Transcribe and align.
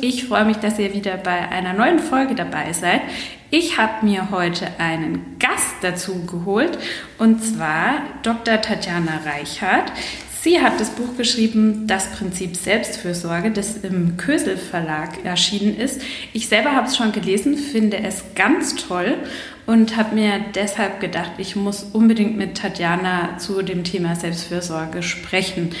Ich 0.00 0.24
freue 0.24 0.44
mich, 0.44 0.58
dass 0.58 0.78
ihr 0.78 0.94
wieder 0.94 1.16
bei 1.16 1.48
einer 1.48 1.72
neuen 1.72 1.98
Folge 1.98 2.34
dabei 2.34 2.72
seid. 2.72 3.00
Ich 3.50 3.78
habe 3.78 4.04
mir 4.04 4.30
heute 4.30 4.66
einen 4.78 5.36
Gast 5.38 5.76
dazu 5.82 6.24
geholt 6.26 6.78
und 7.18 7.42
zwar 7.42 8.02
Dr. 8.22 8.60
Tatjana 8.60 9.20
Reichhardt. 9.24 9.92
Sie 10.42 10.60
hat 10.60 10.78
das 10.78 10.90
Buch 10.90 11.16
geschrieben, 11.16 11.86
Das 11.86 12.12
Prinzip 12.12 12.56
Selbstfürsorge, 12.56 13.50
das 13.50 13.78
im 13.78 14.16
Kösel 14.16 14.56
Verlag 14.56 15.24
erschienen 15.24 15.76
ist. 15.76 16.00
Ich 16.32 16.48
selber 16.48 16.76
habe 16.76 16.86
es 16.86 16.96
schon 16.96 17.12
gelesen, 17.12 17.56
finde 17.56 17.98
es 17.98 18.22
ganz 18.34 18.76
toll 18.76 19.16
und 19.68 19.98
habe 19.98 20.14
mir 20.14 20.40
deshalb 20.54 20.98
gedacht, 20.98 21.32
ich 21.36 21.54
muss 21.54 21.82
unbedingt 21.92 22.38
mit 22.38 22.56
Tatjana 22.56 23.36
zu 23.36 23.60
dem 23.60 23.84
Thema 23.84 24.16
Selbstfürsorge 24.16 25.02
sprechen. 25.02 25.72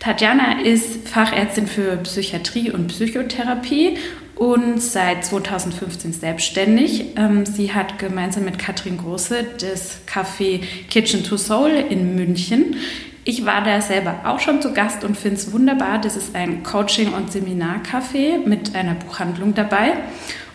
Tatjana 0.00 0.62
ist 0.62 1.06
Fachärztin 1.06 1.66
für 1.66 1.98
Psychiatrie 1.98 2.70
und 2.70 2.86
Psychotherapie 2.86 3.98
und 4.34 4.80
seit 4.80 5.26
2015 5.26 6.14
selbstständig. 6.14 7.16
Ähm, 7.16 7.44
sie 7.44 7.74
hat 7.74 7.98
gemeinsam 7.98 8.46
mit 8.46 8.58
Katrin 8.58 8.96
Große 8.96 9.44
das 9.60 9.98
Café 10.06 10.62
Kitchen 10.88 11.22
to 11.22 11.36
Soul 11.36 11.70
in 11.70 12.16
München. 12.16 12.76
Ich 13.24 13.44
war 13.44 13.62
da 13.62 13.82
selber 13.82 14.22
auch 14.24 14.40
schon 14.40 14.62
zu 14.62 14.72
Gast 14.72 15.04
und 15.04 15.18
finde 15.18 15.36
es 15.36 15.52
wunderbar. 15.52 16.00
Das 16.00 16.16
ist 16.16 16.34
ein 16.34 16.62
Coaching- 16.62 17.12
und 17.12 17.30
Seminarcafé 17.30 18.38
mit 18.46 18.74
einer 18.74 18.94
Buchhandlung 18.94 19.52
dabei. 19.52 19.92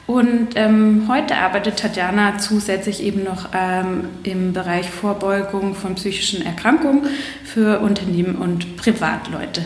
Und 0.10 0.56
ähm, 0.56 1.06
heute 1.08 1.36
arbeitet 1.38 1.78
Tatjana 1.78 2.40
zusätzlich 2.40 3.04
eben 3.04 3.24
noch 3.24 3.50
ähm, 3.54 4.06
im 4.24 4.54
Bereich 4.54 4.90
Vorbeugung 4.90 5.76
von 5.76 5.94
psychischen 5.94 6.44
Erkrankungen 6.44 7.06
für 7.44 7.80
Unternehmen 7.82 8.38
und 8.38 8.76
Privatleute. 8.76 9.64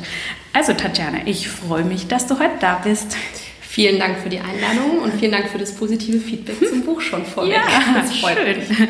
Also 0.51 0.73
Tatjana, 0.73 1.19
ich 1.23 1.47
freue 1.47 1.85
mich, 1.85 2.09
dass 2.09 2.27
du 2.27 2.39
heute 2.39 2.55
da 2.59 2.81
bist. 2.83 3.15
Vielen 3.73 3.97
Dank 3.97 4.19
für 4.19 4.29
die 4.29 4.37
Einladung 4.37 4.99
und 4.99 5.15
vielen 5.15 5.31
Dank 5.31 5.49
für 5.49 5.57
das 5.57 5.71
positive 5.71 6.19
Feedback 6.19 6.57
zum 6.69 6.83
Buch 6.83 7.01
schon 7.01 7.25
vorweg. 7.25 7.53
Ja, 7.53 7.63
das 8.01 8.15
freut 8.17 8.37
schön. 8.37 8.87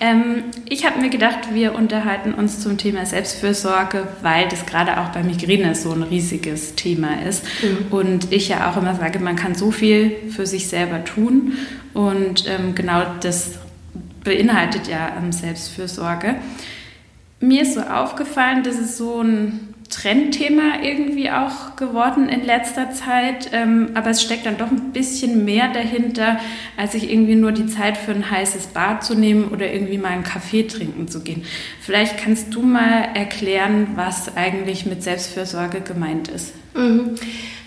Ähm, 0.00 0.44
ich 0.68 0.84
habe 0.84 1.00
mir 1.00 1.08
gedacht, 1.08 1.54
wir 1.54 1.74
unterhalten 1.74 2.34
uns 2.34 2.60
zum 2.60 2.76
Thema 2.76 3.06
Selbstfürsorge, 3.06 4.06
weil 4.20 4.48
das 4.48 4.66
gerade 4.66 5.00
auch 5.00 5.08
bei 5.12 5.22
Migräne 5.22 5.74
so 5.74 5.92
ein 5.92 6.02
riesiges 6.02 6.74
Thema 6.74 7.22
ist. 7.26 7.42
Mhm. 7.62 7.86
Und 7.90 8.32
ich 8.34 8.50
ja 8.50 8.70
auch 8.70 8.76
immer 8.76 8.94
sage, 8.96 9.18
man 9.18 9.34
kann 9.34 9.54
so 9.54 9.70
viel 9.70 10.14
für 10.28 10.44
sich 10.44 10.68
selber 10.68 11.02
tun. 11.04 11.54
Und 11.94 12.44
ähm, 12.46 12.74
genau 12.74 13.14
das 13.22 13.52
beinhaltet 14.24 14.88
ja 14.88 15.16
ähm, 15.16 15.32
Selbstfürsorge. 15.32 16.34
Mir 17.40 17.62
ist 17.62 17.72
so 17.72 17.80
aufgefallen, 17.80 18.62
dass 18.62 18.78
es 18.78 18.98
so 18.98 19.22
ein 19.22 19.71
Trendthema 19.92 20.82
irgendwie 20.82 21.30
auch 21.30 21.76
geworden 21.76 22.28
in 22.28 22.44
letzter 22.44 22.92
Zeit. 22.92 23.50
Ähm, 23.52 23.90
aber 23.94 24.10
es 24.10 24.22
steckt 24.22 24.46
dann 24.46 24.56
doch 24.56 24.70
ein 24.70 24.92
bisschen 24.92 25.44
mehr 25.44 25.68
dahinter, 25.72 26.40
als 26.76 26.92
sich 26.92 27.10
irgendwie 27.10 27.34
nur 27.34 27.52
die 27.52 27.66
Zeit 27.66 27.98
für 27.98 28.12
ein 28.12 28.30
heißes 28.30 28.68
Bad 28.68 29.04
zu 29.04 29.14
nehmen 29.14 29.48
oder 29.48 29.70
irgendwie 29.70 29.98
mal 29.98 30.08
einen 30.08 30.24
Kaffee 30.24 30.66
trinken 30.66 31.08
zu 31.08 31.20
gehen. 31.20 31.44
Vielleicht 31.80 32.16
kannst 32.16 32.54
du 32.54 32.62
mal 32.62 33.08
erklären, 33.14 33.88
was 33.94 34.34
eigentlich 34.36 34.86
mit 34.86 35.02
Selbstfürsorge 35.02 35.82
gemeint 35.82 36.28
ist. 36.28 36.54
Mhm. 36.74 37.14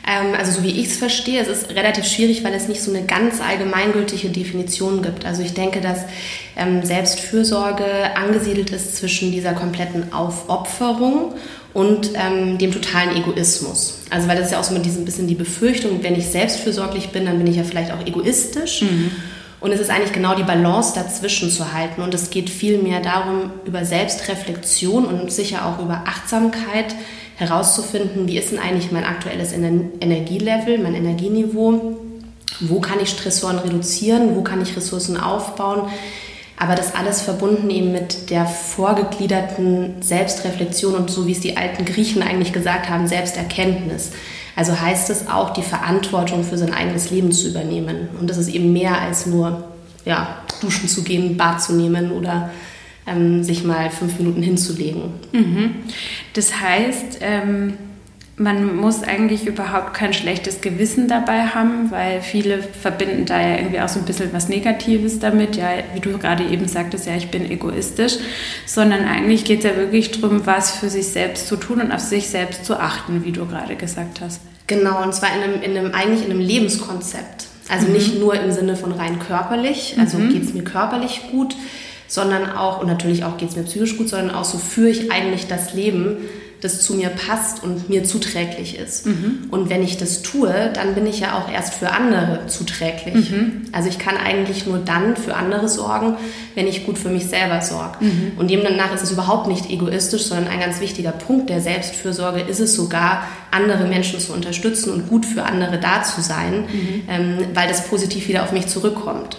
Ähm, 0.08 0.34
also 0.38 0.52
so 0.52 0.64
wie 0.64 0.80
ich 0.80 0.88
es 0.88 0.98
verstehe, 0.98 1.42
es 1.42 1.48
ist 1.48 1.76
relativ 1.76 2.06
schwierig, 2.06 2.44
weil 2.44 2.54
es 2.54 2.68
nicht 2.68 2.82
so 2.82 2.92
eine 2.92 3.06
ganz 3.06 3.40
allgemeingültige 3.40 4.30
Definition 4.30 5.04
gibt. 5.04 5.26
Also 5.26 5.44
ich 5.44 5.54
denke, 5.54 5.80
dass 5.80 6.06
ähm, 6.56 6.84
Selbstfürsorge 6.84 7.86
angesiedelt 8.16 8.72
ist 8.72 8.96
zwischen 8.96 9.32
dieser 9.32 9.54
kompletten 9.54 10.12
Aufopferung 10.12 11.34
und 11.76 12.12
ähm, 12.16 12.58
dem 12.58 12.72
totalen 12.72 13.18
Egoismus. 13.18 14.00
Also 14.10 14.30
weil 14.30 14.38
das 14.38 14.46
ist 14.46 14.54
ja 14.54 14.60
auch 14.62 14.64
so 14.64 14.76
diesem 14.80 15.04
bisschen 15.04 15.28
die 15.28 15.36
Befürchtung, 15.36 16.02
wenn 16.02 16.16
ich 16.16 16.26
selbstfürsorglich 16.26 17.10
bin, 17.10 17.26
dann 17.26 17.38
bin 17.38 17.48
ich 17.48 17.58
ja 17.58 17.66
vielleicht 17.66 17.92
auch 17.92 18.00
egoistisch. 18.06 18.84
Mhm. 18.84 19.12
Und 19.60 19.72
es 19.74 19.82
ist 19.82 19.90
eigentlich 19.90 20.14
genau 20.14 20.36
die 20.36 20.44
Balance 20.44 20.94
dazwischen 20.96 21.52
zu 21.52 21.74
halten. 21.74 22.02
Und 22.02 22.14
es 22.14 22.30
geht 22.30 22.50
viel 22.50 22.78
mehr 22.78 23.02
darum, 23.02 23.52
über 23.66 23.84
Selbstreflexion 23.84 25.06
und 25.06 25.30
sicher 25.34 25.66
auch 25.66 25.84
über 25.84 26.04
Achtsamkeit 26.06 26.96
herauszufinden, 27.36 28.26
wie 28.30 28.38
ist 28.38 28.52
denn 28.52 28.60
eigentlich 28.60 28.94
mein 28.94 29.04
aktuelles 29.04 29.52
Energielevel, 29.52 30.78
mein 30.78 30.96
Energieniveau, 30.96 31.98
wo 32.62 32.80
kann 32.80 33.02
ich 33.02 33.10
Stressoren 33.10 33.60
reduzieren, 33.60 34.38
wo 34.38 34.44
kann 34.44 34.62
ich 34.62 34.78
Ressourcen 34.78 35.18
aufbauen, 35.18 35.90
aber 36.58 36.76
das 36.76 36.96
alles 36.96 37.22
verbunden 37.22 37.70
eben 37.70 37.92
mit 37.92 38.30
der 38.30 38.46
vorgegliederten 38.46 40.02
Selbstreflexion 40.02 40.96
und 40.96 41.12
so 41.12 41.28
wie 41.28 41.34
es 41.34 41.42
die 41.42 41.58
alten 41.58 41.86
Griechen 41.86 42.22
eigentlich 42.22 42.54
gesagt 42.54 42.90
haben, 42.90 43.08
Selbsterkenntnis. 43.08 44.12
Also 44.56 44.80
heißt 44.80 45.10
es 45.10 45.28
auch, 45.28 45.52
die 45.52 45.64
Verantwortung 45.64 46.44
für 46.46 46.58
sein 46.58 46.74
eigenes 46.74 47.12
Leben 47.12 47.34
zu 47.34 47.50
übernehmen. 47.50 48.08
Und 48.20 48.30
das 48.30 48.38
ist 48.38 48.48
eben 48.48 48.72
mehr 48.72 49.02
als 49.02 49.26
nur 49.26 49.66
ja, 50.06 50.38
duschen 50.62 50.88
zu 50.88 51.04
gehen, 51.04 51.36
Bad 51.36 51.62
zu 51.62 51.74
nehmen 51.74 52.12
oder 52.12 52.52
ähm, 53.06 53.44
sich 53.44 53.66
mal 53.66 53.90
fünf 53.90 54.18
Minuten 54.18 54.42
hinzulegen. 54.42 55.14
Mhm. 55.34 55.76
Das 56.34 56.62
heißt, 56.62 57.20
ähm 57.22 57.78
man 58.38 58.76
muss 58.76 59.02
eigentlich 59.04 59.48
überhaupt 59.48 59.94
kein 59.94 60.14
schlechtes 60.14 60.60
Gewissen 60.60 61.08
dabei 61.08 61.48
haben, 61.48 61.90
weil 61.90 62.22
viele 62.22 62.62
verbinden 62.62 63.26
da 63.26 63.40
ja 63.40 63.58
irgendwie 63.58 63.80
auch 63.80 63.88
so 63.88 64.00
ein 64.00 64.06
bisschen 64.06 64.34
was 64.34 64.50
Negatives 64.50 65.20
damit. 65.20 65.56
Ja, 65.56 65.70
wie 65.94 66.02
du 66.02 66.18
gerade 66.18 66.44
eben 66.44 66.68
sagtest, 66.68 67.06
ja, 67.06 67.16
ich 67.16 67.32
bin 67.32 67.50
egoistisch, 67.50 68.18
sondern 68.66 69.06
eigentlich 69.06 69.46
geht 69.46 69.60
es 69.60 69.66
ja 69.66 69.78
wirklich 69.78 70.12
darum, 70.12 70.46
was 70.46 70.72
für 70.72 70.90
sich 70.90 71.08
selbst 71.08 71.48
zu 71.48 71.56
tun 71.56 71.80
und 71.80 71.94
auf 71.94 72.02
sich 72.02 72.28
selbst 72.28 72.66
zu 72.66 72.78
achten, 72.78 73.24
wie 73.24 73.32
du 73.32 73.46
gerade 73.46 73.76
gesagt 73.76 74.20
hast. 74.20 74.42
Genau, 74.68 75.02
und 75.02 75.16
zwar 75.16 75.30
in 75.36 75.42
einem, 75.42 75.62
in 75.62 75.78
einem 75.78 75.94
eigentlich 75.94 76.26
in 76.26 76.32
einem 76.32 76.42
Lebenskonzept. 76.42 77.48
Also 77.70 77.88
mhm. 77.88 77.94
nicht 77.94 78.20
nur 78.20 78.36
im 78.36 78.52
Sinne 78.52 78.76
von 78.76 78.92
rein 78.92 79.20
körperlich, 79.20 79.96
also 79.98 80.18
mhm. 80.18 80.30
geht 80.30 80.44
es 80.44 80.54
mir 80.54 80.64
körperlich 80.64 81.22
gut, 81.32 81.56
sondern 82.08 82.52
auch, 82.52 82.82
und 82.82 82.88
natürlich 82.88 83.24
auch 83.24 83.38
geht 83.38 83.50
es 83.50 83.56
mir 83.56 83.64
psychisch 83.64 83.98
gut, 83.98 84.10
sondern 84.10 84.36
auch 84.36 84.46
so 84.46 84.58
führe 84.58 84.90
ich 84.90 85.12
eigentlich 85.12 85.48
das 85.48 85.74
Leben, 85.74 86.18
das 86.66 86.82
zu 86.82 86.96
mir 86.96 87.10
passt 87.10 87.64
und 87.64 87.90
mir 87.90 88.04
zuträglich 88.04 88.78
ist. 88.78 89.06
Mhm. 89.06 89.48
Und 89.52 89.70
wenn 89.70 89.84
ich 89.84 89.98
das 89.98 90.22
tue, 90.22 90.72
dann 90.74 90.96
bin 90.96 91.06
ich 91.06 91.20
ja 91.20 91.38
auch 91.38 91.50
erst 91.50 91.76
für 91.76 91.92
andere 91.92 92.48
zuträglich. 92.48 93.32
Mhm. 93.32 93.62
Also 93.72 93.88
ich 93.88 94.00
kann 94.00 94.18
eigentlich 94.18 94.66
nur 94.66 94.80
dann 94.80 95.16
für 95.16 95.36
andere 95.36 95.70
sorgen, 95.70 96.16
wenn 96.56 96.68
ich 96.68 96.86
gut 96.86 96.98
für 96.98 97.10
mich 97.10 97.28
selber 97.28 97.62
sorge. 97.62 98.04
Mhm. 98.04 98.32
Und 98.38 98.50
demnach 98.50 98.94
ist 98.94 99.04
es 99.04 99.12
überhaupt 99.12 99.48
nicht 99.48 99.70
egoistisch, 99.70 100.24
sondern 100.24 100.48
ein 100.48 100.60
ganz 100.60 100.82
wichtiger 100.82 101.12
Punkt 101.12 101.50
der 101.50 101.62
Selbstfürsorge 101.62 102.42
ist 102.42 102.60
es 102.60 102.76
sogar, 102.76 103.28
andere 103.52 103.86
Menschen 103.86 104.20
zu 104.20 104.34
unterstützen 104.34 104.92
und 104.92 105.08
gut 105.08 105.26
für 105.26 105.44
andere 105.44 105.80
da 105.80 106.04
zu 106.04 106.20
sein, 106.22 106.62
mhm. 106.62 107.04
ähm, 107.08 107.38
weil 107.54 107.70
das 107.70 107.88
positiv 107.88 108.28
wieder 108.28 108.44
auf 108.44 108.52
mich 108.52 108.68
zurückkommt. 108.68 109.38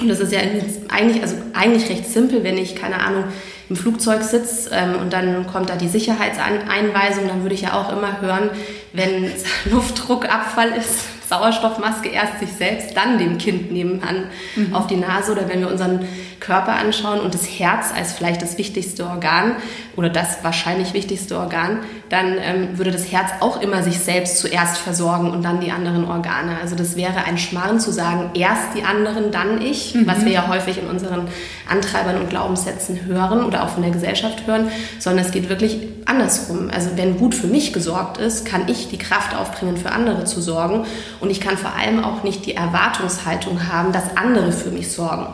Und 0.00 0.08
das 0.08 0.20
ist 0.20 0.32
ja 0.32 0.40
eigentlich, 0.88 1.22
also 1.22 1.36
eigentlich 1.54 1.88
recht 1.90 2.10
simpel, 2.10 2.44
wenn 2.44 2.58
ich, 2.58 2.76
keine 2.76 3.00
Ahnung, 3.00 3.24
im 3.68 3.76
Flugzeug 3.76 4.22
sitze 4.22 4.70
ähm, 4.72 4.96
und 5.00 5.12
dann 5.12 5.46
kommt 5.46 5.70
da 5.70 5.76
die 5.76 5.88
Sicherheitseinweisung, 5.88 7.28
dann 7.28 7.42
würde 7.42 7.54
ich 7.54 7.62
ja 7.62 7.72
auch 7.74 7.92
immer 7.92 8.20
hören, 8.20 8.50
wenn 8.92 9.30
Luftdruckabfall 9.70 10.70
ist, 10.72 11.00
Sauerstoffmaske 11.28 12.08
erst 12.08 12.38
sich 12.38 12.52
selbst, 12.52 12.96
dann 12.96 13.18
dem 13.18 13.38
Kind 13.38 13.72
nebenan 13.72 14.24
mhm. 14.54 14.74
auf 14.74 14.86
die 14.86 14.96
Nase 14.96 15.32
oder 15.32 15.48
wenn 15.48 15.60
wir 15.60 15.68
unseren 15.68 16.06
Körper 16.38 16.74
anschauen 16.74 17.20
und 17.20 17.34
das 17.34 17.44
Herz 17.46 17.86
als 17.96 18.12
vielleicht 18.12 18.42
das 18.42 18.58
wichtigste 18.58 19.04
Organ 19.04 19.56
oder 19.96 20.08
das 20.08 20.44
wahrscheinlich 20.44 20.94
wichtigste 20.94 21.36
Organ, 21.36 21.78
dann 22.08 22.36
ähm, 22.38 22.78
würde 22.78 22.92
das 22.92 23.10
Herz 23.10 23.30
auch 23.40 23.60
immer 23.60 23.82
sich 23.82 23.98
selbst 23.98 24.38
zuerst 24.38 24.78
versorgen 24.78 25.30
und 25.30 25.42
dann 25.42 25.60
die 25.60 25.72
anderen 25.72 26.04
Organe. 26.04 26.58
Also 26.62 26.76
das 26.76 26.96
wäre 26.96 27.24
ein 27.24 27.38
Schmarrn 27.38 27.80
zu 27.80 27.90
sagen, 27.90 28.30
erst 28.34 28.74
die 28.76 28.84
anderen, 28.84 29.32
dann 29.32 29.60
ich, 29.60 29.94
mhm. 29.94 30.06
was 30.06 30.24
wir 30.24 30.32
ja 30.32 30.48
häufig 30.48 30.78
in 30.78 30.88
unseren 30.88 31.26
Antreibern 31.68 32.20
und 32.20 32.30
Glaubenssätzen 32.30 33.06
hören 33.06 33.44
oder 33.44 33.64
auch 33.64 33.70
von 33.70 33.82
der 33.82 33.92
Gesellschaft 33.92 34.46
hören, 34.46 34.68
sondern 35.00 35.24
es 35.24 35.32
geht 35.32 35.48
wirklich 35.48 35.78
andersrum. 36.06 36.70
Also 36.72 36.90
wenn 36.96 37.18
gut 37.18 37.34
für 37.34 37.46
mich 37.46 37.72
gesorgt 37.72 38.18
ist, 38.18 38.46
kann 38.46 38.68
ich 38.68 38.88
die 38.88 38.98
Kraft 38.98 39.34
aufbringen, 39.36 39.76
für 39.76 39.92
andere 39.92 40.24
zu 40.24 40.40
sorgen 40.40 40.86
und 41.20 41.30
ich 41.30 41.40
kann 41.40 41.58
vor 41.58 41.74
allem 41.74 42.02
auch 42.02 42.22
nicht 42.22 42.46
die 42.46 42.54
Erwartungshaltung 42.54 43.68
haben, 43.68 43.92
dass 43.92 44.16
andere 44.16 44.52
für 44.52 44.70
mich 44.70 44.90
sorgen. 44.90 45.26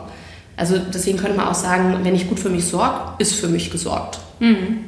Also 0.57 0.77
deswegen 0.77 1.17
könnte 1.17 1.37
man 1.37 1.47
auch 1.47 1.55
sagen, 1.55 1.99
wenn 2.03 2.15
ich 2.15 2.27
gut 2.27 2.39
für 2.39 2.49
mich 2.49 2.65
sorge, 2.65 3.13
ist 3.17 3.35
für 3.35 3.47
mich 3.47 3.71
gesorgt. 3.71 4.19
Mhm. 4.39 4.79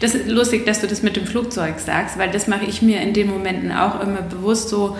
Das 0.00 0.14
ist 0.14 0.28
lustig, 0.28 0.66
dass 0.66 0.80
du 0.80 0.86
das 0.86 1.02
mit 1.02 1.16
dem 1.16 1.26
Flugzeug 1.26 1.78
sagst, 1.78 2.18
weil 2.18 2.30
das 2.30 2.46
mache 2.46 2.64
ich 2.64 2.82
mir 2.82 3.00
in 3.00 3.14
den 3.14 3.30
Momenten 3.30 3.72
auch 3.72 4.00
immer 4.00 4.22
bewusst 4.22 4.68
so, 4.68 4.96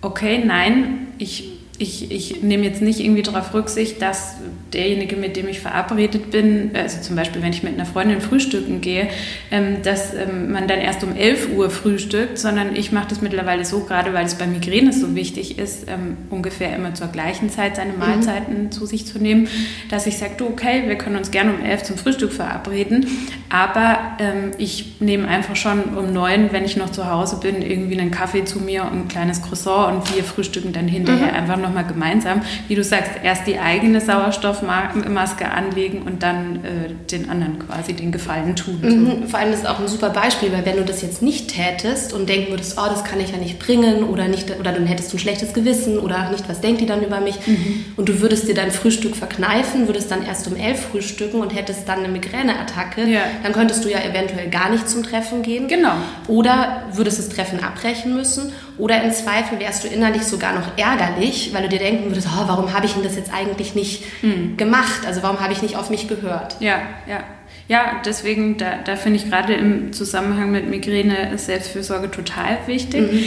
okay, 0.00 0.42
nein, 0.44 1.08
ich 1.18 1.55
ich, 1.78 2.10
ich 2.10 2.42
nehme 2.42 2.64
jetzt 2.64 2.82
nicht 2.82 3.00
irgendwie 3.00 3.22
darauf 3.22 3.52
Rücksicht, 3.54 4.00
dass 4.00 4.36
derjenige, 4.72 5.16
mit 5.16 5.36
dem 5.36 5.48
ich 5.48 5.60
verabredet 5.60 6.30
bin, 6.30 6.70
also 6.74 7.00
zum 7.00 7.16
Beispiel, 7.16 7.42
wenn 7.42 7.52
ich 7.52 7.62
mit 7.62 7.74
einer 7.74 7.86
Freundin 7.86 8.20
frühstücken 8.20 8.80
gehe, 8.80 9.08
ähm, 9.50 9.82
dass 9.82 10.14
ähm, 10.14 10.52
man 10.52 10.68
dann 10.68 10.80
erst 10.80 11.04
um 11.04 11.14
11 11.14 11.50
Uhr 11.54 11.70
frühstückt, 11.70 12.38
sondern 12.38 12.74
ich 12.74 12.92
mache 12.92 13.08
das 13.08 13.20
mittlerweile 13.20 13.64
so, 13.64 13.80
gerade 13.80 14.12
weil 14.12 14.26
es 14.26 14.34
bei 14.34 14.46
Migräne 14.46 14.92
so 14.92 15.14
wichtig 15.14 15.58
ist, 15.58 15.88
ähm, 15.88 16.16
ungefähr 16.30 16.74
immer 16.74 16.94
zur 16.94 17.08
gleichen 17.08 17.50
Zeit 17.50 17.76
seine 17.76 17.92
mhm. 17.92 17.98
Mahlzeiten 17.98 18.64
mhm. 18.64 18.72
zu 18.72 18.86
sich 18.86 19.06
zu 19.06 19.18
nehmen, 19.18 19.48
dass 19.88 20.06
ich 20.06 20.18
sage, 20.18 20.32
du, 20.36 20.46
okay, 20.46 20.84
wir 20.86 20.96
können 20.96 21.16
uns 21.16 21.30
gerne 21.30 21.54
um 21.54 21.64
11 21.64 21.84
zum 21.84 21.98
Frühstück 21.98 22.32
verabreden, 22.32 23.06
aber 23.48 23.98
ähm, 24.18 24.50
ich 24.58 25.00
nehme 25.00 25.28
einfach 25.28 25.56
schon 25.56 25.84
um 25.96 26.12
9, 26.12 26.52
wenn 26.52 26.64
ich 26.64 26.76
noch 26.76 26.90
zu 26.90 27.10
Hause 27.10 27.38
bin, 27.40 27.62
irgendwie 27.62 27.98
einen 27.98 28.10
Kaffee 28.10 28.44
zu 28.44 28.60
mir 28.60 28.82
und 28.82 28.92
ein 28.92 29.08
kleines 29.08 29.42
Croissant 29.42 29.94
und 29.94 30.16
wir 30.16 30.24
frühstücken 30.24 30.72
dann 30.72 30.88
hinterher 30.88 31.28
mhm. 31.28 31.38
einfach 31.38 31.56
noch 31.56 31.65
nochmal 31.66 31.84
gemeinsam, 31.84 32.42
wie 32.68 32.74
du 32.74 32.84
sagst, 32.84 33.12
erst 33.22 33.46
die 33.46 33.58
eigene 33.58 34.00
Sauerstoffmaske 34.00 35.50
anlegen 35.50 36.02
und 36.02 36.22
dann 36.22 36.56
äh, 36.64 36.94
den 37.10 37.28
anderen 37.28 37.58
quasi 37.58 37.92
den 37.92 38.12
Gefallen 38.12 38.56
tun. 38.56 38.78
Mhm, 38.82 39.28
vor 39.28 39.38
allem 39.38 39.52
ist 39.52 39.60
es 39.60 39.66
auch 39.66 39.80
ein 39.80 39.88
super 39.88 40.10
Beispiel, 40.10 40.52
weil 40.52 40.64
wenn 40.64 40.76
du 40.76 40.84
das 40.84 41.02
jetzt 41.02 41.22
nicht 41.22 41.48
tätest 41.48 42.12
und 42.12 42.28
denken 42.28 42.50
würdest, 42.50 42.78
oh, 42.78 42.86
das 42.88 43.04
kann 43.04 43.20
ich 43.20 43.32
ja 43.32 43.38
nicht 43.38 43.58
bringen 43.58 44.04
oder 44.04 44.28
nicht, 44.28 44.50
oder 44.58 44.72
dann 44.72 44.86
hättest 44.86 45.12
du 45.12 45.16
ein 45.16 45.20
schlechtes 45.20 45.52
Gewissen 45.52 45.98
oder 45.98 46.30
nicht, 46.30 46.48
was 46.48 46.60
denkt 46.60 46.80
die 46.80 46.86
dann 46.86 47.02
über 47.02 47.20
mich? 47.20 47.46
Mhm. 47.46 47.84
Und 47.96 48.08
du 48.08 48.20
würdest 48.20 48.48
dir 48.48 48.54
dein 48.54 48.70
Frühstück 48.70 49.16
verkneifen, 49.16 49.86
würdest 49.86 50.10
dann 50.10 50.24
erst 50.24 50.46
um 50.46 50.56
elf 50.56 50.80
frühstücken 50.80 51.40
und 51.40 51.54
hättest 51.54 51.88
dann 51.88 52.00
eine 52.00 52.08
Migräneattacke, 52.08 53.08
ja. 53.08 53.22
dann 53.42 53.52
könntest 53.52 53.84
du 53.84 53.90
ja 53.90 53.98
eventuell 54.00 54.48
gar 54.48 54.70
nicht 54.70 54.88
zum 54.88 55.02
Treffen 55.02 55.42
gehen. 55.42 55.68
Genau. 55.68 55.94
Oder 56.28 56.84
würdest 56.92 57.18
das 57.18 57.28
Treffen 57.28 57.62
abbrechen 57.62 58.14
müssen. 58.14 58.52
Oder 58.78 59.02
im 59.02 59.10
Zweifel 59.10 59.58
wärst 59.58 59.84
du 59.84 59.88
innerlich 59.88 60.24
sogar 60.24 60.54
noch 60.54 60.76
ärgerlich, 60.76 61.50
weil 61.52 61.62
du 61.62 61.68
dir 61.68 61.78
denken 61.78 62.10
würdest, 62.10 62.28
oh, 62.30 62.44
warum 62.46 62.72
habe 62.72 62.86
ich 62.86 62.92
denn 62.92 63.02
das 63.02 63.16
jetzt 63.16 63.32
eigentlich 63.32 63.74
nicht 63.74 64.04
mhm. 64.22 64.56
gemacht? 64.56 65.06
Also 65.06 65.22
warum 65.22 65.40
habe 65.40 65.52
ich 65.52 65.62
nicht 65.62 65.76
auf 65.76 65.90
mich 65.90 66.08
gehört? 66.08 66.56
Ja, 66.60 66.80
ja. 67.08 67.24
Ja, 67.68 68.00
deswegen, 68.04 68.58
da, 68.58 68.76
da 68.84 68.94
finde 68.94 69.16
ich 69.16 69.28
gerade 69.28 69.54
im 69.54 69.92
Zusammenhang 69.92 70.52
mit 70.52 70.70
Migräne 70.70 71.36
Selbstfürsorge 71.36 72.12
total 72.12 72.58
wichtig. 72.66 73.12
Mhm. 73.12 73.22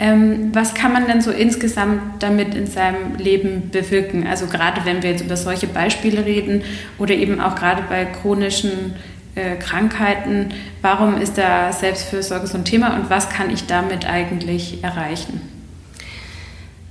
Ähm, 0.00 0.50
was 0.52 0.74
kann 0.74 0.92
man 0.92 1.06
denn 1.06 1.20
so 1.20 1.30
insgesamt 1.30 2.00
damit 2.20 2.56
in 2.56 2.66
seinem 2.66 3.14
Leben 3.18 3.70
bewirken? 3.70 4.26
Also 4.26 4.46
gerade 4.46 4.84
wenn 4.84 5.04
wir 5.04 5.10
jetzt 5.10 5.24
über 5.24 5.36
solche 5.36 5.68
Beispiele 5.68 6.24
reden 6.24 6.62
oder 6.98 7.14
eben 7.14 7.40
auch 7.40 7.54
gerade 7.54 7.84
bei 7.88 8.04
chronischen 8.04 8.96
äh, 9.34 9.56
Krankheiten, 9.56 10.54
warum 10.82 11.20
ist 11.20 11.38
da 11.38 11.72
Selbstfürsorge 11.72 12.46
so 12.46 12.58
ein 12.58 12.64
Thema 12.64 12.96
und 12.96 13.10
was 13.10 13.28
kann 13.30 13.50
ich 13.50 13.66
damit 13.66 14.06
eigentlich 14.06 14.82
erreichen? 14.84 15.40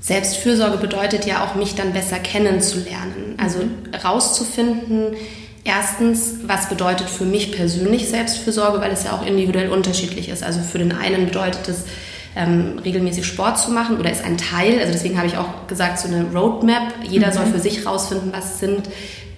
Selbstfürsorge 0.01 0.77
bedeutet 0.77 1.25
ja 1.25 1.45
auch, 1.45 1.55
mich 1.55 1.75
dann 1.75 1.93
besser 1.93 2.19
kennenzulernen. 2.19 3.35
Also 3.37 3.59
mhm. 3.59 3.95
rauszufinden, 4.03 5.15
erstens, 5.63 6.39
was 6.45 6.67
bedeutet 6.67 7.09
für 7.09 7.23
mich 7.23 7.53
persönlich 7.53 8.09
Selbstfürsorge, 8.09 8.81
weil 8.81 8.91
es 8.91 9.05
ja 9.05 9.13
auch 9.13 9.25
individuell 9.25 9.69
unterschiedlich 9.69 10.27
ist. 10.27 10.43
Also 10.43 10.59
für 10.59 10.79
den 10.79 10.91
einen 10.91 11.25
bedeutet 11.25 11.69
es, 11.69 11.85
ähm, 12.35 12.79
regelmäßig 12.83 13.25
Sport 13.25 13.59
zu 13.59 13.71
machen 13.71 13.97
oder 13.99 14.11
ist 14.11 14.25
ein 14.25 14.37
Teil, 14.37 14.79
also 14.79 14.91
deswegen 14.91 15.17
habe 15.17 15.27
ich 15.27 15.37
auch 15.37 15.67
gesagt, 15.67 15.99
so 15.99 16.07
eine 16.07 16.25
Roadmap. 16.33 16.93
Jeder 17.07 17.27
mhm. 17.27 17.33
soll 17.33 17.45
für 17.45 17.59
sich 17.59 17.85
rausfinden, 17.85 18.33
was 18.33 18.59
sind 18.59 18.89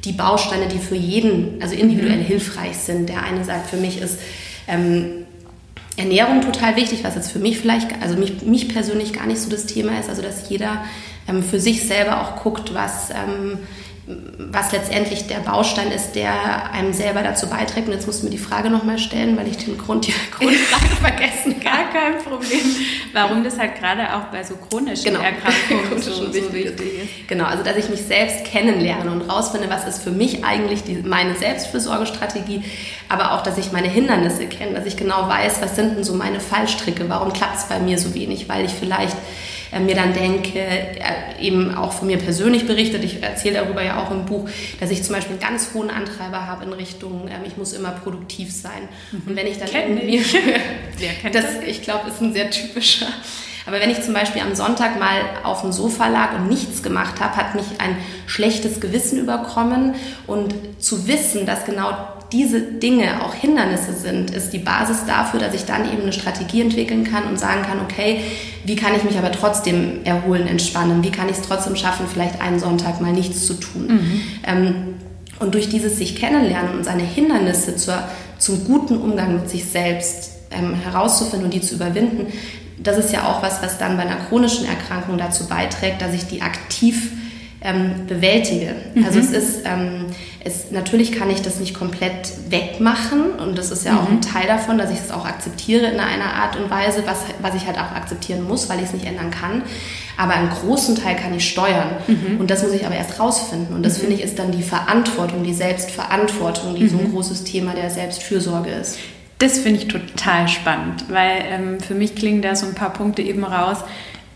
die 0.06 0.12
Bausteine, 0.12 0.68
die 0.68 0.78
für 0.78 0.96
jeden, 0.96 1.62
also 1.62 1.76
individuell 1.76 2.18
mhm. 2.18 2.26
hilfreich 2.26 2.78
sind. 2.78 3.10
Der 3.10 3.24
eine 3.24 3.44
sagt, 3.44 3.70
für 3.70 3.78
mich 3.78 4.00
ist 4.00 4.20
ähm, 4.68 5.26
Ernährung 5.98 6.42
total 6.42 6.76
wichtig, 6.76 7.04
was 7.04 7.16
jetzt 7.16 7.32
für 7.32 7.40
mich 7.40 7.58
vielleicht, 7.58 8.02
also 8.02 8.18
mich, 8.18 8.42
mich 8.44 8.70
persönlich 8.70 9.14
gar 9.14 9.26
nicht 9.26 9.40
so 9.40 9.50
das 9.50 9.66
Thema 9.66 10.00
ist, 10.00 10.10
also 10.10 10.22
dass 10.22 10.50
jeder 10.50 10.84
ähm, 11.28 11.42
für 11.42 11.60
sich 11.60 11.88
selber 11.88 12.22
auch 12.22 12.44
guckt, 12.44 12.74
was, 12.74 13.10
ähm, 13.10 13.60
was 14.08 14.72
letztendlich 14.72 15.26
der 15.26 15.40
Baustein 15.40 15.92
ist, 15.92 16.14
der 16.14 16.72
einem 16.72 16.94
selber 16.94 17.24
dazu 17.24 17.48
beiträgt. 17.48 17.88
Und 17.88 17.94
jetzt 17.94 18.06
musst 18.06 18.22
du 18.22 18.26
mir 18.26 18.32
die 18.32 18.38
Frage 18.38 18.70
nochmal 18.70 19.00
stellen, 19.00 19.36
weil 19.36 19.48
ich 19.48 19.58
den 19.58 19.78
Grund, 19.78 20.06
die 20.06 20.14
Grundfrage 20.32 20.96
vergessen 21.02 21.56
Gar 21.66 21.90
kein 21.90 22.24
Problem. 22.24 22.62
Warum 23.12 23.44
das 23.44 23.58
halt 23.58 23.80
gerade 23.80 24.04
auch 24.14 24.26
bei 24.26 24.44
so 24.44 24.56
chronischen 24.56 25.06
genau. 25.06 25.20
Erkrankungen 25.20 26.00
so, 26.02 26.12
so, 26.12 26.34
wichtig 26.34 26.66
ist. 26.68 27.28
Genau, 27.28 27.46
also 27.46 27.64
dass 27.64 27.76
ich 27.78 27.90
mich 27.90 28.04
selbst 28.04 28.46
kennenlerne 28.46 29.10
und 29.10 29.22
rausfinde, 29.22 29.68
was 29.68 29.88
ist 29.88 30.04
für 30.04 30.12
mich 30.12 30.46
eigentlich 30.46 30.84
die, 30.84 30.98
meine 30.98 31.34
Selbstfürsorgestrategie, 31.34 32.64
aber 33.10 33.32
auch, 33.32 33.42
dass 33.42 33.58
ich 33.58 33.72
meine 33.72 33.88
Hindernisse 33.88 34.46
kenne, 34.46 34.74
dass 34.76 34.86
ich 34.86 34.96
genau 34.96 35.28
weiß, 35.28 35.60
was 35.62 35.76
sind 35.76 35.96
denn 35.96 36.04
so 36.04 36.14
meine 36.14 36.40
Fallstricke, 36.40 37.10
warum 37.10 37.34
klappt 37.34 37.58
es 37.58 37.64
bei 37.66 37.80
mir 37.80 37.98
so 37.98 38.14
wenig, 38.14 38.48
weil 38.48 38.66
ich 38.66 38.72
vielleicht 38.72 39.18
mir 39.80 39.96
dann 39.96 40.14
denke, 40.14 40.60
äh, 40.60 41.42
eben 41.42 41.76
auch 41.76 41.92
von 41.92 42.08
mir 42.08 42.18
persönlich 42.18 42.66
berichtet, 42.66 43.04
ich 43.04 43.22
erzähle 43.22 43.56
darüber 43.56 43.84
ja 43.84 44.02
auch 44.02 44.12
im 44.12 44.26
Buch, 44.26 44.50
dass 44.80 44.92
ich 44.92 45.04
zum 45.04 45.16
Beispiel 45.16 45.34
einen 45.34 45.42
ganz 45.42 45.74
hohen 45.74 45.90
Antreiber 45.90 46.48
habe 46.48 46.66
in 46.66 46.74
Richtung, 46.74 47.28
ähm, 47.28 47.42
ich 47.46 47.58
muss 47.58 47.74
immer 47.74 47.92
produktiv 47.92 48.54
sein. 48.54 48.88
Mhm. 49.12 49.22
Und 49.28 49.36
wenn 49.36 49.48
ich 49.48 49.58
dann 49.58 49.70
Kenn 49.70 49.98
irgendwie, 49.98 50.18
ich. 50.18 51.32
das, 51.32 51.46
ich 51.66 51.82
glaube, 51.82 52.10
ist 52.10 52.22
ein 52.22 52.34
sehr 52.34 52.50
typischer. 52.50 53.08
Aber 53.66 53.80
wenn 53.80 53.90
ich 53.90 54.02
zum 54.02 54.14
Beispiel 54.14 54.42
am 54.42 54.54
Sonntag 54.54 55.00
mal 55.00 55.22
auf 55.44 55.62
dem 55.62 55.72
Sofa 55.72 56.08
lag 56.08 56.36
und 56.36 56.48
nichts 56.48 56.84
gemacht 56.84 57.20
habe, 57.20 57.36
hat 57.36 57.56
mich 57.56 57.66
ein 57.80 57.98
schlechtes 58.28 58.80
Gewissen 58.80 59.20
überkommen 59.20 59.96
und 60.28 60.54
zu 60.80 61.08
wissen, 61.08 61.46
dass 61.48 61.66
genau 61.66 62.15
diese 62.32 62.62
Dinge 62.62 63.24
auch 63.24 63.34
Hindernisse 63.34 63.94
sind, 63.94 64.32
ist 64.32 64.52
die 64.52 64.60
Basis 64.60 65.06
dafür, 65.06 65.40
dass 65.40 65.54
ich 65.54 65.66
dann 65.66 65.92
eben 65.92 66.04
eine 66.04 66.14
Strategie 66.14 66.62
entwickeln 66.62 67.04
kann 67.04 67.24
und 67.26 67.40
sagen 67.40 67.62
kann, 67.64 67.80
okay, 67.82 68.22
wie 68.66 68.76
kann 68.76 68.96
ich 68.96 69.04
mich 69.04 69.18
aber 69.18 69.32
trotzdem 69.32 70.04
erholen, 70.04 70.48
entspannen? 70.48 71.04
Wie 71.04 71.12
kann 71.12 71.30
ich 71.30 71.38
es 71.38 71.42
trotzdem 71.42 71.76
schaffen, 71.76 72.08
vielleicht 72.12 72.42
einen 72.42 72.60
Sonntag 72.60 73.00
mal 73.02 73.14
nichts 73.14 73.46
zu 73.46 73.54
tun? 73.54 73.88
Mhm. 73.88 74.22
Ähm, 74.46 74.76
und 75.40 75.54
durch 75.54 75.70
dieses 75.70 75.98
sich 75.98 76.16
kennenlernen 76.16 76.78
und 76.78 76.84
seine 76.84 77.04
Hindernisse 77.04 77.76
zur, 77.76 78.04
zum 78.40 78.64
guten 78.66 78.98
Umgang 78.98 79.36
mit 79.36 79.50
sich 79.50 79.66
selbst 79.66 80.32
ähm, 80.52 80.76
herauszufinden 80.76 81.46
und 81.46 81.54
die 81.54 81.62
zu 81.62 81.76
überwinden, 81.76 82.28
das 82.82 82.98
ist 82.98 83.12
ja 83.12 83.28
auch 83.28 83.42
was, 83.42 83.62
was 83.62 83.78
dann 83.78 83.98
bei 83.98 84.04
einer 84.04 84.18
chronischen 84.18 84.66
Erkrankung 84.66 85.18
dazu 85.18 85.48
beiträgt, 85.48 86.02
dass 86.02 86.14
ich 86.14 86.28
die 86.28 86.42
aktiv 86.42 87.12
ähm, 87.62 88.06
bewältige. 88.08 88.76
Mhm. 88.94 89.06
Also 89.06 89.20
es 89.20 89.32
ist, 89.32 89.60
ähm, 89.66 90.06
es, 90.46 90.70
natürlich 90.70 91.12
kann 91.12 91.32
ich 91.32 91.42
das 91.42 91.60
nicht 91.60 91.74
komplett 91.74 92.32
wegmachen 92.50 93.32
und 93.40 93.58
das 93.58 93.72
ist 93.72 93.84
ja 93.84 93.94
mhm. 93.94 93.98
auch 93.98 94.10
ein 94.10 94.22
Teil 94.22 94.46
davon, 94.46 94.78
dass 94.78 94.92
ich 94.92 95.00
es 95.00 95.10
auch 95.10 95.26
akzeptiere 95.26 95.88
in 95.88 96.00
einer 96.00 96.36
Art 96.36 96.56
und 96.56 96.70
Weise, 96.70 97.04
was, 97.08 97.24
was 97.42 97.56
ich 97.56 97.66
halt 97.66 97.78
auch 97.78 97.92
akzeptieren 97.96 98.48
muss, 98.48 98.70
weil 98.70 98.78
ich 98.78 98.86
es 98.86 98.94
nicht 98.94 99.08
ändern 99.08 99.32
kann. 99.32 99.64
Aber 100.18 100.34
einen 100.34 100.50
großen 100.50 100.96
Teil 100.96 101.16
kann 101.16 101.34
ich 101.34 101.50
steuern 101.50 101.90
mhm. 102.08 102.40
und 102.40 102.52
das 102.52 102.62
muss 102.62 102.74
ich 102.74 102.86
aber 102.86 102.96
erst 102.96 103.20
rausfinden 103.20 103.76
und 103.76 103.84
das 103.84 103.98
mhm. 103.98 104.02
finde 104.02 104.16
ich 104.18 104.22
ist 104.22 104.38
dann 104.38 104.52
die 104.52 104.62
Verantwortung, 104.62 105.44
die 105.44 105.54
Selbstverantwortung, 105.54 106.76
die 106.76 106.88
so 106.88 107.00
ein 107.00 107.08
mhm. 107.08 107.14
großes 107.14 107.44
Thema 107.44 107.74
der 107.74 107.90
Selbstfürsorge 107.90 108.70
ist. 108.70 109.00
Das 109.40 109.58
finde 109.58 109.82
ich 109.82 109.88
total 109.88 110.48
spannend, 110.48 111.06
weil 111.10 111.44
ähm, 111.50 111.80
für 111.80 111.96
mich 111.96 112.16
klingen 112.16 112.44
da 112.44 112.56
so 112.56 112.68
ein 112.68 112.76
paar 112.76 112.94
Punkte 112.94 113.24
eben 113.24 113.44
raus. 113.44 113.80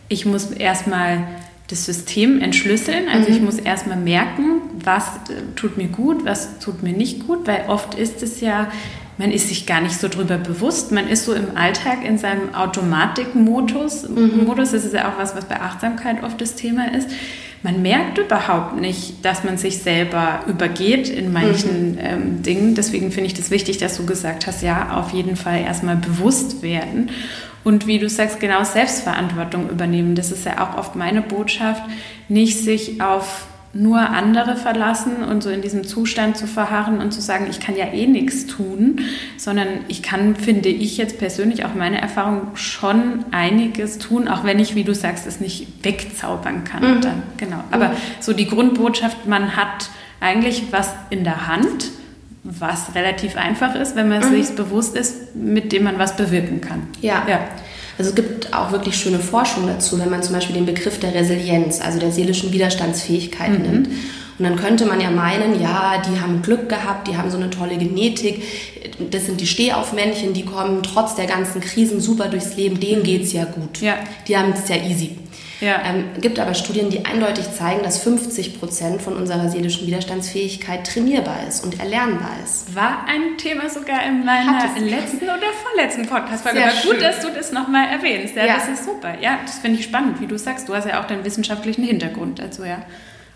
Ich 0.07 0.25
muss 0.25 0.49
erstmal 0.51 1.27
das 1.69 1.85
System 1.85 2.41
entschlüsseln. 2.41 3.07
Also 3.07 3.29
mhm. 3.29 3.35
ich 3.35 3.41
muss 3.41 3.57
erstmal 3.57 3.97
merken, 3.97 4.61
was 4.83 5.05
äh, 5.29 5.55
tut 5.55 5.77
mir 5.77 5.87
gut, 5.87 6.25
was 6.25 6.59
tut 6.59 6.83
mir 6.83 6.93
nicht 6.93 7.27
gut, 7.27 7.47
weil 7.47 7.65
oft 7.67 7.95
ist 7.95 8.21
es 8.23 8.41
ja, 8.41 8.71
man 9.17 9.31
ist 9.31 9.49
sich 9.49 9.65
gar 9.65 9.81
nicht 9.81 9.99
so 9.99 10.07
drüber 10.07 10.37
bewusst. 10.37 10.91
Man 10.91 11.07
ist 11.07 11.25
so 11.25 11.33
im 11.33 11.55
Alltag 11.55 12.05
in 12.05 12.17
seinem 12.17 12.55
Automatikmodus. 12.55 14.09
Mhm. 14.09 14.45
Modus, 14.45 14.71
das 14.71 14.85
ist 14.85 14.93
ja 14.93 15.09
auch 15.09 15.19
was, 15.19 15.35
was 15.35 15.45
bei 15.45 15.59
Achtsamkeit 15.59 16.23
oft 16.23 16.41
das 16.41 16.55
Thema 16.55 16.93
ist. 16.95 17.09
Man 17.61 17.81
merkt 17.81 18.17
überhaupt 18.17 18.79
nicht, 18.79 19.25
dass 19.25 19.43
man 19.43 19.57
sich 19.57 19.79
selber 19.79 20.45
übergeht 20.47 21.09
in 21.09 21.33
manchen 21.33 21.91
mhm. 21.91 21.99
ähm, 21.99 22.43
Dingen. 22.43 22.73
Deswegen 22.73 23.11
finde 23.11 23.27
ich 23.27 23.33
das 23.33 23.51
wichtig, 23.51 23.77
dass 23.77 23.97
du 23.97 24.05
gesagt 24.05 24.47
hast, 24.47 24.63
ja, 24.63 24.97
auf 24.97 25.11
jeden 25.11 25.35
Fall 25.35 25.61
erstmal 25.61 25.97
bewusst 25.97 26.63
werden. 26.63 27.09
Und 27.63 27.87
wie 27.87 27.99
du 27.99 28.09
sagst, 28.09 28.39
genau 28.39 28.63
Selbstverantwortung 28.63 29.69
übernehmen. 29.69 30.15
Das 30.15 30.31
ist 30.31 30.45
ja 30.45 30.63
auch 30.63 30.77
oft 30.77 30.95
meine 30.95 31.21
Botschaft, 31.21 31.83
nicht 32.27 32.57
sich 32.63 33.01
auf 33.01 33.47
nur 33.71 33.99
andere 33.99 34.55
verlassen 34.55 35.23
und 35.23 35.43
so 35.43 35.49
in 35.49 35.61
diesem 35.61 35.83
Zustand 35.83 36.37
zu 36.37 36.47
verharren 36.47 36.99
und 36.99 37.11
zu 37.11 37.21
sagen, 37.21 37.47
ich 37.49 37.59
kann 37.59 37.75
ja 37.75 37.85
eh 37.93 38.07
nichts 38.07 38.47
tun, 38.47 39.01
sondern 39.37 39.67
ich 39.87 40.01
kann, 40.01 40.35
finde 40.35 40.69
ich 40.69 40.97
jetzt 40.97 41.19
persönlich 41.19 41.65
auch 41.65 41.75
meine 41.75 42.01
Erfahrung 42.01 42.55
schon 42.55 43.25
einiges 43.31 43.99
tun, 43.99 44.27
auch 44.27 44.43
wenn 44.43 44.57
ich, 44.59 44.73
wie 44.73 44.83
du 44.83 44.95
sagst, 44.95 45.27
es 45.27 45.39
nicht 45.39 45.67
wegzaubern 45.83 46.63
kann. 46.63 46.95
Mhm. 46.97 47.01
Dann, 47.01 47.23
genau. 47.37 47.63
Aber 47.69 47.89
mhm. 47.89 47.97
so 48.19 48.33
die 48.33 48.47
Grundbotschaft, 48.47 49.27
man 49.27 49.55
hat 49.55 49.91
eigentlich 50.19 50.63
was 50.71 50.91
in 51.11 51.23
der 51.23 51.47
Hand 51.47 51.91
was 52.43 52.95
relativ 52.95 53.35
einfach 53.35 53.75
ist, 53.75 53.95
wenn 53.95 54.09
man 54.09 54.19
mhm. 54.19 54.43
sich 54.43 54.55
bewusst 54.55 54.95
ist, 54.95 55.35
mit 55.35 55.71
dem 55.71 55.83
man 55.83 55.99
was 55.99 56.15
bewirken 56.15 56.61
kann. 56.61 56.87
Ja. 57.01 57.25
ja. 57.27 57.39
Also 57.97 58.11
es 58.11 58.15
gibt 58.15 58.53
auch 58.53 58.71
wirklich 58.71 58.95
schöne 58.95 59.19
Forschung 59.19 59.67
dazu, 59.67 59.99
wenn 59.99 60.09
man 60.09 60.23
zum 60.23 60.33
Beispiel 60.33 60.55
den 60.55 60.65
Begriff 60.65 60.99
der 60.99 61.13
Resilienz, 61.13 61.81
also 61.81 61.99
der 61.99 62.11
seelischen 62.11 62.53
Widerstandsfähigkeit 62.53 63.59
mhm. 63.59 63.61
nimmt. 63.61 63.87
Und 63.87 64.45
dann 64.45 64.55
könnte 64.55 64.85
man 64.85 65.01
ja 65.01 65.11
meinen, 65.11 65.61
ja, 65.61 66.01
die 66.01 66.21
haben 66.21 66.41
Glück 66.41 66.69
gehabt, 66.69 67.09
die 67.09 67.17
haben 67.17 67.29
so 67.29 67.35
eine 67.35 67.49
tolle 67.49 67.77
Genetik, 67.77 68.41
das 69.11 69.25
sind 69.25 69.41
die 69.41 69.47
Stehaufmännchen, 69.47 70.33
die 70.33 70.45
kommen 70.45 70.81
trotz 70.81 71.15
der 71.15 71.25
ganzen 71.25 71.59
Krisen 71.59 71.99
super 71.99 72.29
durchs 72.29 72.55
Leben, 72.55 72.79
denen 72.79 73.03
geht's 73.03 73.33
ja 73.33 73.43
gut. 73.43 73.81
Ja. 73.81 73.95
Die 74.29 74.37
haben 74.37 74.53
es 74.53 74.69
ja 74.69 74.77
easy. 74.77 75.17
Ja. 75.61 75.81
Ähm, 75.85 76.05
gibt 76.21 76.39
aber 76.39 76.53
Studien, 76.53 76.89
die 76.89 77.05
eindeutig 77.05 77.45
zeigen, 77.53 77.83
dass 77.83 78.01
50 78.01 78.59
Prozent 78.59 79.01
von 79.01 79.15
unserer 79.17 79.49
seelischen 79.49 79.87
Widerstandsfähigkeit 79.87 80.87
trainierbar 80.87 81.37
ist 81.47 81.63
und 81.63 81.79
erlernbar 81.79 82.31
ist. 82.43 82.73
War 82.75 83.05
ein 83.07 83.37
Thema 83.37 83.69
sogar 83.69 84.05
in 84.05 84.23
meiner 84.25 84.63
letzten 84.79 85.23
oder 85.25 85.47
vorletzten 85.63 86.05
Podcast-Folge. 86.07 86.63
Aber 86.63 86.71
gut, 86.83 87.01
dass 87.01 87.19
du 87.19 87.27
das 87.35 87.51
nochmal 87.51 87.87
erwähnst. 87.89 88.35
Ja, 88.35 88.45
Ja. 88.45 88.55
das 88.55 88.69
ist 88.69 88.85
super. 88.85 89.15
Ja, 89.19 89.39
das 89.45 89.59
finde 89.59 89.79
ich 89.79 89.85
spannend, 89.85 90.21
wie 90.21 90.27
du 90.27 90.37
sagst. 90.37 90.69
Du 90.69 90.75
hast 90.75 90.87
ja 90.87 91.01
auch 91.01 91.05
den 91.07 91.25
wissenschaftlichen 91.25 91.83
Hintergrund 91.83 92.39
dazu, 92.39 92.63
ja. 92.63 92.83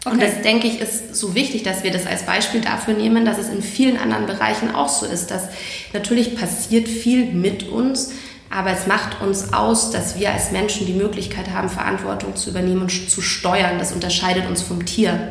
Und 0.06 0.22
das, 0.22 0.42
denke 0.42 0.68
ich, 0.68 0.82
ist 0.82 1.16
so 1.16 1.34
wichtig, 1.34 1.64
dass 1.64 1.84
wir 1.84 1.92
das 1.92 2.06
als 2.06 2.24
Beispiel 2.24 2.60
dafür 2.60 2.94
nehmen, 2.94 3.24
dass 3.24 3.38
es 3.38 3.48
in 3.50 3.62
vielen 3.62 3.98
anderen 3.98 4.26
Bereichen 4.26 4.76
auch 4.76 4.90
so 4.90 5.06
ist, 5.06 5.32
dass 5.32 5.48
natürlich 5.94 6.36
passiert 6.36 6.90
viel 6.90 7.26
mit 7.28 7.70
uns, 7.70 8.12
aber 8.54 8.72
es 8.72 8.86
macht 8.86 9.20
uns 9.22 9.52
aus, 9.52 9.90
dass 9.90 10.20
wir 10.20 10.32
als 10.32 10.52
Menschen 10.52 10.86
die 10.86 10.94
Möglichkeit 10.94 11.50
haben, 11.52 11.70
Verantwortung 11.70 12.36
zu 12.36 12.52
übernehmen 12.52 12.84
und 12.84 13.10
zu 13.10 13.22
steuern. 13.22 13.80
Das 13.80 13.92
unterscheidet 13.92 14.48
uns 14.48 14.62
vom 14.62 14.86
Tier. 14.86 15.30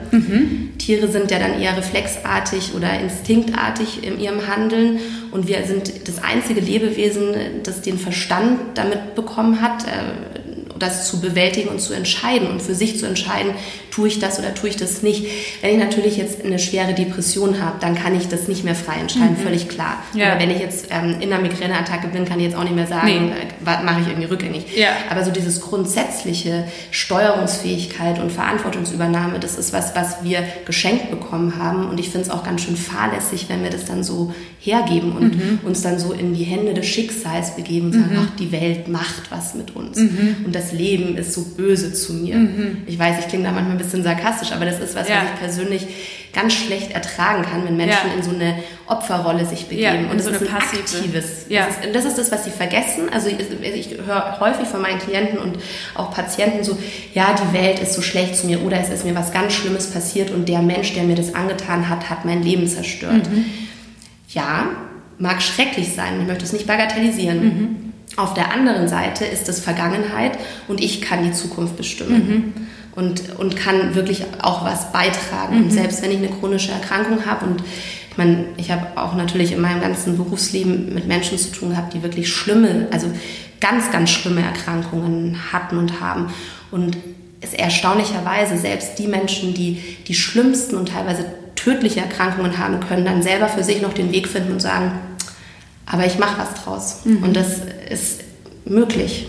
Tiere 0.78 1.06
sind 1.06 1.30
ja 1.30 1.38
dann 1.38 1.60
eher 1.60 1.76
reflexartig 1.76 2.74
oder 2.74 2.98
instinktartig 2.98 4.04
in 4.04 4.18
ihrem 4.18 4.48
Handeln 4.48 4.98
und 5.30 5.46
wir 5.46 5.64
sind 5.66 6.08
das 6.08 6.22
einzige 6.22 6.60
Lebewesen, 6.60 7.62
das 7.62 7.80
den 7.80 7.96
Verstand 7.96 8.58
damit 8.74 9.14
bekommen 9.14 9.62
hat, 9.62 9.84
äh, 9.84 10.41
das 10.82 11.06
zu 11.08 11.20
bewältigen 11.20 11.68
und 11.68 11.80
zu 11.80 11.92
entscheiden 11.94 12.48
und 12.48 12.60
für 12.60 12.74
sich 12.74 12.98
zu 12.98 13.06
entscheiden, 13.06 13.52
tue 13.90 14.08
ich 14.08 14.18
das 14.18 14.38
oder 14.38 14.54
tue 14.54 14.68
ich 14.70 14.76
das 14.76 15.02
nicht. 15.02 15.24
Wenn 15.60 15.72
ich 15.72 15.78
natürlich 15.84 16.16
jetzt 16.16 16.44
eine 16.44 16.58
schwere 16.58 16.94
Depression 16.94 17.60
habe, 17.62 17.76
dann 17.80 17.94
kann 17.94 18.14
ich 18.16 18.28
das 18.28 18.48
nicht 18.48 18.64
mehr 18.64 18.74
frei 18.74 18.96
entscheiden, 19.00 19.36
völlig 19.36 19.68
klar. 19.68 20.02
Ja. 20.14 20.32
Oder 20.32 20.40
wenn 20.40 20.50
ich 20.50 20.58
jetzt 20.60 20.86
ähm, 20.90 21.16
in 21.20 21.32
einer 21.32 21.40
Migräneattacke 21.42 22.08
bin, 22.08 22.24
kann 22.24 22.38
ich 22.40 22.46
jetzt 22.46 22.56
auch 22.56 22.64
nicht 22.64 22.74
mehr 22.74 22.86
sagen, 22.86 23.06
Nee. 23.06 23.70
äh, 23.70 23.82
mache 23.84 24.00
ich 24.00 24.08
irgendwie 24.08 24.28
rückgängig. 24.28 24.64
Ja. 24.76 24.88
Aber 25.10 25.24
so 25.24 25.30
dieses 25.30 25.60
grundsätzliche 25.60 26.64
Steuerungsfähigkeit 26.90 28.18
und 28.18 28.32
Verantwortungsübernahme, 28.32 29.38
das 29.38 29.56
ist 29.58 29.72
was, 29.72 29.94
was 29.94 30.24
wir 30.24 30.42
geschenkt 30.66 31.10
bekommen 31.10 31.58
haben. 31.58 31.88
Und 31.88 32.00
ich 32.00 32.08
finde 32.08 32.26
es 32.26 32.30
auch 32.30 32.42
ganz 32.44 32.62
schön 32.62 32.76
fahrlässig, 32.76 33.46
wenn 33.48 33.62
wir 33.62 33.70
das 33.70 33.84
dann 33.84 34.02
so 34.02 34.34
hergeben 34.60 35.12
und 35.12 35.32
Mhm. 35.36 35.58
uns 35.64 35.82
dann 35.82 35.98
so 35.98 36.12
in 36.12 36.34
die 36.34 36.44
Hände 36.44 36.74
des 36.74 36.86
Schicksals 36.86 37.56
begeben 37.56 37.86
und 37.86 37.92
sagen, 37.94 38.18
ach, 38.18 38.36
die 38.38 38.52
Welt 38.52 38.88
macht 38.88 39.30
was 39.30 39.54
mit 39.54 39.74
uns. 39.76 39.96
Mhm. 39.98 40.36
Und 40.46 40.54
das 40.54 40.71
Leben 40.72 41.16
ist 41.16 41.32
so 41.32 41.42
böse 41.56 41.92
zu 41.92 42.12
mir. 42.14 42.36
Ich 42.86 42.98
weiß, 42.98 43.20
ich 43.20 43.28
klinge 43.28 43.44
da 43.44 43.52
manchmal 43.52 43.76
ein 43.76 43.78
bisschen 43.78 44.02
sarkastisch, 44.02 44.52
aber 44.52 44.64
das 44.64 44.80
ist 44.80 44.94
was, 44.96 45.08
Ja. 45.08 45.16
was 45.22 45.24
ich 45.34 45.38
persönlich 45.38 45.86
ganz 46.34 46.54
schlecht 46.54 46.92
ertragen 46.92 47.42
kann, 47.42 47.64
wenn 47.66 47.76
Menschen 47.76 48.08
Ja. 48.10 48.14
in 48.16 48.22
so 48.22 48.30
eine 48.30 48.54
Opferrolle 48.86 49.44
sich 49.44 49.66
begeben. 49.66 49.82
Ja, 49.84 49.92
und 50.10 50.12
in 50.12 50.16
es 50.18 50.24
so 50.24 50.30
ist 50.30 50.40
ein 50.42 50.54
aktives. 50.54 51.24
Ja. 51.50 51.66
Das 51.66 51.76
ist, 51.76 51.86
und 51.86 51.94
das 51.94 52.04
ist 52.06 52.18
das, 52.18 52.32
was 52.32 52.44
sie 52.44 52.50
vergessen. 52.50 53.02
Also 53.12 53.28
ich, 53.28 53.36
ich 53.62 53.98
höre 54.06 54.38
häufig 54.40 54.66
von 54.66 54.80
meinen 54.80 54.98
Klienten 54.98 55.38
und 55.38 55.58
auch 55.94 56.10
Patienten 56.10 56.64
so, 56.64 56.78
ja, 57.12 57.34
die 57.34 57.52
Welt 57.56 57.80
ist 57.80 57.92
so 57.94 58.00
schlecht 58.02 58.36
zu 58.36 58.46
mir 58.46 58.62
oder 58.62 58.80
es 58.80 58.88
ist 58.88 59.04
mir 59.04 59.14
was 59.14 59.30
ganz 59.32 59.52
Schlimmes 59.52 59.90
passiert 59.90 60.30
und 60.30 60.48
der 60.48 60.62
Mensch, 60.62 60.94
der 60.94 61.02
mir 61.04 61.16
das 61.16 61.34
angetan 61.34 61.88
hat, 61.90 62.08
hat 62.08 62.24
mein 62.24 62.42
Leben 62.42 62.66
zerstört. 62.66 63.28
Ja, 64.30 64.70
mag 65.18 65.42
schrecklich 65.42 65.92
sein, 65.94 66.20
ich 66.22 66.26
möchte 66.26 66.44
es 66.44 66.52
nicht 66.54 66.66
bagatellisieren. 66.66 67.91
Auf 68.16 68.34
der 68.34 68.52
anderen 68.52 68.88
Seite 68.88 69.24
ist 69.24 69.48
es 69.48 69.60
Vergangenheit 69.60 70.38
und 70.68 70.80
ich 70.82 71.00
kann 71.00 71.24
die 71.24 71.32
Zukunft 71.32 71.76
bestimmen. 71.76 72.68
Und, 72.94 73.38
und 73.38 73.56
kann 73.56 73.94
wirklich 73.94 74.22
auch 74.42 74.66
was 74.66 74.92
beitragen. 74.92 75.62
Und 75.62 75.70
selbst 75.70 76.02
wenn 76.02 76.10
ich 76.10 76.18
eine 76.18 76.28
chronische 76.28 76.72
Erkrankung 76.72 77.24
habe 77.24 77.46
und 77.46 77.62
ich 78.10 78.18
meine, 78.18 78.44
ich 78.58 78.70
habe 78.70 78.88
auch 78.96 79.14
natürlich 79.14 79.52
in 79.52 79.62
meinem 79.62 79.80
ganzen 79.80 80.18
Berufsleben 80.18 80.92
mit 80.92 81.08
Menschen 81.08 81.38
zu 81.38 81.50
tun 81.50 81.70
gehabt, 81.70 81.94
die 81.94 82.02
wirklich 82.02 82.30
schlimme, 82.30 82.88
also 82.90 83.06
ganz, 83.58 83.90
ganz 83.90 84.10
schlimme 84.10 84.42
Erkrankungen 84.42 85.38
hatten 85.50 85.78
und 85.78 86.02
haben. 86.02 86.30
Und 86.70 86.98
es 87.40 87.54
erstaunlicherweise 87.54 88.58
selbst 88.58 88.98
die 88.98 89.06
Menschen, 89.06 89.54
die 89.54 89.82
die 90.06 90.14
schlimmsten 90.14 90.76
und 90.76 90.90
teilweise 90.90 91.24
tödliche 91.54 92.00
Erkrankungen 92.00 92.58
haben, 92.58 92.80
können 92.80 93.06
dann 93.06 93.22
selber 93.22 93.48
für 93.48 93.64
sich 93.64 93.80
noch 93.80 93.94
den 93.94 94.12
Weg 94.12 94.28
finden 94.28 94.52
und 94.52 94.60
sagen, 94.60 94.92
aber 95.86 96.06
ich 96.06 96.18
mache 96.18 96.40
was 96.40 96.62
draus. 96.62 97.00
Und 97.04 97.34
das 97.34 97.60
ist 97.90 98.22
möglich. 98.64 99.26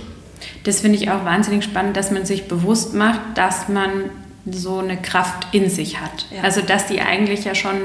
Das 0.64 0.82
finde 0.82 0.98
ich 0.98 1.10
auch 1.10 1.26
wahnsinnig 1.26 1.64
spannend, 1.64 1.98
dass 1.98 2.12
man 2.12 2.26
sich 2.26 2.48
bewusst 2.48 2.94
macht, 2.94 3.22
dass 3.36 3.70
man 3.70 4.10
so 4.50 4.80
eine 4.80 4.98
Kraft 4.98 5.48
in 5.54 5.70
sich 5.70 6.00
hat. 6.02 6.26
Ja. 6.36 6.44
Also, 6.44 6.62
dass 6.62 6.88
die 6.88 7.02
eigentlich 7.02 7.46
ja 7.46 7.56
schon 7.56 7.76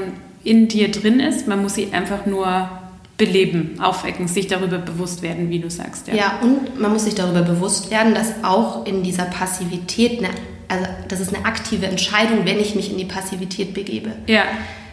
in 0.43 0.67
dir 0.67 0.91
drin 0.91 1.19
ist. 1.19 1.47
Man 1.47 1.61
muss 1.61 1.75
sie 1.75 1.89
einfach 1.91 2.25
nur 2.25 2.69
beleben, 3.17 3.77
aufwecken, 3.81 4.27
sich 4.27 4.47
darüber 4.47 4.77
bewusst 4.77 5.21
werden, 5.21 5.49
wie 5.49 5.59
du 5.59 5.69
sagst. 5.69 6.07
Ja, 6.07 6.39
und 6.41 6.79
man 6.79 6.93
muss 6.93 7.03
sich 7.03 7.15
darüber 7.15 7.41
bewusst 7.41 7.91
werden, 7.91 8.15
dass 8.15 8.43
auch 8.43 8.85
in 8.85 9.03
dieser 9.03 9.25
Passivität, 9.25 10.19
eine, 10.19 10.29
also 10.69 10.85
das 11.09 11.19
ist 11.19 11.35
eine 11.35 11.45
aktive 11.45 11.85
Entscheidung, 11.85 12.45
wenn 12.45 12.59
ich 12.59 12.75
mich 12.75 12.89
in 12.89 12.97
die 12.97 13.05
Passivität 13.05 13.73
begebe. 13.73 14.11
Ja. 14.27 14.43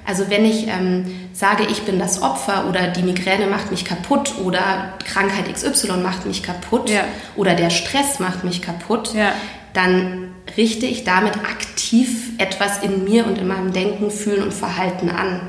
Also 0.07 0.31
wenn 0.31 0.45
ich 0.45 0.69
ähm, 0.69 1.05
sage, 1.33 1.65
ich 1.69 1.83
bin 1.83 1.99
das 1.99 2.23
Opfer 2.23 2.67
oder 2.69 2.89
die 2.89 3.03
Migräne 3.03 3.47
macht 3.49 3.71
mich 3.73 3.85
kaputt 3.85 4.35
oder 4.45 4.95
Krankheit 5.05 5.53
XY 5.53 5.99
macht 6.03 6.27
mich 6.27 6.43
kaputt 6.43 6.89
Ja. 6.91 7.03
oder 7.35 7.55
der 7.55 7.71
Stress 7.71 8.21
macht 8.21 8.45
mich 8.45 8.63
kaputt, 8.63 9.13
Ja. 9.15 9.33
dann 9.73 10.31
richte 10.57 10.87
ich 10.87 11.03
damit 11.05 11.37
aktiv 11.39 12.31
etwas 12.39 12.83
in 12.83 13.03
mir 13.05 13.27
und 13.27 13.37
in 13.39 13.49
meinem 13.49 13.73
Denken, 13.73 14.11
Fühlen 14.13 14.45
und 14.45 14.55
Verhalten 14.55 15.11
an. 15.11 15.41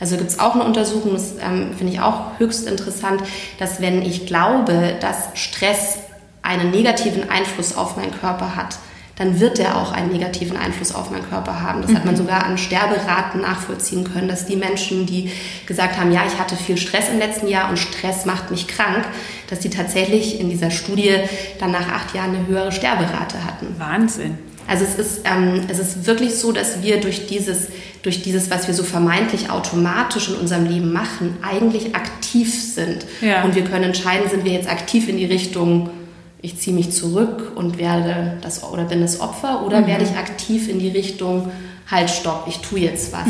Also 0.00 0.16
gibt 0.16 0.30
es 0.30 0.38
auch 0.38 0.54
eine 0.54 0.64
Untersuchung, 0.64 1.12
das 1.12 1.32
ähm, 1.44 1.74
finde 1.76 1.92
ich 1.92 2.00
auch 2.00 2.38
höchst 2.38 2.66
interessant, 2.66 3.20
dass 3.58 3.80
wenn 3.82 4.00
ich 4.02 4.26
glaube, 4.26 4.96
dass 5.00 5.28
Stress 5.34 5.98
einen 6.40 6.70
negativen 6.70 7.28
Einfluss 7.28 7.76
auf 7.76 7.96
meinen 7.96 8.12
Körper 8.18 8.56
hat, 8.56 8.78
dann 9.18 9.40
wird 9.40 9.58
er 9.58 9.76
auch 9.76 9.90
einen 9.92 10.12
negativen 10.12 10.56
Einfluss 10.56 10.94
auf 10.94 11.10
meinen 11.10 11.28
Körper 11.28 11.60
haben. 11.60 11.82
Das 11.82 11.92
hat 11.92 12.04
man 12.04 12.16
sogar 12.16 12.44
an 12.44 12.56
Sterberaten 12.56 13.40
nachvollziehen 13.40 14.04
können, 14.04 14.28
dass 14.28 14.46
die 14.46 14.54
Menschen, 14.54 15.06
die 15.06 15.30
gesagt 15.66 15.98
haben, 15.98 16.12
ja, 16.12 16.22
ich 16.26 16.38
hatte 16.38 16.54
viel 16.54 16.76
Stress 16.76 17.08
im 17.08 17.18
letzten 17.18 17.48
Jahr 17.48 17.68
und 17.68 17.78
Stress 17.78 18.26
macht 18.26 18.52
mich 18.52 18.68
krank, 18.68 19.04
dass 19.50 19.58
die 19.58 19.70
tatsächlich 19.70 20.38
in 20.40 20.48
dieser 20.48 20.70
Studie 20.70 21.16
dann 21.58 21.72
nach 21.72 21.88
acht 21.88 22.14
Jahren 22.14 22.36
eine 22.36 22.46
höhere 22.46 22.70
Sterberate 22.70 23.44
hatten. 23.44 23.74
Wahnsinn. 23.78 24.38
Also 24.68 24.84
es 24.84 24.94
ist, 24.94 25.20
ähm, 25.24 25.62
es 25.68 25.78
ist 25.78 26.06
wirklich 26.06 26.36
so, 26.36 26.52
dass 26.52 26.82
wir 26.82 27.00
durch 27.00 27.26
dieses, 27.26 27.68
durch 28.02 28.22
dieses, 28.22 28.50
was 28.50 28.68
wir 28.68 28.74
so 28.74 28.84
vermeintlich 28.84 29.50
automatisch 29.50 30.28
in 30.28 30.36
unserem 30.36 30.66
Leben 30.66 30.92
machen, 30.92 31.38
eigentlich 31.42 31.96
aktiv 31.96 32.54
sind. 32.54 33.04
Ja. 33.20 33.42
Und 33.44 33.54
wir 33.56 33.64
können 33.64 33.84
entscheiden, 33.84 34.28
sind 34.30 34.44
wir 34.44 34.52
jetzt 34.52 34.70
aktiv 34.70 35.08
in 35.08 35.16
die 35.16 35.24
Richtung, 35.24 35.90
ich 36.40 36.58
ziehe 36.58 36.74
mich 36.74 36.90
zurück 36.92 37.52
und 37.54 37.78
werde 37.78 38.38
das 38.42 38.62
oder 38.62 38.84
bin 38.84 39.00
das 39.00 39.20
Opfer, 39.20 39.64
oder 39.66 39.86
werde 39.86 40.04
ich 40.04 40.16
aktiv 40.16 40.68
in 40.68 40.78
die 40.78 40.88
Richtung, 40.88 41.50
halt 41.90 42.10
stopp, 42.10 42.44
ich 42.48 42.58
tue 42.58 42.80
jetzt 42.80 43.12
was. 43.12 43.26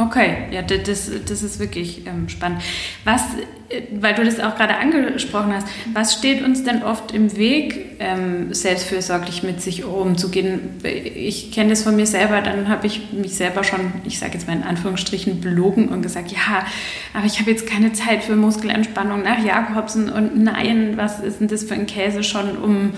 Okay, 0.00 0.44
ja, 0.50 0.62
da- 0.62 0.76
das, 0.78 1.10
das 1.28 1.42
ist 1.42 1.58
wirklich 1.58 2.06
ähm, 2.06 2.28
spannend. 2.28 2.62
Was, 3.04 3.22
äh, 3.68 3.82
weil 4.00 4.14
du 4.14 4.24
das 4.24 4.40
auch 4.40 4.56
gerade 4.56 4.76
angesprochen 4.76 5.52
hast, 5.52 5.66
was 5.92 6.14
steht 6.14 6.42
uns 6.42 6.64
denn 6.64 6.82
oft 6.82 7.12
im 7.12 7.36
Weg, 7.36 7.96
ähm, 7.98 8.54
selbstfürsorglich 8.54 9.42
mit 9.42 9.60
sich 9.60 9.84
umzugehen? 9.84 10.60
Ich 10.82 11.52
kenne 11.52 11.70
das 11.70 11.82
von 11.82 11.96
mir 11.96 12.06
selber, 12.06 12.40
dann 12.40 12.68
habe 12.68 12.86
ich 12.86 13.12
mich 13.12 13.34
selber 13.34 13.62
schon, 13.62 13.92
ich 14.04 14.18
sage 14.18 14.34
jetzt 14.34 14.46
mal 14.46 14.56
in 14.56 14.62
Anführungsstrichen, 14.62 15.40
belogen 15.40 15.88
und 15.88 16.00
gesagt, 16.02 16.30
ja, 16.32 16.64
aber 17.12 17.26
ich 17.26 17.38
habe 17.40 17.50
jetzt 17.50 17.66
keine 17.66 17.92
Zeit 17.92 18.24
für 18.24 18.36
Muskelentspannung 18.36 19.22
nach 19.22 19.44
Jakobsen 19.44 20.08
und 20.10 20.42
nein, 20.42 20.92
was 20.96 21.20
ist 21.20 21.40
denn 21.40 21.48
das 21.48 21.64
für 21.64 21.74
ein 21.74 21.86
Käse 21.86 22.22
schon 22.24 22.56
um 22.56 22.92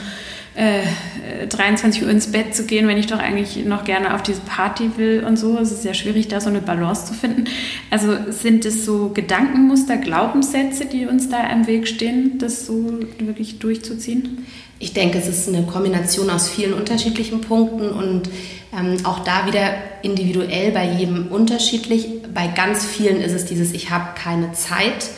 äh, 0.55 1.47
23 1.47 2.03
Uhr 2.03 2.11
ins 2.11 2.31
Bett 2.31 2.55
zu 2.55 2.65
gehen, 2.65 2.87
wenn 2.87 2.99
ich 2.99 3.07
doch 3.07 3.19
eigentlich 3.19 3.65
noch 3.65 3.85
gerne 3.85 4.15
auf 4.15 4.23
diese 4.23 4.41
Party 4.41 4.91
will 4.97 5.25
und 5.27 5.39
so. 5.39 5.59
Es 5.59 5.73
ist 5.73 5.83
sehr 5.83 5.95
schwierig, 5.95 6.29
da 6.29 6.41
so 6.41 6.51
eine 6.51 6.61
Balance 6.61 7.07
zu 7.07 7.15
finden. 7.15 7.45
Also 7.91 8.17
sind 8.31 8.65
es 8.65 8.85
so 8.85 9.11
Gedankenmuster, 9.15 9.97
Glaubenssätze, 9.97 10.85
die 10.87 11.07
uns 11.07 11.29
da 11.29 11.49
im 11.51 11.67
Weg 11.67 11.89
stehen, 11.89 12.39
das 12.39 12.67
so 12.67 13.01
wirklich 13.19 13.59
durchzuziehen? 13.61 14.47
Ich 14.79 14.93
denke, 14.93 15.19
es 15.19 15.29
ist 15.29 15.49
eine 15.49 15.63
Kombination 15.63 16.29
aus 16.29 16.49
vielen 16.51 16.75
unterschiedlichen 16.75 17.41
Punkten 17.41 17.89
und 17.89 18.29
ähm, 18.77 18.97
auch 19.05 19.21
da 19.21 19.47
wieder 19.47 19.75
individuell 20.03 20.73
bei 20.73 20.91
jedem 20.99 21.29
unterschiedlich. 21.29 22.09
Bei 22.35 22.49
ganz 22.49 22.85
vielen 22.85 23.21
ist 23.21 23.33
es 23.33 23.45
dieses, 23.45 23.73
ich 23.73 23.91
habe 23.91 24.09
keine 24.17 24.53
Zeit. 24.53 25.11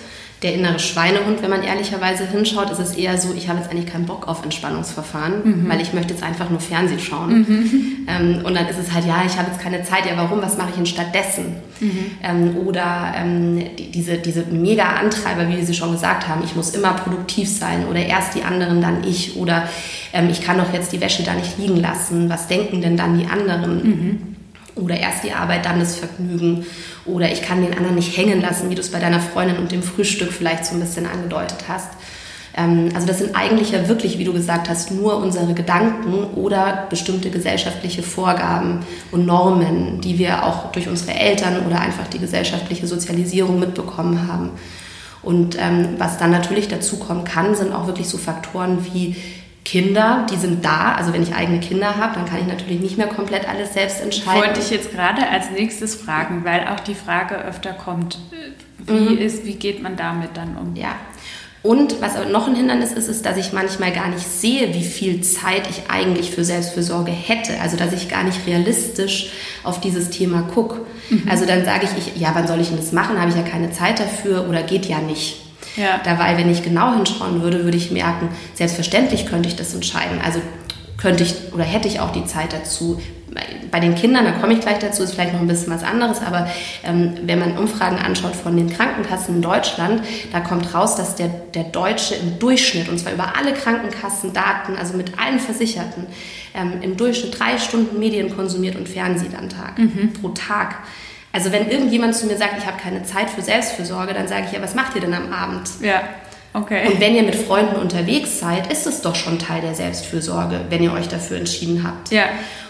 Der 0.44 0.52
innere 0.52 0.78
Schweinehund, 0.78 1.40
wenn 1.40 1.48
man 1.48 1.62
ehrlicherweise 1.62 2.26
hinschaut, 2.26 2.70
ist 2.70 2.78
es 2.78 2.94
eher 2.94 3.16
so, 3.16 3.32
ich 3.34 3.48
habe 3.48 3.60
jetzt 3.60 3.70
eigentlich 3.70 3.86
keinen 3.86 4.04
Bock 4.04 4.28
auf 4.28 4.44
Entspannungsverfahren, 4.44 5.66
weil 5.70 5.80
ich 5.80 5.94
möchte 5.94 6.12
jetzt 6.12 6.22
einfach 6.22 6.50
nur 6.50 6.60
Fernsehen 6.60 7.00
schauen. 7.00 7.46
Ähm, 8.06 8.42
und 8.44 8.54
dann 8.54 8.68
ist 8.68 8.78
es 8.78 8.92
halt, 8.92 9.06
ja, 9.06 9.22
ich 9.26 9.38
habe 9.38 9.50
jetzt 9.50 9.58
keine 9.58 9.82
Zeit, 9.82 10.04
ja, 10.04 10.12
warum, 10.16 10.42
was 10.42 10.58
mache 10.58 10.68
ich 10.68 10.74
denn 10.74 10.84
stattdessen? 10.84 11.56
Ähm, 12.22 12.56
oder 12.66 13.14
ähm, 13.16 13.64
die, 13.78 13.90
diese, 13.90 14.18
diese 14.18 14.44
mega 14.50 14.84
Antreiber, 14.84 15.48
wie 15.48 15.64
sie 15.64 15.72
schon 15.72 15.92
gesagt 15.92 16.28
haben, 16.28 16.42
ich 16.44 16.54
muss 16.54 16.74
immer 16.74 16.92
produktiv 16.92 17.48
sein 17.48 17.86
oder 17.88 18.04
erst 18.04 18.34
die 18.34 18.42
anderen, 18.42 18.82
dann 18.82 19.02
ich. 19.04 19.36
Oder 19.36 19.66
ähm, 20.12 20.28
ich 20.28 20.42
kann 20.42 20.58
doch 20.58 20.70
jetzt 20.74 20.92
die 20.92 21.00
Wäsche 21.00 21.22
da 21.22 21.32
nicht 21.32 21.56
liegen 21.56 21.76
lassen, 21.78 22.28
was 22.28 22.46
denken 22.46 22.82
denn 22.82 22.98
dann 22.98 23.18
die 23.18 23.24
anderen? 23.24 24.33
Oder 24.76 24.98
erst 24.98 25.24
die 25.24 25.32
Arbeit, 25.32 25.64
dann 25.64 25.78
das 25.78 25.96
Vergnügen. 25.96 26.66
Oder 27.04 27.30
ich 27.30 27.42
kann 27.42 27.62
den 27.62 27.76
anderen 27.76 27.94
nicht 27.94 28.16
hängen 28.16 28.40
lassen, 28.40 28.70
wie 28.70 28.74
du 28.74 28.80
es 28.80 28.90
bei 28.90 28.98
deiner 28.98 29.20
Freundin 29.20 29.58
und 29.58 29.70
dem 29.70 29.82
Frühstück 29.82 30.32
vielleicht 30.32 30.66
so 30.66 30.74
ein 30.74 30.80
bisschen 30.80 31.06
angedeutet 31.06 31.64
hast. 31.68 31.90
Ähm, 32.56 32.90
also 32.94 33.06
das 33.06 33.18
sind 33.18 33.34
eigentlich 33.34 33.72
ja 33.72 33.88
wirklich, 33.88 34.18
wie 34.18 34.24
du 34.24 34.32
gesagt 34.32 34.68
hast, 34.68 34.90
nur 34.90 35.16
unsere 35.16 35.54
Gedanken 35.54 36.24
oder 36.34 36.86
bestimmte 36.88 37.30
gesellschaftliche 37.30 38.02
Vorgaben 38.02 38.80
und 39.10 39.26
Normen, 39.26 40.00
die 40.00 40.18
wir 40.18 40.44
auch 40.44 40.72
durch 40.72 40.88
unsere 40.88 41.18
Eltern 41.18 41.66
oder 41.66 41.80
einfach 41.80 42.06
die 42.08 42.18
gesellschaftliche 42.18 42.86
Sozialisierung 42.86 43.58
mitbekommen 43.58 44.28
haben. 44.28 44.50
Und 45.22 45.56
ähm, 45.58 45.94
was 45.98 46.18
dann 46.18 46.30
natürlich 46.30 46.68
dazu 46.68 46.98
kommen 46.98 47.24
kann, 47.24 47.54
sind 47.54 47.72
auch 47.72 47.86
wirklich 47.86 48.08
so 48.08 48.18
Faktoren 48.18 48.84
wie 48.92 49.16
Kinder, 49.64 50.26
die 50.30 50.36
sind 50.36 50.64
da. 50.64 50.94
Also 50.94 51.12
wenn 51.12 51.22
ich 51.22 51.34
eigene 51.34 51.60
Kinder 51.60 51.96
habe, 51.96 52.14
dann 52.14 52.26
kann 52.26 52.40
ich 52.40 52.46
natürlich 52.46 52.80
nicht 52.80 52.98
mehr 52.98 53.06
komplett 53.06 53.48
alles 53.48 53.72
selbst 53.72 54.00
entscheiden. 54.00 54.42
Wollte 54.42 54.60
ich 54.60 54.70
jetzt 54.70 54.92
gerade 54.92 55.28
als 55.28 55.50
nächstes 55.50 55.94
fragen, 55.94 56.44
weil 56.44 56.68
auch 56.68 56.80
die 56.80 56.94
Frage 56.94 57.36
öfter 57.36 57.72
kommt, 57.72 58.18
wie, 58.78 58.92
mhm. 58.92 59.18
ist, 59.18 59.44
wie 59.44 59.54
geht 59.54 59.82
man 59.82 59.96
damit 59.96 60.30
dann 60.34 60.56
um? 60.56 60.76
Ja, 60.76 60.96
und 61.64 62.02
was 62.02 62.14
aber 62.14 62.26
noch 62.26 62.46
ein 62.46 62.54
Hindernis 62.54 62.92
ist, 62.92 63.08
ist, 63.08 63.24
dass 63.24 63.38
ich 63.38 63.54
manchmal 63.54 63.90
gar 63.90 64.08
nicht 64.08 64.28
sehe, 64.28 64.74
wie 64.74 64.84
viel 64.84 65.22
Zeit 65.22 65.62
ich 65.70 65.84
eigentlich 65.88 66.30
für 66.30 66.44
Selbstfürsorge 66.44 67.10
hätte. 67.10 67.58
Also 67.62 67.78
dass 67.78 67.94
ich 67.94 68.10
gar 68.10 68.22
nicht 68.22 68.46
realistisch 68.46 69.30
auf 69.62 69.80
dieses 69.80 70.10
Thema 70.10 70.42
gucke. 70.42 70.82
Mhm. 71.08 71.22
Also 71.26 71.46
dann 71.46 71.64
sage 71.64 71.86
ich, 71.86 72.06
ich, 72.06 72.20
ja, 72.20 72.32
wann 72.34 72.46
soll 72.46 72.60
ich 72.60 72.68
denn 72.68 72.76
das 72.76 72.92
machen? 72.92 73.18
Habe 73.18 73.30
ich 73.30 73.36
ja 73.36 73.42
keine 73.42 73.72
Zeit 73.72 73.98
dafür 73.98 74.46
oder 74.46 74.62
geht 74.62 74.84
ja 74.84 74.98
nicht. 74.98 75.40
Ja. 75.76 76.00
Dabei, 76.04 76.36
wenn 76.36 76.50
ich 76.50 76.62
genau 76.62 76.94
hinschauen 76.94 77.42
würde, 77.42 77.64
würde 77.64 77.76
ich 77.76 77.90
merken, 77.90 78.28
selbstverständlich 78.54 79.26
könnte 79.26 79.48
ich 79.48 79.56
das 79.56 79.74
entscheiden. 79.74 80.20
Also 80.24 80.40
könnte 80.96 81.22
ich 81.22 81.52
oder 81.52 81.64
hätte 81.64 81.88
ich 81.88 82.00
auch 82.00 82.12
die 82.12 82.24
Zeit 82.24 82.52
dazu. 82.52 83.00
Bei 83.70 83.80
den 83.80 83.96
Kindern, 83.96 84.24
da 84.24 84.30
komme 84.30 84.52
ich 84.52 84.60
gleich 84.60 84.78
dazu, 84.78 85.02
ist 85.02 85.14
vielleicht 85.14 85.32
noch 85.32 85.40
ein 85.40 85.48
bisschen 85.48 85.72
was 85.72 85.82
anderes, 85.82 86.22
aber 86.22 86.48
ähm, 86.84 87.14
wenn 87.24 87.40
man 87.40 87.58
Umfragen 87.58 87.98
anschaut 87.98 88.36
von 88.36 88.56
den 88.56 88.70
Krankenkassen 88.70 89.36
in 89.36 89.42
Deutschland, 89.42 90.02
da 90.32 90.38
kommt 90.38 90.72
raus, 90.72 90.94
dass 90.94 91.16
der, 91.16 91.28
der 91.52 91.64
Deutsche 91.64 92.14
im 92.14 92.38
Durchschnitt, 92.38 92.88
und 92.88 92.98
zwar 92.98 93.12
über 93.12 93.34
alle 93.36 93.52
Krankenkassendaten, 93.52 94.76
also 94.76 94.96
mit 94.96 95.18
allen 95.18 95.40
Versicherten, 95.40 96.06
ähm, 96.54 96.74
im 96.80 96.96
Durchschnitt 96.96 97.38
drei 97.38 97.58
Stunden 97.58 97.98
Medien 97.98 98.34
konsumiert 98.36 98.76
und 98.76 98.88
Fernsehen 98.88 99.34
am 99.36 99.48
Tag, 99.48 99.78
mhm. 99.78 100.12
pro 100.12 100.28
Tag. 100.28 100.76
Also 101.34 101.50
wenn 101.50 101.68
irgendjemand 101.68 102.14
zu 102.14 102.26
mir 102.26 102.36
sagt, 102.36 102.54
ich 102.58 102.64
habe 102.64 102.76
keine 102.80 103.02
Zeit 103.02 103.28
für 103.28 103.42
Selbstfürsorge, 103.42 104.14
dann 104.14 104.28
sage 104.28 104.44
ich 104.46 104.52
ja, 104.52 104.62
was 104.62 104.76
macht 104.76 104.94
ihr 104.94 105.00
denn 105.00 105.14
am 105.14 105.32
Abend? 105.32 105.68
Ja. 105.82 106.02
Okay. 106.52 106.86
Und 106.86 107.00
wenn 107.00 107.16
ihr 107.16 107.24
mit 107.24 107.34
Freunden 107.34 107.74
unterwegs 107.74 108.38
seid, 108.38 108.70
ist 108.70 108.86
es 108.86 109.00
doch 109.00 109.16
schon 109.16 109.40
Teil 109.40 109.60
der 109.60 109.74
Selbstfürsorge, 109.74 110.60
wenn 110.70 110.80
ihr 110.80 110.92
euch 110.92 111.08
dafür 111.08 111.38
entschieden 111.38 111.82
habt. 111.82 112.12
Ja. 112.12 112.26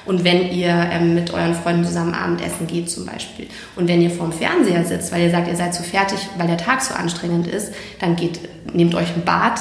Und 0.06 0.24
wenn 0.24 0.50
ihr 0.50 0.70
ähm, 0.70 1.14
mit 1.14 1.30
euren 1.34 1.54
Freunden 1.54 1.84
zusammen 1.84 2.14
Abendessen 2.14 2.66
geht 2.66 2.90
zum 2.90 3.04
Beispiel. 3.04 3.48
Und 3.76 3.86
wenn 3.86 4.00
ihr 4.00 4.10
vorm 4.10 4.32
Fernseher 4.32 4.82
sitzt, 4.84 5.12
weil 5.12 5.24
ihr 5.24 5.30
sagt, 5.30 5.46
ihr 5.48 5.56
seid 5.56 5.74
so 5.74 5.82
fertig, 5.82 6.18
weil 6.38 6.46
der 6.46 6.56
Tag 6.56 6.80
so 6.80 6.94
anstrengend 6.94 7.46
ist, 7.46 7.74
dann 8.00 8.16
geht, 8.16 8.40
nehmt 8.72 8.94
euch 8.94 9.14
ein 9.14 9.26
Bad 9.26 9.60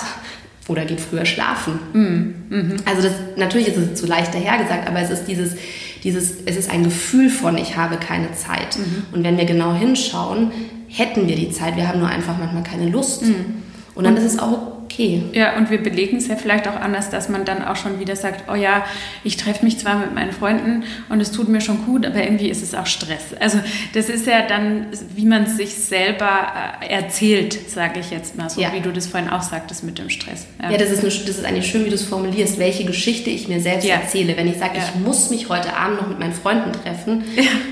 oder 0.67 0.85
geht 0.85 1.01
früher 1.01 1.25
schlafen. 1.25 1.73
Mm. 1.93 2.75
Also 2.85 3.01
das, 3.01 3.13
natürlich 3.35 3.67
ist 3.67 3.77
es 3.77 3.99
zu 3.99 4.05
leicht 4.05 4.33
dahergesagt, 4.33 4.87
aber 4.87 4.99
es 4.99 5.09
ist 5.09 5.25
dieses, 5.25 5.55
dieses, 6.03 6.35
es 6.45 6.55
ist 6.55 6.69
ein 6.69 6.83
Gefühl 6.83 7.29
von, 7.29 7.57
ich 7.57 7.77
habe 7.77 7.97
keine 7.97 8.31
Zeit. 8.33 8.77
Mhm. 8.77 9.03
Und 9.11 9.23
wenn 9.23 9.37
wir 9.37 9.45
genau 9.45 9.73
hinschauen, 9.73 10.51
hätten 10.87 11.27
wir 11.27 11.35
die 11.35 11.49
Zeit, 11.49 11.75
wir 11.75 11.87
haben 11.87 11.99
nur 11.99 12.09
einfach 12.09 12.37
manchmal 12.37 12.63
keine 12.63 12.89
Lust. 12.89 13.23
Mhm. 13.23 13.35
Und 13.95 14.03
dann 14.05 14.15
und, 14.15 14.23
ist 14.23 14.33
es 14.33 14.39
auch 14.39 14.72
okay. 14.93 15.23
Ja, 15.33 15.57
und 15.57 15.69
wir 15.69 15.81
belegen 15.81 16.17
es 16.17 16.27
ja 16.27 16.35
vielleicht 16.35 16.67
auch 16.67 16.75
anders, 16.75 17.09
dass 17.09 17.29
man 17.29 17.45
dann 17.45 17.63
auch 17.63 17.75
schon 17.75 17.99
wieder 17.99 18.15
sagt, 18.15 18.49
oh 18.51 18.55
ja, 18.55 18.85
ich 19.23 19.37
treffe 19.37 19.65
mich 19.65 19.79
zwar 19.79 19.97
mit 19.97 20.13
meinen 20.13 20.31
Freunden 20.31 20.83
und 21.09 21.19
es 21.19 21.31
tut 21.31 21.49
mir 21.49 21.61
schon 21.61 21.85
gut, 21.85 22.05
aber 22.05 22.23
irgendwie 22.23 22.49
ist 22.49 22.63
es 22.63 22.73
auch 22.73 22.85
Stress. 22.85 23.33
Also 23.39 23.59
das 23.93 24.09
ist 24.09 24.27
ja 24.27 24.47
dann, 24.47 24.87
wie 25.15 25.25
man 25.25 25.43
es 25.43 25.57
sich 25.57 25.75
selber 25.75 26.51
äh, 26.81 26.87
erzählt, 26.87 27.69
sage 27.69 27.99
ich 27.99 28.11
jetzt 28.11 28.37
mal 28.37 28.49
so, 28.49 28.61
ja. 28.61 28.73
wie 28.73 28.81
du 28.81 28.91
das 28.91 29.07
vorhin 29.07 29.29
auch 29.29 29.41
sagtest 29.41 29.83
mit 29.83 29.97
dem 29.97 30.09
Stress. 30.09 30.47
Ja, 30.61 30.71
ja 30.71 30.77
das, 30.77 30.91
ist 30.91 30.99
eine, 30.99 31.09
das 31.09 31.37
ist 31.37 31.45
eigentlich 31.45 31.67
schön, 31.67 31.85
wie 31.85 31.89
du 31.89 31.95
es 31.95 32.05
formulierst, 32.05 32.59
welche 32.59 32.85
Geschichte 32.85 33.29
ich 33.29 33.47
mir 33.47 33.59
selbst 33.59 33.87
ja. 33.87 33.95
erzähle. 33.95 34.37
Wenn 34.37 34.47
ich 34.47 34.57
sage, 34.57 34.77
ich 34.77 34.99
muss 35.01 35.29
mich 35.29 35.49
heute 35.49 35.75
Abend 35.75 36.01
noch 36.01 36.07
mit 36.07 36.19
meinen 36.19 36.33
Freunden 36.33 36.71
treffen, 36.71 37.23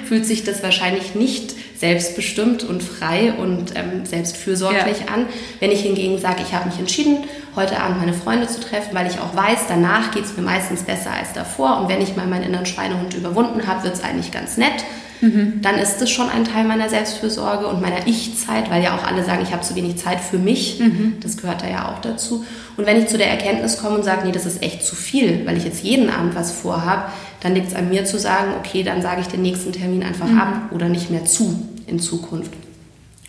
fühlt 0.05 0.25
sich 0.25 0.43
das 0.43 0.63
wahrscheinlich 0.63 1.15
nicht 1.15 1.55
selbstbestimmt 1.81 2.63
und 2.63 2.83
frei 2.83 3.33
und 3.33 3.73
ähm, 3.75 4.05
selbstfürsorglich 4.05 5.00
ja. 5.00 5.13
an. 5.15 5.25
Wenn 5.59 5.71
ich 5.71 5.81
hingegen 5.81 6.19
sage, 6.19 6.43
ich 6.47 6.53
habe 6.53 6.69
mich 6.69 6.77
entschieden, 6.77 7.23
heute 7.55 7.81
Abend 7.81 8.00
meine 8.00 8.13
Freunde 8.13 8.47
zu 8.47 8.61
treffen, 8.61 8.93
weil 8.93 9.07
ich 9.07 9.19
auch 9.19 9.35
weiß, 9.35 9.61
danach 9.67 10.11
geht 10.11 10.25
es 10.25 10.38
mir 10.38 10.43
meistens 10.43 10.83
besser 10.83 11.09
als 11.11 11.33
davor. 11.33 11.81
Und 11.81 11.89
wenn 11.89 12.00
ich 12.00 12.15
mal 12.15 12.27
meinen 12.27 12.43
inneren 12.43 12.67
Schweinehund 12.67 13.15
überwunden 13.15 13.65
habe, 13.65 13.83
wird 13.83 13.95
es 13.95 14.03
eigentlich 14.03 14.31
ganz 14.31 14.57
nett. 14.57 14.85
Mhm. 15.21 15.61
Dann 15.63 15.79
ist 15.79 15.97
das 15.97 16.11
schon 16.11 16.29
ein 16.29 16.45
Teil 16.45 16.65
meiner 16.65 16.88
Selbstfürsorge 16.88 17.65
und 17.65 17.81
meiner 17.81 18.05
Ich-Zeit, 18.05 18.69
weil 18.69 18.83
ja 18.83 18.95
auch 18.95 19.03
alle 19.03 19.23
sagen, 19.23 19.41
ich 19.41 19.51
habe 19.51 19.63
zu 19.63 19.75
wenig 19.75 19.97
Zeit 19.97 20.19
für 20.19 20.38
mich. 20.38 20.79
Mhm. 20.79 21.15
Das 21.19 21.38
gehört 21.38 21.63
da 21.63 21.67
ja 21.67 21.91
auch 21.91 22.00
dazu. 22.01 22.45
Und 22.77 22.85
wenn 22.85 23.01
ich 23.01 23.07
zu 23.07 23.17
der 23.17 23.29
Erkenntnis 23.31 23.79
komme 23.79 23.95
und 23.95 24.03
sage, 24.03 24.21
nee, 24.25 24.31
das 24.31 24.45
ist 24.45 24.61
echt 24.61 24.83
zu 24.83 24.95
viel, 24.95 25.47
weil 25.47 25.57
ich 25.57 25.65
jetzt 25.65 25.83
jeden 25.83 26.11
Abend 26.11 26.35
was 26.35 26.51
vorhabe, 26.51 27.05
dann 27.39 27.55
liegt 27.55 27.69
es 27.69 27.75
an 27.75 27.89
mir 27.89 28.05
zu 28.05 28.19
sagen, 28.19 28.51
okay, 28.59 28.83
dann 28.83 29.01
sage 29.01 29.21
ich 29.21 29.27
den 29.27 29.41
nächsten 29.41 29.72
Termin 29.72 30.03
einfach 30.03 30.27
mhm. 30.27 30.39
ab 30.39 30.53
oder 30.72 30.89
nicht 30.89 31.09
mehr 31.09 31.25
zu 31.25 31.71
in 31.91 31.99
Zukunft. 31.99 32.51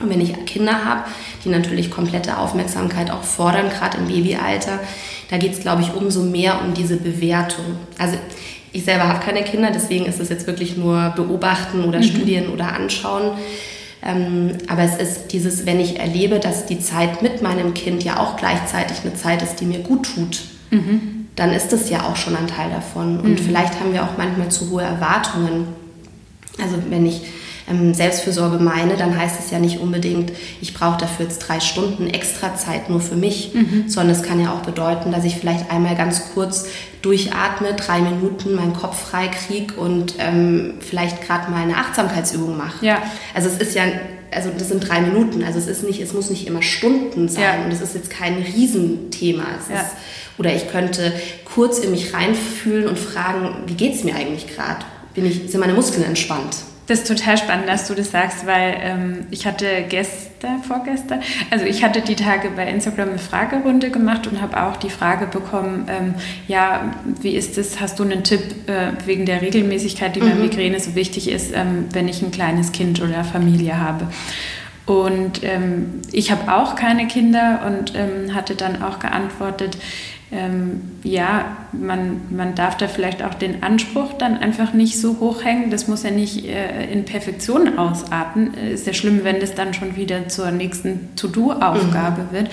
Und 0.00 0.10
wenn 0.10 0.20
ich 0.20 0.32
Kinder 0.46 0.84
habe, 0.84 1.04
die 1.44 1.48
natürlich 1.48 1.90
komplette 1.90 2.38
Aufmerksamkeit 2.38 3.10
auch 3.10 3.22
fordern, 3.22 3.68
gerade 3.68 3.98
im 3.98 4.08
Babyalter, 4.08 4.80
da 5.30 5.38
geht 5.38 5.52
es, 5.52 5.60
glaube 5.60 5.82
ich, 5.82 5.94
umso 5.94 6.22
mehr 6.22 6.60
um 6.62 6.74
diese 6.74 6.96
Bewertung. 6.96 7.64
Also 7.98 8.16
ich 8.72 8.84
selber 8.84 9.08
habe 9.08 9.24
keine 9.24 9.42
Kinder, 9.42 9.70
deswegen 9.72 10.06
ist 10.06 10.18
es 10.18 10.28
jetzt 10.28 10.46
wirklich 10.46 10.76
nur 10.76 11.10
beobachten 11.16 11.84
oder 11.84 11.98
mhm. 11.98 12.04
studieren 12.04 12.48
oder 12.48 12.74
anschauen. 12.74 13.32
Ähm, 14.04 14.58
aber 14.66 14.82
es 14.82 14.96
ist 14.96 15.28
dieses, 15.28 15.64
wenn 15.66 15.78
ich 15.78 16.00
erlebe, 16.00 16.40
dass 16.40 16.66
die 16.66 16.80
Zeit 16.80 17.22
mit 17.22 17.42
meinem 17.42 17.72
Kind 17.74 18.02
ja 18.02 18.18
auch 18.18 18.36
gleichzeitig 18.36 18.98
eine 19.04 19.14
Zeit 19.14 19.42
ist, 19.42 19.56
die 19.60 19.66
mir 19.66 19.80
gut 19.80 20.06
tut, 20.14 20.40
mhm. 20.70 21.26
dann 21.36 21.52
ist 21.52 21.72
das 21.72 21.88
ja 21.88 22.06
auch 22.06 22.16
schon 22.16 22.34
ein 22.34 22.48
Teil 22.48 22.70
davon. 22.70 23.20
Und 23.20 23.32
mhm. 23.32 23.38
vielleicht 23.38 23.78
haben 23.78 23.92
wir 23.92 24.02
auch 24.02 24.16
manchmal 24.18 24.48
zu 24.48 24.70
hohe 24.70 24.82
Erwartungen. 24.82 25.68
Also 26.60 26.76
wenn 26.90 27.06
ich 27.06 27.22
Selbstfürsorge 27.94 28.62
meine, 28.62 28.96
dann 28.96 29.16
heißt 29.16 29.38
es 29.40 29.50
ja 29.50 29.58
nicht 29.58 29.80
unbedingt, 29.80 30.32
ich 30.60 30.74
brauche 30.74 30.98
dafür 30.98 31.26
jetzt 31.26 31.38
drei 31.40 31.60
Stunden 31.60 32.08
extra 32.08 32.54
Zeit 32.56 32.90
nur 32.90 33.00
für 33.00 33.16
mich, 33.16 33.52
mhm. 33.54 33.84
sondern 33.88 34.16
es 34.16 34.22
kann 34.22 34.40
ja 34.40 34.52
auch 34.52 34.60
bedeuten, 34.60 35.12
dass 35.12 35.24
ich 35.24 35.36
vielleicht 35.36 35.70
einmal 35.70 35.96
ganz 35.96 36.32
kurz 36.34 36.66
durchatme, 37.02 37.74
drei 37.74 38.00
Minuten 38.00 38.54
meinen 38.54 38.74
Kopf 38.74 39.10
frei 39.10 39.28
kriege 39.28 39.74
und 39.74 40.14
ähm, 40.18 40.74
vielleicht 40.80 41.26
gerade 41.26 41.50
mal 41.50 41.62
eine 41.62 41.76
Achtsamkeitsübung 41.76 42.56
mache. 42.56 42.84
Ja. 42.84 43.02
Also 43.34 43.48
es 43.48 43.58
ist 43.58 43.74
ja 43.74 43.84
also 44.34 44.50
das 44.56 44.68
sind 44.68 44.88
drei 44.88 45.00
Minuten, 45.00 45.44
also 45.44 45.58
es 45.58 45.66
ist 45.66 45.84
nicht, 45.84 46.00
es 46.00 46.12
muss 46.14 46.30
nicht 46.30 46.46
immer 46.46 46.62
Stunden 46.62 47.28
sein 47.28 47.42
ja. 47.42 47.64
und 47.64 47.70
es 47.70 47.80
ist 47.80 47.94
jetzt 47.94 48.10
kein 48.10 48.36
Riesenthema. 48.38 49.44
Ja. 49.68 49.80
Ist, 49.80 49.90
oder 50.38 50.54
ich 50.54 50.70
könnte 50.70 51.12
kurz 51.44 51.78
in 51.78 51.90
mich 51.90 52.14
reinfühlen 52.14 52.88
und 52.88 52.98
fragen, 52.98 53.64
wie 53.66 53.74
geht 53.74 53.94
es 53.94 54.04
mir 54.04 54.14
eigentlich 54.14 54.46
gerade? 54.46 54.84
Bin 55.14 55.26
ich, 55.26 55.50
sind 55.50 55.60
meine 55.60 55.74
Muskeln 55.74 56.04
entspannt? 56.04 56.56
Das 56.86 57.00
ist 57.00 57.08
total 57.08 57.38
spannend, 57.38 57.68
dass 57.68 57.86
du 57.86 57.94
das 57.94 58.10
sagst, 58.10 58.44
weil 58.44 58.76
ähm, 58.80 59.26
ich 59.30 59.46
hatte 59.46 59.84
gestern, 59.88 60.62
vorgestern, 60.62 61.20
also 61.50 61.64
ich 61.64 61.84
hatte 61.84 62.00
die 62.00 62.16
Tage 62.16 62.50
bei 62.50 62.66
Instagram 62.66 63.10
eine 63.10 63.18
Fragerunde 63.18 63.90
gemacht 63.90 64.26
und 64.26 64.42
habe 64.42 64.60
auch 64.60 64.76
die 64.76 64.90
Frage 64.90 65.26
bekommen, 65.26 65.86
ähm, 65.88 66.14
ja, 66.48 66.92
wie 67.20 67.36
ist 67.36 67.56
es, 67.56 67.80
hast 67.80 68.00
du 68.00 68.02
einen 68.02 68.24
Tipp 68.24 68.68
äh, 68.68 69.06
wegen 69.06 69.26
der 69.26 69.42
Regelmäßigkeit, 69.42 70.16
die 70.16 70.20
mhm. 70.20 70.28
bei 70.28 70.34
Migräne 70.34 70.80
so 70.80 70.96
wichtig 70.96 71.30
ist, 71.30 71.52
ähm, 71.54 71.86
wenn 71.92 72.08
ich 72.08 72.20
ein 72.20 72.32
kleines 72.32 72.72
Kind 72.72 73.00
oder 73.00 73.22
Familie 73.22 73.78
habe? 73.78 74.08
Und 74.84 75.44
ähm, 75.44 76.00
ich 76.10 76.32
habe 76.32 76.52
auch 76.52 76.74
keine 76.74 77.06
Kinder 77.06 77.60
und 77.64 77.94
ähm, 77.94 78.34
hatte 78.34 78.56
dann 78.56 78.82
auch 78.82 78.98
geantwortet, 78.98 79.78
ähm, 80.32 80.80
ja, 81.02 81.56
man, 81.72 82.22
man 82.30 82.54
darf 82.54 82.78
da 82.78 82.88
vielleicht 82.88 83.22
auch 83.22 83.34
den 83.34 83.62
Anspruch 83.62 84.14
dann 84.14 84.38
einfach 84.38 84.72
nicht 84.72 84.98
so 84.98 85.20
hochhängen. 85.20 85.70
Das 85.70 85.88
muss 85.88 86.04
ja 86.04 86.10
nicht 86.10 86.46
äh, 86.46 86.90
in 86.90 87.04
Perfektion 87.04 87.78
ausarten. 87.78 88.54
Äh, 88.54 88.72
ist 88.72 88.86
ja 88.86 88.94
schlimm, 88.94 89.24
wenn 89.24 89.40
das 89.40 89.54
dann 89.54 89.74
schon 89.74 89.94
wieder 89.94 90.28
zur 90.28 90.50
nächsten 90.50 91.14
To-Do-Aufgabe 91.16 92.22
mhm. 92.22 92.32
wird, 92.32 92.50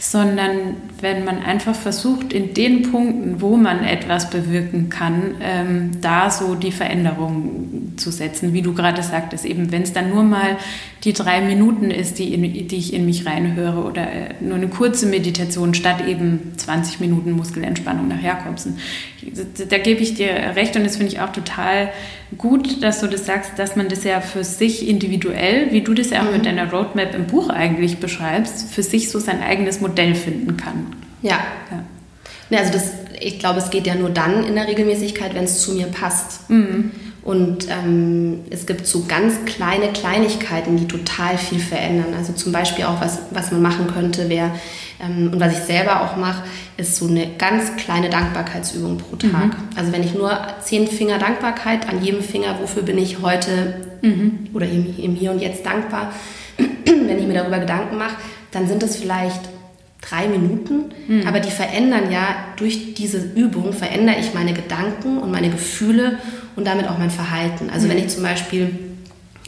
sondern 0.00 0.76
wenn 1.00 1.24
man 1.24 1.38
einfach 1.38 1.74
versucht, 1.74 2.32
in 2.32 2.52
den 2.52 2.90
Punkten, 2.90 3.40
wo 3.40 3.56
man 3.56 3.84
etwas 3.84 4.28
bewirken 4.30 4.88
kann, 4.88 5.36
ähm, 5.40 5.92
da 6.00 6.30
so 6.30 6.56
die 6.56 6.72
Veränderung 6.72 7.92
zu 7.96 8.10
setzen, 8.10 8.52
wie 8.52 8.62
du 8.62 8.74
gerade 8.74 9.02
sagtest, 9.02 9.44
eben 9.44 9.70
wenn 9.70 9.82
es 9.82 9.92
dann 9.92 10.10
nur 10.10 10.24
mal 10.24 10.56
die 11.04 11.12
drei 11.12 11.40
Minuten 11.40 11.90
ist, 11.90 12.18
die, 12.18 12.34
in, 12.34 12.42
die 12.42 12.76
ich 12.76 12.92
in 12.92 13.06
mich 13.06 13.24
reinhöre 13.24 13.84
oder 13.84 14.02
äh, 14.02 14.34
nur 14.40 14.56
eine 14.56 14.68
kurze 14.68 15.06
Meditation 15.06 15.74
statt 15.74 16.06
eben 16.06 16.52
20 16.56 17.00
Minuten 17.00 17.19
Muskelentspannung 17.26 18.08
nach 18.08 18.22
Jakobsen. 18.22 18.78
Da 19.68 19.78
gebe 19.78 20.00
ich 20.00 20.14
dir 20.14 20.30
recht 20.54 20.76
und 20.76 20.84
das 20.84 20.96
finde 20.96 21.12
ich 21.12 21.20
auch 21.20 21.32
total 21.32 21.90
gut, 22.38 22.82
dass 22.82 23.00
du 23.00 23.06
das 23.06 23.26
sagst, 23.26 23.52
dass 23.56 23.76
man 23.76 23.88
das 23.88 24.04
ja 24.04 24.20
für 24.20 24.44
sich 24.44 24.88
individuell, 24.88 25.72
wie 25.72 25.82
du 25.82 25.94
das 25.94 26.10
ja 26.10 26.20
auch 26.20 26.26
mhm. 26.26 26.32
mit 26.32 26.46
deiner 26.46 26.70
Roadmap 26.70 27.14
im 27.14 27.26
Buch 27.26 27.50
eigentlich 27.50 27.98
beschreibst, 27.98 28.72
für 28.72 28.82
sich 28.82 29.10
so 29.10 29.18
sein 29.18 29.42
eigenes 29.42 29.80
Modell 29.80 30.14
finden 30.14 30.56
kann. 30.56 30.86
Ja. 31.22 31.38
ja. 31.70 31.84
ja 32.50 32.58
also 32.58 32.72
das, 32.72 32.92
ich 33.20 33.38
glaube, 33.38 33.58
es 33.58 33.70
geht 33.70 33.86
ja 33.86 33.94
nur 33.94 34.10
dann 34.10 34.44
in 34.44 34.54
der 34.54 34.68
Regelmäßigkeit, 34.68 35.34
wenn 35.34 35.44
es 35.44 35.60
zu 35.60 35.72
mir 35.74 35.86
passt. 35.86 36.48
Mhm. 36.50 36.90
Und 37.22 37.68
ähm, 37.68 38.40
es 38.48 38.66
gibt 38.66 38.86
so 38.86 39.04
ganz 39.06 39.44
kleine 39.44 39.88
Kleinigkeiten, 39.88 40.76
die 40.76 40.88
total 40.88 41.36
viel 41.36 41.58
verändern. 41.58 42.14
Also 42.16 42.32
zum 42.32 42.52
Beispiel 42.52 42.84
auch, 42.86 43.00
was, 43.00 43.18
was 43.30 43.52
man 43.52 43.60
machen 43.60 43.88
könnte, 43.88 44.28
wäre, 44.28 44.52
ähm, 45.02 45.30
und 45.32 45.40
was 45.40 45.52
ich 45.52 45.64
selber 45.64 46.02
auch 46.02 46.16
mache, 46.16 46.44
ist 46.76 46.96
so 46.96 47.08
eine 47.08 47.26
ganz 47.36 47.76
kleine 47.76 48.08
Dankbarkeitsübung 48.08 48.98
pro 48.98 49.16
Tag. 49.16 49.32
Mhm. 49.32 49.76
Also 49.76 49.92
wenn 49.92 50.02
ich 50.02 50.14
nur 50.14 50.36
zehn 50.62 50.86
Finger 50.86 51.18
Dankbarkeit 51.18 51.88
an 51.88 52.02
jedem 52.02 52.22
Finger, 52.22 52.58
wofür 52.60 52.82
bin 52.82 52.98
ich 52.98 53.20
heute 53.20 53.76
mhm. 54.02 54.48
oder 54.54 54.66
im, 54.66 54.94
im 54.98 55.14
Hier 55.14 55.30
und 55.30 55.40
Jetzt 55.40 55.64
dankbar, 55.64 56.12
wenn 56.56 57.18
ich 57.18 57.26
mir 57.26 57.34
darüber 57.34 57.58
Gedanken 57.58 57.98
mache, 57.98 58.16
dann 58.50 58.66
sind 58.66 58.82
es 58.82 58.96
vielleicht 58.96 59.40
drei 60.00 60.26
Minuten, 60.28 60.92
mhm. 61.08 61.26
aber 61.26 61.40
die 61.40 61.50
verändern 61.50 62.10
ja 62.10 62.36
durch 62.56 62.94
diese 62.94 63.18
Übung, 63.18 63.72
verändere 63.72 64.16
ich 64.18 64.32
meine 64.34 64.54
Gedanken 64.54 65.18
und 65.18 65.30
meine 65.30 65.50
Gefühle 65.50 66.18
und 66.60 66.66
damit 66.66 66.88
auch 66.88 66.98
mein 66.98 67.10
Verhalten. 67.10 67.70
Also 67.70 67.86
mhm. 67.86 67.90
wenn 67.90 67.98
ich 67.98 68.08
zum 68.08 68.22
Beispiel 68.22 68.78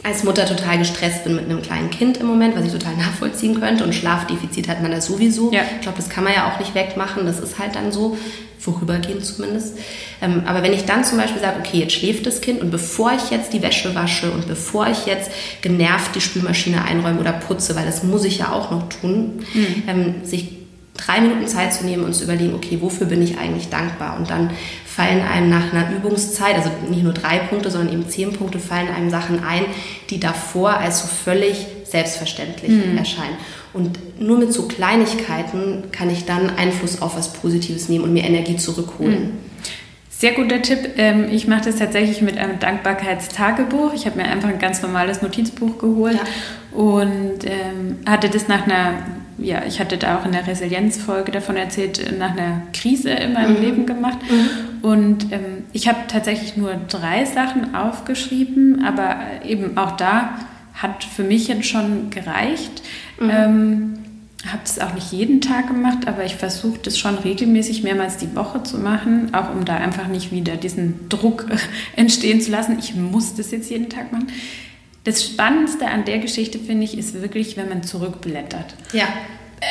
als 0.03 0.23
Mutter 0.23 0.45
total 0.45 0.77
gestresst 0.79 1.23
bin 1.23 1.35
mit 1.35 1.45
einem 1.45 1.61
kleinen 1.61 1.89
Kind 1.89 2.17
im 2.17 2.27
Moment, 2.27 2.57
was 2.57 2.65
ich 2.65 2.71
total 2.73 2.97
nachvollziehen 2.97 3.57
könnte 3.59 3.85
und 3.85 3.95
Schlafdefizit 3.95 4.67
hat 4.67 4.81
man 4.81 4.91
da 4.91 4.99
sowieso. 4.99 5.51
Ja. 5.53 5.61
Ich 5.75 5.81
glaube, 5.81 5.97
das 5.97 6.09
kann 6.09 6.25
man 6.25 6.33
ja 6.33 6.51
auch 6.51 6.59
nicht 6.59 6.75
wegmachen, 6.75 7.25
das 7.25 7.39
ist 7.39 7.57
halt 7.57 7.75
dann 7.75 7.93
so, 7.93 8.17
vorübergehend 8.63 9.25
zumindest. 9.25 9.77
Ähm, 10.21 10.43
aber 10.45 10.63
wenn 10.63 10.71
ich 10.71 10.85
dann 10.85 11.03
zum 11.03 11.17
Beispiel 11.17 11.41
sage, 11.41 11.59
okay, 11.59 11.79
jetzt 11.79 11.93
schläft 11.93 12.25
das 12.25 12.39
Kind 12.39 12.61
und 12.61 12.71
bevor 12.71 13.11
ich 13.11 13.29
jetzt 13.29 13.51
die 13.51 13.61
Wäsche 13.61 13.93
wasche 13.93 14.31
und 14.31 14.47
bevor 14.47 14.87
ich 14.87 15.05
jetzt 15.05 15.29
genervt 15.61 16.15
die 16.15 16.21
Spülmaschine 16.21 16.83
einräume 16.85 17.19
oder 17.19 17.33
putze, 17.33 17.75
weil 17.75 17.85
das 17.85 18.03
muss 18.03 18.23
ich 18.23 18.37
ja 18.37 18.53
auch 18.53 18.71
noch 18.71 18.87
tun, 18.87 19.43
mhm. 19.53 19.83
ähm, 19.87 20.15
sich 20.23 20.63
drei 20.95 21.19
Minuten 21.19 21.47
Zeit 21.47 21.73
zu 21.73 21.85
nehmen 21.85 22.05
und 22.05 22.13
zu 22.13 22.23
überlegen, 22.23 22.53
okay, 22.53 22.77
wofür 22.79 23.07
bin 23.07 23.21
ich 23.21 23.37
eigentlich 23.37 23.69
dankbar? 23.69 24.15
Und 24.17 24.29
dann 24.29 24.51
fallen 24.95 25.21
einem 25.21 25.49
nach 25.49 25.73
einer 25.73 25.89
Übungszeit, 25.95 26.55
also 26.55 26.69
nicht 26.87 27.03
nur 27.03 27.13
drei 27.13 27.39
Punkte, 27.39 27.71
sondern 27.71 27.91
eben 27.91 28.07
zehn 28.07 28.31
Punkte, 28.33 28.59
fallen 28.59 28.89
einem 28.89 29.09
Sachen 29.09 29.43
ein, 29.43 29.65
die 30.11 30.19
davor 30.19 30.77
als 30.77 31.01
so 31.01 31.07
völlig 31.07 31.65
selbstverständlich 31.83 32.71
mhm. 32.71 32.97
erscheinen. 32.97 33.37
Und 33.73 34.21
nur 34.21 34.37
mit 34.37 34.53
so 34.53 34.67
Kleinigkeiten 34.67 35.85
kann 35.91 36.11
ich 36.11 36.25
dann 36.25 36.51
Einfluss 36.51 37.01
auf 37.01 37.17
was 37.17 37.33
Positives 37.33 37.89
nehmen 37.89 38.03
und 38.03 38.13
mir 38.13 38.23
Energie 38.23 38.55
zurückholen. 38.55 39.23
Mhm. 39.23 39.31
Sehr 40.23 40.31
guter 40.31 40.61
Tipp. 40.61 40.91
Ähm, 40.95 41.27
ich 41.29 41.49
mache 41.49 41.65
das 41.65 41.75
tatsächlich 41.75 42.21
mit 42.21 42.37
einem 42.37 42.57
Dankbarkeitstagebuch. 42.57 43.93
Ich 43.93 44.05
habe 44.05 44.21
mir 44.21 44.23
einfach 44.23 44.47
ein 44.47 44.57
ganz 44.57 44.81
normales 44.81 45.21
Notizbuch 45.21 45.77
geholt 45.77 46.15
ja. 46.15 46.79
und 46.79 47.39
ähm, 47.43 47.97
hatte 48.05 48.29
das 48.29 48.47
nach 48.47 48.63
einer 48.63 48.93
ja, 49.37 49.63
ich 49.67 49.81
hatte 49.81 49.97
da 49.97 50.17
auch 50.17 50.25
in 50.25 50.31
der 50.31 50.47
Resilienzfolge 50.47 51.33
davon 51.33 51.57
erzählt, 51.57 52.17
nach 52.17 52.31
einer 52.31 52.61
Krise 52.71 53.09
in 53.09 53.33
meinem 53.33 53.57
mhm. 53.57 53.61
Leben 53.61 53.85
gemacht. 53.85 54.19
Mhm. 54.29 54.81
Und 54.81 55.33
ähm, 55.33 55.65
ich 55.73 55.89
habe 55.89 55.97
tatsächlich 56.07 56.55
nur 56.55 56.73
drei 56.87 57.25
Sachen 57.25 57.75
aufgeschrieben, 57.75 58.85
aber 58.85 59.17
eben 59.45 59.77
auch 59.77 59.97
da 59.97 60.39
hat 60.73 61.03
für 61.03 61.23
mich 61.23 61.49
jetzt 61.49 61.65
schon 61.65 62.11
gereicht. 62.11 62.81
Mhm. 63.19 63.29
Ähm, 63.29 63.93
habe 64.45 64.63
es 64.65 64.79
auch 64.79 64.93
nicht 64.93 65.11
jeden 65.11 65.39
Tag 65.39 65.67
gemacht, 65.67 66.07
aber 66.07 66.25
ich 66.25 66.35
versuche 66.35 66.79
das 66.79 66.97
schon 66.97 67.17
regelmäßig 67.17 67.83
mehrmals 67.83 68.17
die 68.17 68.35
Woche 68.35 68.63
zu 68.63 68.77
machen, 68.77 69.33
auch 69.33 69.53
um 69.53 69.63
da 69.63 69.77
einfach 69.77 70.07
nicht 70.07 70.31
wieder 70.31 70.57
diesen 70.57 71.07
Druck 71.09 71.45
entstehen 71.95 72.41
zu 72.41 72.51
lassen. 72.51 72.77
Ich 72.79 72.93
muss 72.95 73.35
das 73.35 73.51
jetzt 73.51 73.69
jeden 73.69 73.89
Tag 73.89 74.11
machen. 74.11 74.27
Das 75.05 75.23
Spannendste 75.23 75.87
an 75.87 76.05
der 76.05 76.19
Geschichte, 76.19 76.59
finde 76.59 76.83
ich, 76.85 76.97
ist 76.97 77.21
wirklich, 77.21 77.57
wenn 77.57 77.69
man 77.69 77.83
zurückblättert. 77.83 78.75
Ja. 78.93 79.07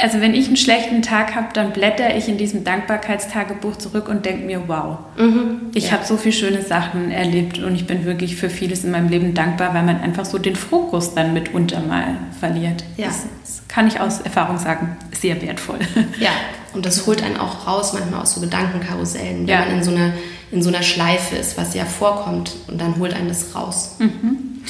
Also 0.01 0.21
wenn 0.21 0.35
ich 0.35 0.47
einen 0.47 0.57
schlechten 0.57 1.03
Tag 1.03 1.35
habe, 1.35 1.49
dann 1.53 1.73
blätter 1.73 2.17
ich 2.17 2.29
in 2.29 2.39
diesem 2.39 2.65
Dankbarkeitstagebuch 2.65 3.77
zurück 3.77 4.09
und 4.09 4.25
denke 4.25 4.45
mir, 4.45 4.69
wow, 4.69 4.99
mhm. 5.19 5.71
ich 5.75 5.87
ja. 5.87 5.93
habe 5.93 6.05
so 6.05 6.17
viele 6.17 6.35
schöne 6.35 6.63
Sachen 6.63 7.11
erlebt 7.11 7.59
und 7.59 7.75
ich 7.75 7.87
bin 7.87 8.05
wirklich 8.05 8.37
für 8.37 8.51
vieles 8.51 8.85
in 8.85 8.91
meinem 8.91 9.09
Leben 9.09 9.35
dankbar, 9.35 9.75
weil 9.75 9.83
man 9.83 10.01
einfach 10.01 10.25
so 10.25 10.39
den 10.39 10.57
Fokus 10.57 11.15
dann 11.15 11.35
mitunter 11.35 11.81
mal 11.81 12.17
verliert. 12.39 12.85
Ja. 12.97 13.07
Das, 13.07 13.27
das 13.43 13.63
kann 13.69 13.87
ich 13.87 14.01
aus 14.01 14.21
Erfahrung 14.21 14.59
sagen, 14.59 14.97
sehr 15.13 15.41
wertvoll. 15.43 15.79
Ja, 16.21 16.31
und 16.75 16.87
das 16.87 17.07
holt 17.07 17.23
einen 17.23 17.37
auch 17.37 17.67
raus, 17.67 17.93
manchmal 17.93 18.23
aus 18.23 18.35
so 18.35 18.41
Gedankenkarussellen, 18.41 19.41
wenn 19.41 19.49
ja. 19.49 19.61
man 19.61 19.79
in 19.79 19.83
so, 19.83 19.91
einer, 19.91 20.13
in 20.51 20.63
so 20.63 20.69
einer 20.69 20.83
Schleife 20.83 21.37
ist, 21.37 21.59
was 21.59 21.75
ja 21.75 21.85
vorkommt 21.85 22.53
und 22.69 22.81
dann 22.81 22.99
holt 22.99 23.15
einen 23.15 23.29
das 23.29 23.55
raus. 23.55 23.97
Mhm. 23.99 24.63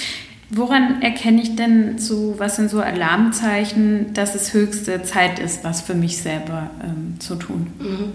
Woran 0.55 1.01
erkenne 1.01 1.41
ich 1.41 1.57
denn 1.57 1.99
so, 1.99 2.35
was 2.37 2.57
sind 2.57 2.69
so 2.69 2.81
Alarmzeichen, 2.81 4.13
dass 4.13 4.35
es 4.35 4.53
höchste 4.53 5.03
Zeit 5.03 5.39
ist, 5.39 5.65
was 5.65 5.81
für 5.81 5.95
mich 5.95 6.19
selber 6.19 6.69
ähm, 6.85 7.15
zu 7.21 7.37
tun? 7.37 7.69
Mhm. 7.79 8.13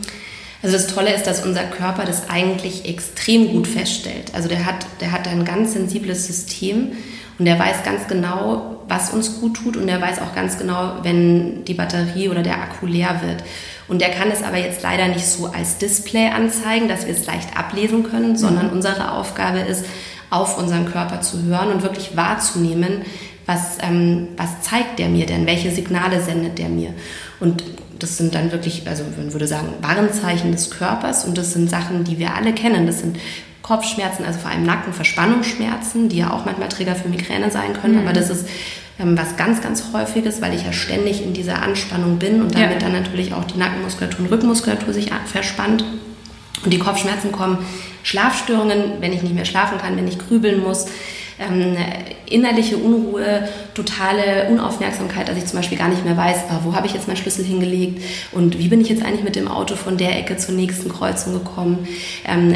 Also 0.61 0.77
das 0.77 0.85
Tolle 0.85 1.15
ist, 1.15 1.25
dass 1.25 1.43
unser 1.43 1.63
Körper 1.63 2.05
das 2.05 2.29
eigentlich 2.29 2.87
extrem 2.87 3.47
gut 3.51 3.65
feststellt. 3.65 4.35
Also 4.35 4.49
der 4.49 4.67
hat, 4.67 4.85
der 5.01 5.11
hat 5.11 5.27
ein 5.27 5.45
ganz 5.45 5.73
sensibles 5.73 6.27
System 6.27 6.91
und 7.39 7.45
der 7.45 7.57
weiß 7.57 7.83
ganz 7.83 8.07
genau, 8.07 8.83
was 8.87 9.11
uns 9.11 9.39
gut 9.39 9.55
tut 9.55 9.75
und 9.75 9.87
der 9.87 9.99
weiß 9.99 10.21
auch 10.21 10.35
ganz 10.35 10.59
genau, 10.59 10.97
wenn 11.01 11.65
die 11.65 11.73
Batterie 11.73 12.29
oder 12.29 12.43
der 12.43 12.61
Akku 12.61 12.85
leer 12.85 13.21
wird. 13.23 13.43
Und 13.87 14.01
der 14.01 14.11
kann 14.11 14.29
es 14.29 14.43
aber 14.43 14.57
jetzt 14.57 14.83
leider 14.83 15.07
nicht 15.07 15.25
so 15.25 15.47
als 15.47 15.79
Display 15.79 16.27
anzeigen, 16.29 16.87
dass 16.87 17.07
wir 17.07 17.15
es 17.15 17.25
leicht 17.25 17.57
ablesen 17.57 18.03
können, 18.03 18.37
sondern 18.37 18.67
mhm. 18.67 18.73
unsere 18.73 19.11
Aufgabe 19.13 19.59
ist, 19.59 19.85
auf 20.29 20.57
unseren 20.57 20.85
Körper 20.85 21.21
zu 21.21 21.43
hören 21.43 21.71
und 21.71 21.83
wirklich 21.83 22.15
wahrzunehmen, 22.15 23.01
was, 23.45 23.77
ähm, 23.81 24.29
was 24.35 24.61
zeigt 24.61 24.99
der 24.99 25.07
mir 25.07 25.25
denn, 25.25 25.45
welche 25.45 25.71
Signale 25.71 26.21
sendet 26.21 26.57
der 26.59 26.69
mir. 26.69 26.93
Und 27.39 27.63
das 27.99 28.17
sind 28.17 28.35
dann 28.35 28.51
wirklich, 28.51 28.83
also 28.87 29.03
man 29.17 29.33
würde 29.33 29.47
sagen, 29.47 29.69
Warnzeichen 29.81 30.51
des 30.51 30.69
Körpers 30.69 31.25
und 31.25 31.37
das 31.37 31.53
sind 31.53 31.69
Sachen, 31.69 32.03
die 32.03 32.19
wir 32.19 32.35
alle 32.35 32.53
kennen. 32.53 32.85
Das 32.85 32.99
sind 32.99 33.17
Kopfschmerzen, 33.61 34.25
also 34.25 34.39
vor 34.39 34.51
allem 34.51 34.65
Nackenverspannungsschmerzen, 34.65 36.09
die 36.09 36.17
ja 36.17 36.31
auch 36.31 36.45
manchmal 36.45 36.69
Träger 36.69 36.95
für 36.95 37.09
Migräne 37.09 37.51
sein 37.51 37.73
können, 37.73 37.95
mhm. 37.95 38.01
aber 38.01 38.13
das 38.13 38.29
ist 38.29 38.47
ähm, 38.99 39.17
was 39.17 39.35
ganz, 39.35 39.61
ganz 39.61 39.91
häufiges, 39.93 40.41
weil 40.41 40.53
ich 40.53 40.63
ja 40.63 40.73
ständig 40.73 41.23
in 41.23 41.33
dieser 41.33 41.61
Anspannung 41.61 42.17
bin 42.17 42.41
und 42.41 42.55
damit 42.55 42.81
ja. 42.81 42.87
dann 42.87 42.93
natürlich 42.93 43.33
auch 43.33 43.45
die 43.45 43.57
Nackenmuskulatur 43.57 44.25
und 44.25 44.31
Rückenmuskulatur 44.31 44.93
sich 44.93 45.09
verspannt 45.25 45.83
und 46.63 46.73
die 46.73 46.79
Kopfschmerzen 46.79 47.31
kommen 47.31 47.59
Schlafstörungen, 48.03 48.93
wenn 48.99 49.13
ich 49.13 49.21
nicht 49.21 49.35
mehr 49.35 49.45
schlafen 49.45 49.77
kann, 49.77 49.97
wenn 49.97 50.07
ich 50.07 50.17
grübeln 50.17 50.61
muss, 50.63 50.87
ähm, 51.39 51.75
innerliche 52.25 52.77
Unruhe, 52.77 53.47
totale 53.73 54.47
Unaufmerksamkeit, 54.49 55.27
dass 55.27 55.37
ich 55.37 55.45
zum 55.45 55.59
Beispiel 55.59 55.77
gar 55.77 55.89
nicht 55.89 56.03
mehr 56.03 56.17
weiß, 56.17 56.37
ah, 56.49 56.61
wo 56.63 56.75
habe 56.75 56.87
ich 56.87 56.93
jetzt 56.93 57.07
meinen 57.07 57.17
Schlüssel 57.17 57.45
hingelegt 57.45 58.01
und 58.31 58.57
wie 58.57 58.67
bin 58.69 58.81
ich 58.81 58.89
jetzt 58.89 59.03
eigentlich 59.03 59.23
mit 59.23 59.35
dem 59.35 59.47
Auto 59.47 59.75
von 59.75 59.97
der 59.97 60.17
Ecke 60.17 60.37
zur 60.37 60.55
nächsten 60.55 60.89
Kreuzung 60.89 61.33
gekommen. 61.33 61.87
Ähm, 62.25 62.55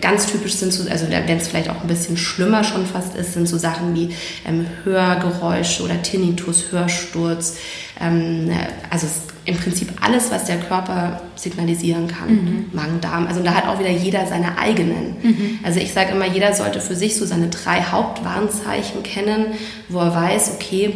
ganz 0.00 0.26
typisch 0.26 0.54
sind 0.54 0.72
so, 0.72 0.88
also 0.88 1.06
wenn 1.08 1.36
es 1.36 1.48
vielleicht 1.48 1.70
auch 1.70 1.80
ein 1.80 1.88
bisschen 1.88 2.16
schlimmer 2.16 2.64
schon 2.64 2.86
fast 2.86 3.16
ist, 3.16 3.34
sind 3.34 3.48
so 3.48 3.58
Sachen 3.58 3.94
wie 3.94 4.14
ähm, 4.46 4.66
Hörgeräusche 4.84 5.82
oder 5.82 6.00
Tinnitus, 6.02 6.72
Hörsturz. 6.72 7.56
Ähm, 8.00 8.50
also 8.90 9.06
im 9.44 9.56
Prinzip 9.56 9.88
alles, 10.00 10.30
was 10.30 10.44
der 10.44 10.58
Körper 10.58 11.20
signalisieren 11.34 12.08
kann. 12.08 12.30
Mhm. 12.30 12.64
Magen, 12.72 13.00
Darm. 13.00 13.26
Also 13.26 13.42
da 13.42 13.54
hat 13.54 13.66
auch 13.66 13.78
wieder 13.78 13.90
jeder 13.90 14.26
seine 14.26 14.58
eigenen. 14.58 15.16
Mhm. 15.22 15.58
Also 15.62 15.80
ich 15.80 15.92
sage 15.92 16.12
immer, 16.12 16.26
jeder 16.26 16.54
sollte 16.54 16.80
für 16.80 16.94
sich 16.94 17.16
so 17.16 17.24
seine 17.24 17.48
drei 17.48 17.82
Hauptwarnzeichen 17.82 19.02
kennen, 19.02 19.46
wo 19.88 19.98
er 19.98 20.14
weiß, 20.14 20.52
okay, 20.54 20.94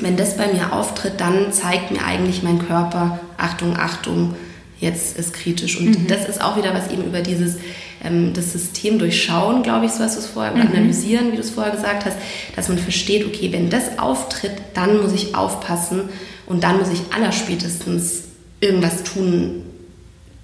wenn 0.00 0.16
das 0.16 0.36
bei 0.36 0.46
mir 0.48 0.72
auftritt, 0.72 1.14
dann 1.18 1.52
zeigt 1.52 1.90
mir 1.90 2.04
eigentlich 2.04 2.42
mein 2.42 2.66
Körper, 2.66 3.20
Achtung, 3.36 3.76
Achtung, 3.76 4.34
jetzt 4.82 5.16
ist 5.16 5.32
kritisch. 5.32 5.80
Und 5.80 5.98
mhm. 5.98 6.06
das 6.06 6.28
ist 6.28 6.42
auch 6.42 6.58
wieder 6.58 6.74
was 6.74 6.90
eben 6.90 7.04
über 7.04 7.22
dieses 7.22 7.56
ähm, 8.04 8.34
das 8.34 8.52
System 8.52 8.98
durchschauen, 8.98 9.62
glaube 9.62 9.86
ich, 9.86 9.92
so 9.92 10.00
hast 10.00 10.16
du 10.16 10.20
es 10.20 10.26
vorher, 10.26 10.52
oder 10.52 10.64
mhm. 10.64 10.72
analysieren, 10.72 11.32
wie 11.32 11.36
du 11.36 11.42
es 11.42 11.50
vorher 11.50 11.72
gesagt 11.72 12.04
hast, 12.04 12.16
dass 12.54 12.68
man 12.68 12.76
versteht, 12.76 13.24
okay, 13.24 13.50
wenn 13.52 13.70
das 13.70 13.98
auftritt, 13.98 14.52
dann 14.74 15.00
muss 15.00 15.14
ich 15.14 15.34
aufpassen, 15.34 16.10
und 16.46 16.64
dann 16.64 16.78
muss 16.78 16.90
ich 16.90 17.00
allerspätestens 17.14 18.24
irgendwas 18.60 19.04
tun, 19.04 19.62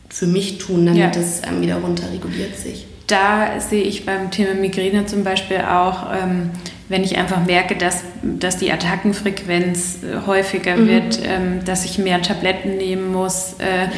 für 0.08 0.26
mich 0.26 0.58
tun, 0.58 0.86
damit 0.86 1.16
ja. 1.16 1.20
es 1.20 1.42
ähm, 1.46 1.60
wieder 1.60 1.76
runter 1.76 2.10
reguliert 2.10 2.56
sich. 2.56 2.86
Da 3.06 3.60
sehe 3.60 3.82
ich 3.82 4.06
beim 4.06 4.30
Thema 4.30 4.54
Migräne 4.54 5.06
zum 5.06 5.24
Beispiel 5.24 5.58
auch, 5.58 6.06
ähm, 6.12 6.50
wenn 6.88 7.04
ich 7.04 7.18
einfach 7.18 7.44
merke, 7.44 7.76
dass, 7.76 8.02
dass 8.22 8.56
die 8.56 8.72
Attackenfrequenz 8.72 9.98
äh, 10.02 10.26
häufiger 10.26 10.76
mhm. 10.76 10.88
wird, 10.88 11.20
ähm, 11.24 11.64
dass 11.64 11.84
ich 11.84 11.98
mehr 11.98 12.22
Tabletten 12.22 12.76
nehmen 12.76 13.12
muss 13.12 13.54
äh, 13.58 13.88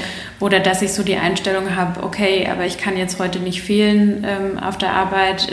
oder 0.41 0.59
dass 0.59 0.81
ich 0.81 0.93
so 0.93 1.03
die 1.03 1.17
Einstellung 1.17 1.77
habe, 1.77 2.03
okay, 2.03 2.49
aber 2.51 2.65
ich 2.65 2.79
kann 2.79 2.97
jetzt 2.97 3.19
heute 3.19 3.41
nicht 3.41 3.61
fehlen 3.61 4.27
ähm, 4.27 4.59
auf 4.59 4.79
der 4.79 4.95
Arbeit. 4.95 5.49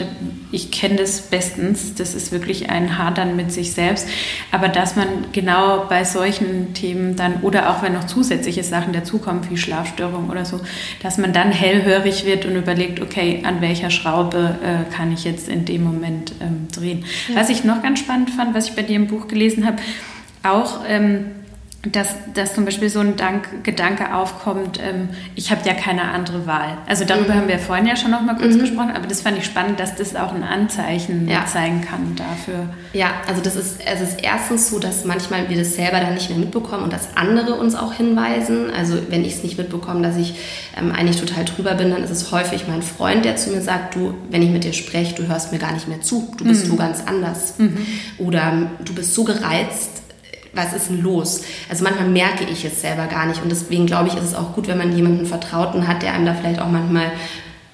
Ich 0.50 0.70
kenne 0.70 0.96
das 0.96 1.20
bestens. 1.20 1.94
Das 1.94 2.14
ist 2.14 2.32
wirklich 2.32 2.70
ein 2.70 2.96
Hadern 2.96 3.36
mit 3.36 3.52
sich 3.52 3.72
selbst. 3.72 4.08
Aber 4.50 4.68
dass 4.68 4.96
man 4.96 5.06
genau 5.32 5.84
bei 5.90 6.04
solchen 6.04 6.72
Themen 6.72 7.16
dann 7.16 7.42
oder 7.42 7.68
auch 7.68 7.82
wenn 7.82 7.92
noch 7.92 8.04
zusätzliche 8.04 8.64
Sachen 8.64 8.94
dazukommen, 8.94 9.42
wie 9.50 9.58
Schlafstörung 9.58 10.30
oder 10.30 10.46
so, 10.46 10.58
dass 11.02 11.18
man 11.18 11.34
dann 11.34 11.52
hellhörig 11.52 12.24
wird 12.24 12.46
und 12.46 12.56
überlegt, 12.56 13.02
okay, 13.02 13.42
an 13.44 13.60
welcher 13.60 13.90
Schraube 13.90 14.56
äh, 14.64 14.90
kann 14.90 15.12
ich 15.12 15.24
jetzt 15.24 15.48
in 15.48 15.66
dem 15.66 15.84
Moment 15.84 16.32
ähm, 16.40 16.66
drehen. 16.74 17.04
Ja. 17.28 17.36
Was 17.36 17.50
ich 17.50 17.62
noch 17.62 17.82
ganz 17.82 17.98
spannend 17.98 18.30
fand, 18.30 18.54
was 18.58 18.68
ich 18.68 18.74
bei 18.74 18.82
dir 18.82 18.96
im 18.96 19.06
Buch 19.06 19.28
gelesen 19.28 19.64
habe, 19.64 19.78
auch 20.42 20.80
ähm, 20.86 21.26
dass, 21.82 22.08
dass 22.34 22.54
zum 22.54 22.64
Beispiel 22.64 22.90
so 22.90 22.98
ein 22.98 23.14
Dank, 23.14 23.62
Gedanke 23.62 24.12
aufkommt, 24.12 24.80
ähm, 24.82 25.10
ich 25.36 25.52
habe 25.52 25.60
ja 25.64 25.74
keine 25.74 26.02
andere 26.10 26.44
Wahl. 26.44 26.76
Also 26.88 27.04
darüber 27.04 27.34
mhm. 27.34 27.38
haben 27.38 27.48
wir 27.48 27.60
vorhin 27.60 27.86
ja 27.86 27.94
schon 27.94 28.10
noch 28.10 28.20
mal 28.20 28.34
kurz 28.34 28.54
mhm. 28.54 28.60
gesprochen, 28.60 28.90
aber 28.96 29.06
das 29.06 29.22
fand 29.22 29.38
ich 29.38 29.44
spannend, 29.44 29.78
dass 29.78 29.94
das 29.94 30.16
auch 30.16 30.34
ein 30.34 30.42
Anzeichen 30.42 31.28
ja. 31.28 31.46
zeigen 31.46 31.80
kann 31.80 32.16
dafür. 32.16 32.68
Ja, 32.92 33.12
also 33.28 33.40
das 33.40 33.54
ist, 33.54 33.80
es 33.86 34.00
ist 34.00 34.24
erstens 34.24 34.70
so, 34.70 34.80
dass 34.80 35.04
manchmal 35.04 35.48
wir 35.48 35.56
das 35.56 35.76
selber 35.76 36.00
dann 36.00 36.14
nicht 36.14 36.28
mehr 36.30 36.38
mitbekommen 36.40 36.82
und 36.82 36.92
dass 36.92 37.16
andere 37.16 37.54
uns 37.54 37.76
auch 37.76 37.92
hinweisen. 37.92 38.72
Also 38.76 38.98
wenn 39.08 39.24
ich 39.24 39.34
es 39.34 39.44
nicht 39.44 39.56
mitbekomme, 39.56 40.02
dass 40.02 40.16
ich 40.16 40.34
ähm, 40.76 40.90
eigentlich 40.90 41.20
total 41.20 41.44
drüber 41.44 41.74
bin, 41.74 41.90
dann 41.90 42.02
ist 42.02 42.10
es 42.10 42.32
häufig 42.32 42.66
mein 42.66 42.82
Freund, 42.82 43.24
der 43.24 43.36
zu 43.36 43.50
mir 43.50 43.60
sagt, 43.60 43.94
du, 43.94 44.14
wenn 44.30 44.42
ich 44.42 44.50
mit 44.50 44.64
dir 44.64 44.72
spreche, 44.72 45.14
du 45.14 45.28
hörst 45.28 45.52
mir 45.52 45.60
gar 45.60 45.72
nicht 45.72 45.86
mehr 45.86 46.00
zu, 46.00 46.28
du 46.36 46.44
bist 46.44 46.64
mhm. 46.64 46.70
so 46.70 46.76
ganz 46.76 47.04
anders. 47.06 47.54
Mhm. 47.58 47.86
Oder 48.18 48.68
du 48.84 48.94
bist 48.94 49.14
so 49.14 49.22
gereizt, 49.22 50.02
was 50.52 50.72
ist 50.72 50.88
denn 50.88 51.02
los? 51.02 51.42
Also 51.68 51.84
manchmal 51.84 52.08
merke 52.08 52.44
ich 52.44 52.64
es 52.64 52.80
selber 52.80 53.06
gar 53.06 53.26
nicht 53.26 53.42
und 53.42 53.50
deswegen 53.50 53.86
glaube 53.86 54.08
ich, 54.08 54.14
ist 54.14 54.24
es 54.24 54.34
auch 54.34 54.54
gut, 54.54 54.68
wenn 54.68 54.78
man 54.78 54.94
jemanden 54.94 55.26
Vertrauten 55.26 55.86
hat, 55.86 56.02
der 56.02 56.12
einem 56.12 56.26
da 56.26 56.34
vielleicht 56.34 56.60
auch 56.60 56.68
manchmal 56.68 57.12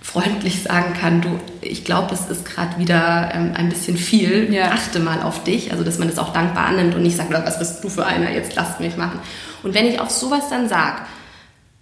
freundlich 0.04 0.62
sagen 0.62 0.92
kann, 1.00 1.22
du, 1.22 1.40
ich 1.62 1.84
glaube, 1.84 2.14
es 2.14 2.26
ist 2.26 2.44
gerade 2.44 2.78
wieder 2.78 3.32
ähm, 3.34 3.52
ein 3.56 3.70
bisschen 3.70 3.96
viel, 3.96 4.52
ja. 4.52 4.70
achte 4.70 5.00
mal 5.00 5.22
auf 5.22 5.44
dich, 5.44 5.72
also 5.72 5.82
dass 5.82 5.98
man 5.98 6.08
das 6.08 6.18
auch 6.18 6.32
dankbar 6.32 6.66
annimmt 6.66 6.94
und 6.94 7.02
nicht 7.02 7.16
sagt, 7.16 7.32
was 7.32 7.58
bist 7.58 7.82
du 7.82 7.88
für 7.88 8.04
einer, 8.04 8.30
jetzt 8.30 8.54
lasst 8.54 8.80
mich 8.80 8.98
machen. 8.98 9.18
Und 9.62 9.74
wenn 9.74 9.87
ich 9.87 10.00
auf 10.00 10.10
sowas 10.10 10.50
dann 10.50 10.68
sage, 10.68 11.00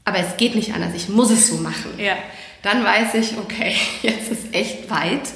aber 0.05 0.19
es 0.19 0.37
geht 0.37 0.55
nicht 0.55 0.73
anders, 0.73 0.91
ich 0.95 1.09
muss 1.09 1.31
es 1.31 1.49
so 1.49 1.57
machen, 1.57 1.91
ja. 1.99 2.15
dann 2.63 2.85
weiß 2.85 3.15
ich, 3.15 3.37
okay, 3.39 3.75
jetzt 4.03 4.31
ist 4.31 4.55
echt 4.55 4.89
weit 4.89 5.29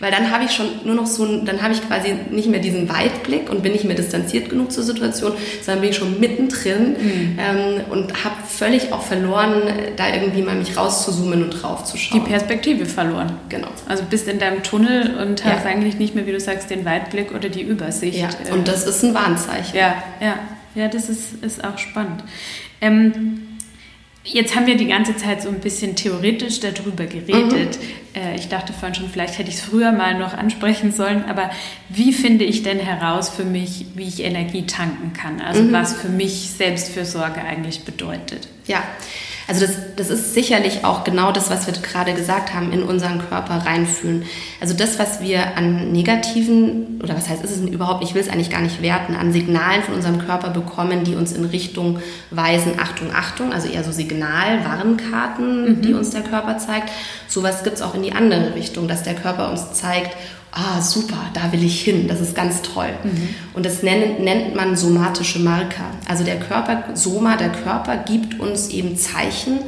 weil 0.00 0.10
dann 0.10 0.30
habe 0.30 0.44
ich 0.44 0.52
schon 0.52 0.66
nur 0.84 0.94
noch 0.94 1.06
so, 1.06 1.26
dann 1.44 1.62
habe 1.62 1.72
ich 1.72 1.86
quasi 1.86 2.14
nicht 2.30 2.48
mehr 2.48 2.60
diesen 2.60 2.88
Weitblick 2.88 3.50
und 3.50 3.62
bin 3.62 3.72
nicht 3.72 3.84
mehr 3.84 3.96
distanziert 3.96 4.50
genug 4.50 4.72
zur 4.72 4.84
Situation, 4.84 5.32
sondern 5.62 5.80
bin 5.80 5.90
ich 5.90 5.96
schon 5.96 6.20
mittendrin 6.20 6.90
mhm. 6.90 7.38
ähm, 7.38 7.80
und 7.90 8.24
habe 8.24 8.36
völlig 8.46 8.92
auch 8.92 9.02
verloren, 9.02 9.62
da 9.96 10.12
irgendwie 10.12 10.42
mal 10.42 10.56
mich 10.56 10.76
rauszuzoomen 10.76 11.44
und 11.44 11.50
drauf 11.50 11.84
zu 11.84 11.96
schauen. 11.96 12.22
Die 12.22 12.30
Perspektive 12.30 12.86
verloren. 12.86 13.32
Genau. 13.48 13.68
Also 13.88 14.04
bist 14.08 14.28
in 14.28 14.38
deinem 14.38 14.62
Tunnel 14.62 15.16
und 15.16 15.44
hast 15.44 15.64
ja. 15.64 15.70
eigentlich 15.70 15.98
nicht 15.98 16.14
mehr, 16.14 16.26
wie 16.26 16.32
du 16.32 16.40
sagst, 16.40 16.70
den 16.70 16.84
Weitblick 16.84 17.32
oder 17.34 17.48
die 17.48 17.62
Übersicht. 17.62 18.18
Ja, 18.18 18.28
und 18.52 18.68
das 18.68 18.86
ist 18.86 19.02
ein 19.04 19.14
Warnzeichen. 19.14 19.76
Ja, 19.76 20.02
ja, 20.20 20.38
ja, 20.74 20.88
das 20.88 21.08
ist, 21.08 21.42
ist 21.42 21.64
auch 21.64 21.78
spannend. 21.78 22.22
Ähm, 22.80 23.45
Jetzt 24.26 24.56
haben 24.56 24.66
wir 24.66 24.76
die 24.76 24.86
ganze 24.86 25.16
Zeit 25.16 25.42
so 25.42 25.48
ein 25.48 25.60
bisschen 25.60 25.94
theoretisch 25.94 26.60
darüber 26.60 27.06
geredet. 27.06 27.78
Mhm. 27.78 28.20
Äh, 28.20 28.36
ich 28.36 28.48
dachte 28.48 28.72
vorhin 28.72 28.94
schon, 28.94 29.08
vielleicht 29.08 29.38
hätte 29.38 29.48
ich 29.48 29.56
es 29.56 29.60
früher 29.60 29.92
mal 29.92 30.18
noch 30.18 30.34
ansprechen 30.34 30.90
sollen, 30.92 31.24
aber 31.24 31.50
wie 31.88 32.12
finde 32.12 32.44
ich 32.44 32.62
denn 32.62 32.78
heraus 32.78 33.28
für 33.28 33.44
mich, 33.44 33.86
wie 33.94 34.08
ich 34.08 34.22
Energie 34.22 34.66
tanken 34.66 35.12
kann? 35.12 35.40
Also 35.40 35.62
mhm. 35.62 35.72
was 35.72 35.94
für 35.94 36.08
mich 36.08 36.50
Selbstfürsorge 36.50 37.40
eigentlich 37.40 37.84
bedeutet? 37.84 38.48
Ja, 38.66 38.82
also 39.48 39.64
das, 39.64 39.76
das 39.94 40.10
ist 40.10 40.34
sicherlich 40.34 40.84
auch 40.84 41.04
genau 41.04 41.30
das, 41.30 41.50
was 41.50 41.66
wir 41.66 41.74
gerade 41.74 42.14
gesagt 42.14 42.52
haben, 42.52 42.72
in 42.72 42.82
unseren 42.82 43.20
Körper 43.28 43.64
reinfühlen. 43.64 44.24
Also 44.60 44.74
das, 44.74 44.98
was 44.98 45.20
wir 45.20 45.56
an 45.56 45.92
negativen, 45.92 47.00
oder 47.02 47.16
was 47.16 47.28
heißt, 47.28 47.44
ist 47.44 47.52
es 47.52 47.60
überhaupt, 47.60 48.02
ich 48.02 48.14
will 48.14 48.22
es 48.22 48.28
eigentlich 48.28 48.50
gar 48.50 48.60
nicht 48.60 48.82
werten, 48.82 49.14
an 49.14 49.32
Signalen 49.32 49.82
von 49.82 49.94
unserem 49.94 50.18
Körper 50.18 50.50
bekommen, 50.50 51.04
die 51.04 51.14
uns 51.14 51.32
in 51.32 51.44
Richtung 51.44 52.00
weisen, 52.32 52.72
Achtung, 52.80 53.12
Achtung, 53.14 53.52
also 53.52 53.68
eher 53.68 53.84
so 53.84 53.92
Signal-Warnkarten, 53.92 55.76
mhm. 55.76 55.82
die 55.82 55.94
uns 55.94 56.10
der 56.10 56.22
Körper 56.22 56.58
zeigt. 56.58 56.90
Sowas 57.28 57.62
gibt 57.62 57.76
es 57.76 57.82
auch 57.82 57.94
in 57.94 58.02
die 58.02 58.12
andere 58.12 58.54
Richtung, 58.56 58.88
dass 58.88 59.04
der 59.04 59.14
Körper 59.14 59.50
uns 59.50 59.72
zeigt, 59.74 60.16
ah, 60.56 60.80
super, 60.80 61.30
da 61.34 61.52
will 61.52 61.62
ich 61.62 61.82
hin, 61.82 62.08
das 62.08 62.20
ist 62.20 62.34
ganz 62.34 62.62
toll. 62.62 62.88
Mhm. 63.04 63.28
Und 63.52 63.66
das 63.66 63.82
nennt, 63.82 64.20
nennt 64.20 64.56
man 64.56 64.74
somatische 64.74 65.38
Marker. 65.38 65.84
Also 66.08 66.24
der 66.24 66.40
Körper, 66.40 66.84
Soma, 66.94 67.36
der 67.36 67.50
Körper 67.50 67.98
gibt 67.98 68.40
uns 68.40 68.70
eben 68.70 68.96
Zeichen, 68.96 69.58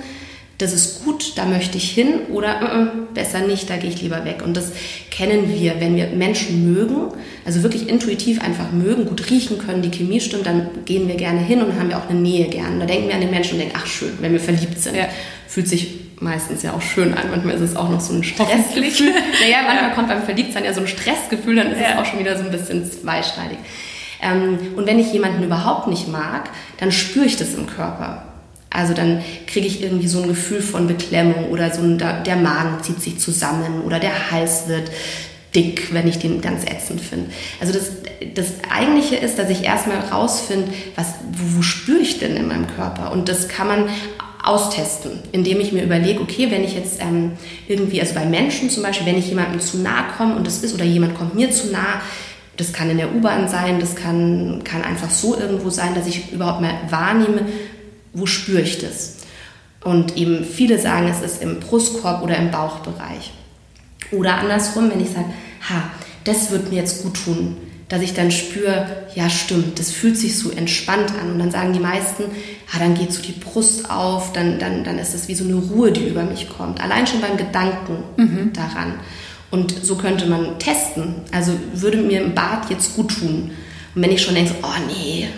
das 0.56 0.72
ist 0.72 1.04
gut, 1.04 1.34
da 1.36 1.44
möchte 1.44 1.78
ich 1.78 1.90
hin 1.90 2.08
oder 2.32 2.60
äh, 2.60 2.82
äh, 2.82 2.86
besser 3.14 3.46
nicht, 3.46 3.70
da 3.70 3.76
gehe 3.76 3.90
ich 3.90 4.02
lieber 4.02 4.24
weg. 4.24 4.42
Und 4.44 4.56
das 4.56 4.72
kennen 5.08 5.54
wir, 5.54 5.78
wenn 5.78 5.94
wir 5.94 6.08
Menschen 6.08 6.72
mögen, 6.72 7.12
also 7.44 7.62
wirklich 7.62 7.88
intuitiv 7.88 8.40
einfach 8.40 8.72
mögen, 8.72 9.06
gut 9.06 9.30
riechen 9.30 9.58
können, 9.58 9.82
die 9.82 9.90
Chemie 9.90 10.20
stimmt, 10.20 10.46
dann 10.46 10.68
gehen 10.84 11.06
wir 11.06 11.14
gerne 11.14 11.40
hin 11.40 11.62
und 11.62 11.78
haben 11.78 11.90
wir 11.90 11.98
auch 11.98 12.08
eine 12.08 12.18
Nähe 12.18 12.48
gern. 12.48 12.80
Da 12.80 12.86
denken 12.86 13.06
wir 13.06 13.14
an 13.14 13.20
den 13.20 13.30
Menschen 13.30 13.52
und 13.52 13.60
denken, 13.60 13.76
ach 13.78 13.86
schön, 13.86 14.14
wenn 14.20 14.32
wir 14.32 14.40
verliebt 14.40 14.80
sind. 14.80 14.96
Ja. 14.96 15.06
Fühlt 15.46 15.68
sich 15.68 16.07
meistens 16.20 16.62
ja 16.62 16.72
auch 16.72 16.82
schön 16.82 17.14
an. 17.14 17.30
Manchmal 17.30 17.54
ist 17.54 17.60
es 17.60 17.76
auch 17.76 17.88
noch 17.88 18.00
so 18.00 18.14
ein 18.14 18.22
Stressgefühl. 18.22 19.12
naja, 19.40 19.58
manchmal 19.66 19.90
ja. 19.90 19.94
kommt 19.94 20.08
beim 20.08 20.22
Verliebtsein 20.22 20.64
ja 20.64 20.72
so 20.72 20.80
ein 20.80 20.88
Stressgefühl, 20.88 21.56
dann 21.56 21.72
ist 21.72 21.80
ja. 21.80 21.92
es 21.92 21.98
auch 21.98 22.04
schon 22.04 22.18
wieder 22.18 22.36
so 22.36 22.44
ein 22.44 22.50
bisschen 22.50 22.90
zweischneidig. 22.90 23.58
Ähm, 24.20 24.58
und 24.76 24.86
wenn 24.86 24.98
ich 24.98 25.12
jemanden 25.12 25.42
überhaupt 25.42 25.88
nicht 25.88 26.08
mag, 26.08 26.50
dann 26.78 26.92
spüre 26.92 27.26
ich 27.26 27.36
das 27.36 27.54
im 27.54 27.66
Körper. 27.66 28.24
Also 28.70 28.92
dann 28.92 29.22
kriege 29.46 29.66
ich 29.66 29.82
irgendwie 29.82 30.08
so 30.08 30.22
ein 30.22 30.28
Gefühl 30.28 30.60
von 30.60 30.86
Beklemmung 30.86 31.50
oder 31.50 31.72
so 31.72 31.82
ein, 31.82 31.98
der 31.98 32.36
Magen 32.36 32.82
zieht 32.82 33.00
sich 33.00 33.18
zusammen 33.18 33.82
oder 33.82 33.98
der 33.98 34.30
Hals 34.30 34.68
wird 34.68 34.90
dick, 35.54 35.94
wenn 35.94 36.06
ich 36.06 36.18
den 36.18 36.42
ganz 36.42 36.64
ätzend 36.64 37.00
finde. 37.00 37.30
Also 37.60 37.72
das, 37.72 37.90
das 38.34 38.46
Eigentliche 38.70 39.16
ist, 39.16 39.38
dass 39.38 39.48
ich 39.48 39.64
erstmal 39.64 39.98
rausfinde, 39.98 40.70
was, 40.94 41.14
wo, 41.32 41.58
wo 41.58 41.62
spüre 41.62 42.00
ich 42.00 42.18
denn 42.18 42.36
in 42.36 42.48
meinem 42.48 42.66
Körper? 42.66 43.12
Und 43.12 43.30
das 43.30 43.48
kann 43.48 43.66
man 43.66 43.88
austesten, 44.42 45.18
indem 45.32 45.60
ich 45.60 45.72
mir 45.72 45.82
überlege, 45.82 46.20
okay, 46.20 46.50
wenn 46.50 46.64
ich 46.64 46.74
jetzt 46.74 47.00
ähm, 47.00 47.32
irgendwie, 47.66 48.00
also 48.00 48.14
bei 48.14 48.24
Menschen 48.24 48.70
zum 48.70 48.82
Beispiel, 48.82 49.06
wenn 49.06 49.18
ich 49.18 49.28
jemandem 49.28 49.60
zu 49.60 49.78
nahe 49.78 50.04
komme 50.16 50.36
und 50.36 50.46
das 50.46 50.62
ist, 50.62 50.74
oder 50.74 50.84
jemand 50.84 51.16
kommt 51.16 51.34
mir 51.34 51.50
zu 51.50 51.70
nahe, 51.70 52.00
das 52.56 52.72
kann 52.72 52.90
in 52.90 52.98
der 52.98 53.14
U-Bahn 53.14 53.48
sein, 53.48 53.78
das 53.80 53.94
kann, 53.94 54.62
kann 54.64 54.82
einfach 54.82 55.10
so 55.10 55.36
irgendwo 55.36 55.70
sein, 55.70 55.94
dass 55.94 56.06
ich 56.06 56.32
überhaupt 56.32 56.60
mal 56.60 56.74
wahrnehme, 56.90 57.46
wo 58.12 58.26
spüre 58.26 58.62
ich 58.62 58.78
das. 58.78 59.16
Und 59.84 60.16
eben 60.16 60.44
viele 60.44 60.78
sagen, 60.78 61.08
es 61.08 61.22
ist 61.22 61.42
im 61.42 61.60
Brustkorb 61.60 62.22
oder 62.22 62.36
im 62.36 62.50
Bauchbereich. 62.50 63.32
Oder 64.10 64.38
andersrum, 64.38 64.90
wenn 64.90 65.00
ich 65.00 65.10
sage, 65.10 65.26
ha, 65.68 65.90
das 66.24 66.50
wird 66.50 66.70
mir 66.70 66.76
jetzt 66.76 67.02
gut 67.02 67.22
tun, 67.24 67.56
dass 67.88 68.02
ich 68.02 68.12
dann 68.12 68.30
spüre, 68.30 68.86
ja 69.14 69.30
stimmt, 69.30 69.78
das 69.78 69.90
fühlt 69.90 70.16
sich 70.16 70.38
so 70.38 70.50
entspannt 70.50 71.10
an. 71.20 71.32
Und 71.32 71.38
dann 71.38 71.50
sagen 71.50 71.72
die 71.72 71.80
meisten, 71.80 72.24
ah, 72.72 72.78
dann 72.78 72.94
geht 72.94 73.12
so 73.12 73.22
die 73.22 73.32
Brust 73.32 73.90
auf, 73.90 74.32
dann, 74.32 74.58
dann, 74.58 74.84
dann 74.84 74.98
ist 74.98 75.14
das 75.14 75.28
wie 75.28 75.34
so 75.34 75.44
eine 75.44 75.54
Ruhe, 75.54 75.90
die 75.90 76.06
über 76.06 76.22
mich 76.22 76.48
kommt. 76.48 76.82
Allein 76.82 77.06
schon 77.06 77.20
beim 77.20 77.36
Gedanken 77.36 78.04
mhm. 78.16 78.52
daran. 78.52 78.94
Und 79.50 79.74
so 79.82 79.96
könnte 79.96 80.26
man 80.26 80.58
testen. 80.58 81.14
Also 81.32 81.52
würde 81.72 81.98
mir 81.98 82.20
im 82.20 82.34
Bad 82.34 82.68
jetzt 82.68 82.94
gut 82.94 83.18
tun. 83.18 83.52
Und 83.94 84.02
wenn 84.02 84.12
ich 84.12 84.22
schon 84.22 84.34
denke, 84.34 84.54
oh 84.62 84.80
nee, 84.88 85.28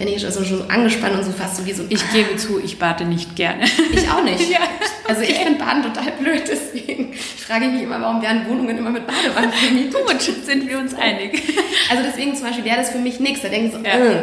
wenn 0.00 0.08
ich 0.08 0.24
also 0.24 0.42
schon 0.44 0.70
angespannt 0.70 1.14
und 1.14 1.24
so 1.24 1.30
fast 1.30 1.58
so 1.58 1.66
wie 1.66 1.74
so. 1.74 1.82
Ich 1.90 2.10
gebe 2.10 2.34
zu, 2.36 2.58
ich 2.58 2.78
bade 2.78 3.04
nicht 3.04 3.36
gerne. 3.36 3.64
Ich 3.92 4.10
auch 4.10 4.24
nicht. 4.24 4.50
ja, 4.50 4.60
also 5.06 5.20
ich 5.20 5.34
finde 5.34 5.58
Baden 5.58 5.82
total 5.82 6.12
blöd, 6.18 6.42
deswegen 6.50 7.12
frage 7.12 7.66
ich 7.66 7.72
mich 7.72 7.82
immer, 7.82 8.00
warum 8.00 8.22
werden 8.22 8.48
Wohnungen 8.48 8.78
immer 8.78 8.88
mit 8.88 9.06
Badewanne 9.06 9.52
vermietet? 9.52 9.92
Gut, 9.92 10.22
sind 10.22 10.66
wir 10.66 10.78
uns 10.78 10.94
einig. 10.94 11.42
Also 11.90 12.02
deswegen 12.02 12.34
zum 12.34 12.46
Beispiel 12.46 12.64
wäre 12.64 12.78
das 12.78 12.88
für 12.88 12.98
mich 12.98 13.20
nichts. 13.20 13.42
Da 13.42 13.48
denke 13.48 13.66
ich 13.66 13.72
so, 13.74 13.80
ja. 13.80 13.90
äh. 13.90 14.22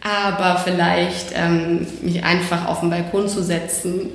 aber 0.00 0.58
vielleicht 0.64 1.34
ähm, 1.34 1.86
mich 2.00 2.24
einfach 2.24 2.66
auf 2.66 2.80
den 2.80 2.88
Balkon 2.88 3.28
zu 3.28 3.42
setzen 3.42 4.12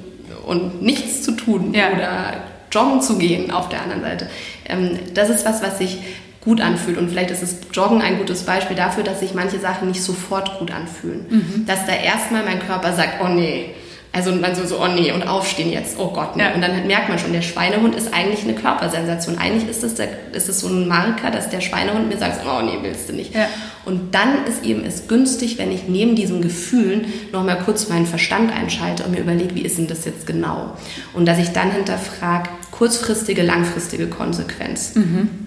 und 0.47 0.81
nichts 0.81 1.21
zu 1.21 1.33
tun 1.33 1.71
ja. 1.75 1.91
oder 1.91 2.33
joggen 2.71 3.01
zu 3.01 3.19
gehen 3.19 3.51
auf 3.51 3.69
der 3.69 3.83
anderen 3.83 4.01
Seite. 4.01 4.27
Ähm, 4.67 4.97
das 5.13 5.29
ist 5.29 5.45
was, 5.45 5.61
was 5.61 5.79
ich 5.81 5.99
gut 6.45 6.61
anfühlt. 6.61 6.97
Und 6.97 7.09
vielleicht 7.09 7.31
ist 7.31 7.41
das 7.41 7.57
Joggen 7.73 8.01
ein 8.01 8.19
gutes 8.19 8.43
Beispiel 8.43 8.75
dafür, 8.75 9.03
dass 9.03 9.19
sich 9.19 9.33
manche 9.33 9.59
Sachen 9.59 9.87
nicht 9.87 10.01
sofort 10.01 10.59
gut 10.59 10.71
anfühlen. 10.71 11.25
Mhm. 11.29 11.65
Dass 11.65 11.85
da 11.85 11.93
erstmal 11.93 12.45
mein 12.45 12.59
Körper 12.59 12.93
sagt, 12.93 13.21
oh 13.23 13.27
nee. 13.27 13.71
Also 14.13 14.31
dann 14.31 14.55
so, 14.55 14.63
so, 14.65 14.81
oh 14.81 14.87
nee, 14.87 15.11
und 15.11 15.27
aufstehen 15.27 15.73
jetzt, 15.73 15.99
oh 15.99 16.07
Gott, 16.07 16.37
nee. 16.37 16.43
Ja. 16.43 16.53
Und 16.53 16.61
dann 16.61 16.87
merkt 16.87 17.09
man 17.09 17.19
schon, 17.19 17.33
der 17.33 17.41
Schweinehund 17.41 17.95
ist 17.95 18.13
eigentlich 18.13 18.43
eine 18.43 18.53
Körpersensation. 18.53 19.37
Eigentlich 19.37 19.69
ist 19.69 19.83
es, 19.83 19.95
der, 19.95 20.07
ist 20.31 20.47
es 20.47 20.61
so 20.61 20.69
ein 20.69 20.87
Marker, 20.87 21.31
dass 21.31 21.49
der 21.49 21.59
Schweinehund 21.59 22.07
mir 22.07 22.17
sagt, 22.17 22.39
oh 22.45 22.61
nee, 22.61 22.77
willst 22.81 23.09
du 23.09 23.13
nicht. 23.13 23.35
Ja. 23.35 23.47
Und 23.83 24.15
dann 24.15 24.45
ist 24.47 24.63
eben 24.63 24.85
es 24.85 25.09
günstig, 25.09 25.57
wenn 25.57 25.69
ich 25.69 25.89
neben 25.89 26.15
diesen 26.15 26.41
Gefühlen 26.41 27.07
nochmal 27.33 27.59
kurz 27.59 27.89
meinen 27.89 28.05
Verstand 28.05 28.53
einschalte 28.55 29.03
und 29.03 29.11
mir 29.11 29.19
überlege, 29.19 29.53
wie 29.53 29.63
ist 29.63 29.77
denn 29.77 29.87
das 29.87 30.05
jetzt 30.05 30.25
genau? 30.25 30.77
Und 31.13 31.25
dass 31.25 31.37
ich 31.37 31.49
dann 31.49 31.71
hinterfrage, 31.71 32.49
kurzfristige, 32.71 33.41
langfristige 33.41 34.07
Konsequenz. 34.07 34.95
Mhm. 34.95 35.44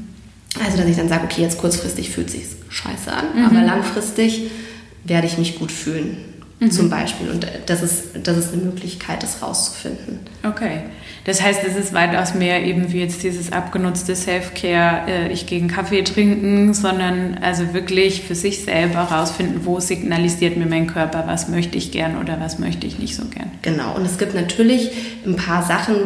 Also, 0.65 0.79
dass 0.79 0.87
ich 0.87 0.97
dann 0.97 1.09
sage, 1.09 1.25
okay, 1.25 1.43
jetzt 1.43 1.59
kurzfristig 1.59 2.11
fühlt 2.11 2.31
sich 2.31 2.43
scheiße 2.69 3.13
an, 3.13 3.25
mhm. 3.35 3.45
aber 3.47 3.63
langfristig 3.63 4.51
werde 5.05 5.27
ich 5.27 5.39
mich 5.39 5.59
gut 5.59 5.73
fühlen. 5.73 6.19
Mhm. 6.61 6.71
Zum 6.73 6.91
Beispiel. 6.91 7.31
Und 7.31 7.47
das 7.67 7.83
ist, 7.83 8.09
das 8.25 8.37
ist 8.37 8.53
eine 8.53 8.63
Möglichkeit, 8.63 9.23
das 9.23 9.43
rauszufinden. 9.43 10.19
Okay. 10.43 10.83
Das 11.25 11.41
heißt, 11.43 11.61
es 11.65 11.77
ist 11.77 11.93
weitaus 11.93 12.35
mehr 12.35 12.65
eben 12.65 12.93
wie 12.93 13.01
jetzt 13.01 13.23
dieses 13.23 13.53
abgenutzte 13.53 14.17
Self-Care, 14.17 15.09
äh, 15.09 15.33
ich 15.33 15.47
gehe 15.47 15.61
einen 15.61 15.69
Kaffee 15.69 16.03
trinken, 16.03 16.75
sondern 16.75 17.39
also 17.43 17.75
wirklich 17.75 18.23
für 18.23 18.35
sich 18.35 18.65
selber 18.65 19.01
rausfinden, 19.01 19.67
wo 19.67 19.79
signalisiert 19.79 20.57
mir 20.57 20.67
mein 20.67 20.87
Körper, 20.89 21.25
was 21.27 21.49
möchte 21.49 21.79
ich 21.79 21.93
gern 21.93 22.17
oder 22.17 22.41
was 22.41 22.59
möchte 22.59 22.87
ich 22.87 22.99
nicht 22.99 23.15
so 23.15 23.25
gern. 23.27 23.51
Genau. 23.63 23.95
Und 23.95 24.05
es 24.05 24.19
gibt 24.19 24.35
natürlich 24.35 24.91
ein 25.25 25.37
paar 25.37 25.63
Sachen, 25.63 25.97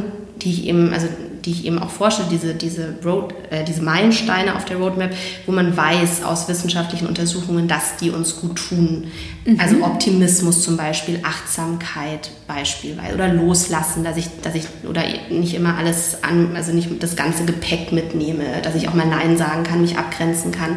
die 0.42 0.50
ich 0.50 0.66
eben, 0.66 0.92
also 0.92 1.06
die 1.44 1.50
ich 1.50 1.64
eben 1.64 1.78
auch 1.78 1.90
vorstelle, 1.90 2.28
diese, 2.30 2.54
diese, 2.54 2.94
Road, 3.04 3.34
äh, 3.50 3.64
diese 3.64 3.82
Meilensteine 3.82 4.56
auf 4.56 4.64
der 4.64 4.76
Roadmap, 4.76 5.12
wo 5.46 5.52
man 5.52 5.76
weiß 5.76 6.22
aus 6.24 6.48
wissenschaftlichen 6.48 7.06
Untersuchungen, 7.06 7.68
dass 7.68 7.96
die 7.96 8.10
uns 8.10 8.40
gut 8.40 8.56
tun. 8.68 9.08
Mhm. 9.44 9.60
Also 9.60 9.84
Optimismus 9.84 10.62
zum 10.62 10.76
Beispiel, 10.76 11.20
Achtsamkeit 11.22 12.30
beispielsweise 12.46 13.14
oder 13.14 13.32
Loslassen, 13.32 14.04
dass 14.04 14.16
ich, 14.16 14.28
dass 14.42 14.54
ich 14.54 14.66
oder 14.88 15.02
nicht 15.30 15.54
immer 15.54 15.76
alles 15.76 16.22
an, 16.22 16.54
also 16.54 16.72
nicht 16.72 17.02
das 17.02 17.16
ganze 17.16 17.44
Gepäck 17.44 17.92
mitnehme, 17.92 18.62
dass 18.62 18.74
ich 18.74 18.88
auch 18.88 18.94
mal 18.94 19.06
Nein 19.06 19.36
sagen 19.36 19.64
kann, 19.64 19.80
mich 19.80 19.98
abgrenzen 19.98 20.52
kann. 20.52 20.76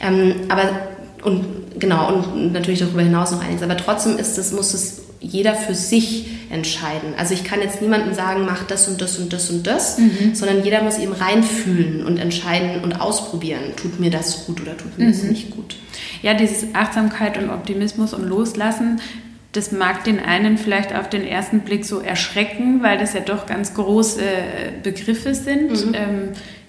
Ähm, 0.00 0.34
aber 0.48 0.70
und 1.22 1.44
genau, 1.78 2.12
und 2.12 2.52
natürlich 2.52 2.80
darüber 2.80 3.02
hinaus 3.02 3.30
noch 3.30 3.42
einiges. 3.42 3.62
Aber 3.62 3.76
trotzdem 3.76 4.18
ist 4.18 4.36
es, 4.36 4.52
muss 4.52 4.74
es 4.74 5.03
jeder 5.24 5.54
für 5.54 5.74
sich 5.74 6.26
entscheiden. 6.50 7.14
Also 7.16 7.34
ich 7.34 7.44
kann 7.44 7.60
jetzt 7.60 7.80
niemandem 7.80 8.14
sagen, 8.14 8.44
mach 8.44 8.64
das 8.64 8.88
und 8.88 9.00
das 9.00 9.18
und 9.18 9.32
das 9.32 9.50
und 9.50 9.66
das, 9.66 9.98
mhm. 9.98 10.34
sondern 10.34 10.64
jeder 10.64 10.82
muss 10.82 10.98
eben 10.98 11.12
reinfühlen 11.12 12.04
und 12.04 12.18
entscheiden 12.18 12.84
und 12.84 13.00
ausprobieren, 13.00 13.62
tut 13.76 13.98
mir 13.98 14.10
das 14.10 14.46
gut 14.46 14.60
oder 14.60 14.76
tut 14.76 14.98
mir 14.98 15.06
mhm. 15.06 15.12
das 15.12 15.22
nicht 15.22 15.50
gut. 15.50 15.76
Ja, 16.22 16.34
dieses 16.34 16.74
Achtsamkeit 16.74 17.38
und 17.38 17.50
Optimismus 17.50 18.14
und 18.14 18.24
Loslassen, 18.24 19.00
das 19.52 19.72
mag 19.72 20.04
den 20.04 20.20
einen 20.20 20.58
vielleicht 20.58 20.94
auf 20.94 21.08
den 21.08 21.24
ersten 21.24 21.60
Blick 21.60 21.84
so 21.84 22.00
erschrecken, 22.00 22.82
weil 22.82 22.98
das 22.98 23.14
ja 23.14 23.20
doch 23.20 23.46
ganz 23.46 23.74
große 23.74 24.20
Begriffe 24.82 25.34
sind. 25.34 25.70
Mhm. 25.70 25.94
Ähm, 25.94 26.28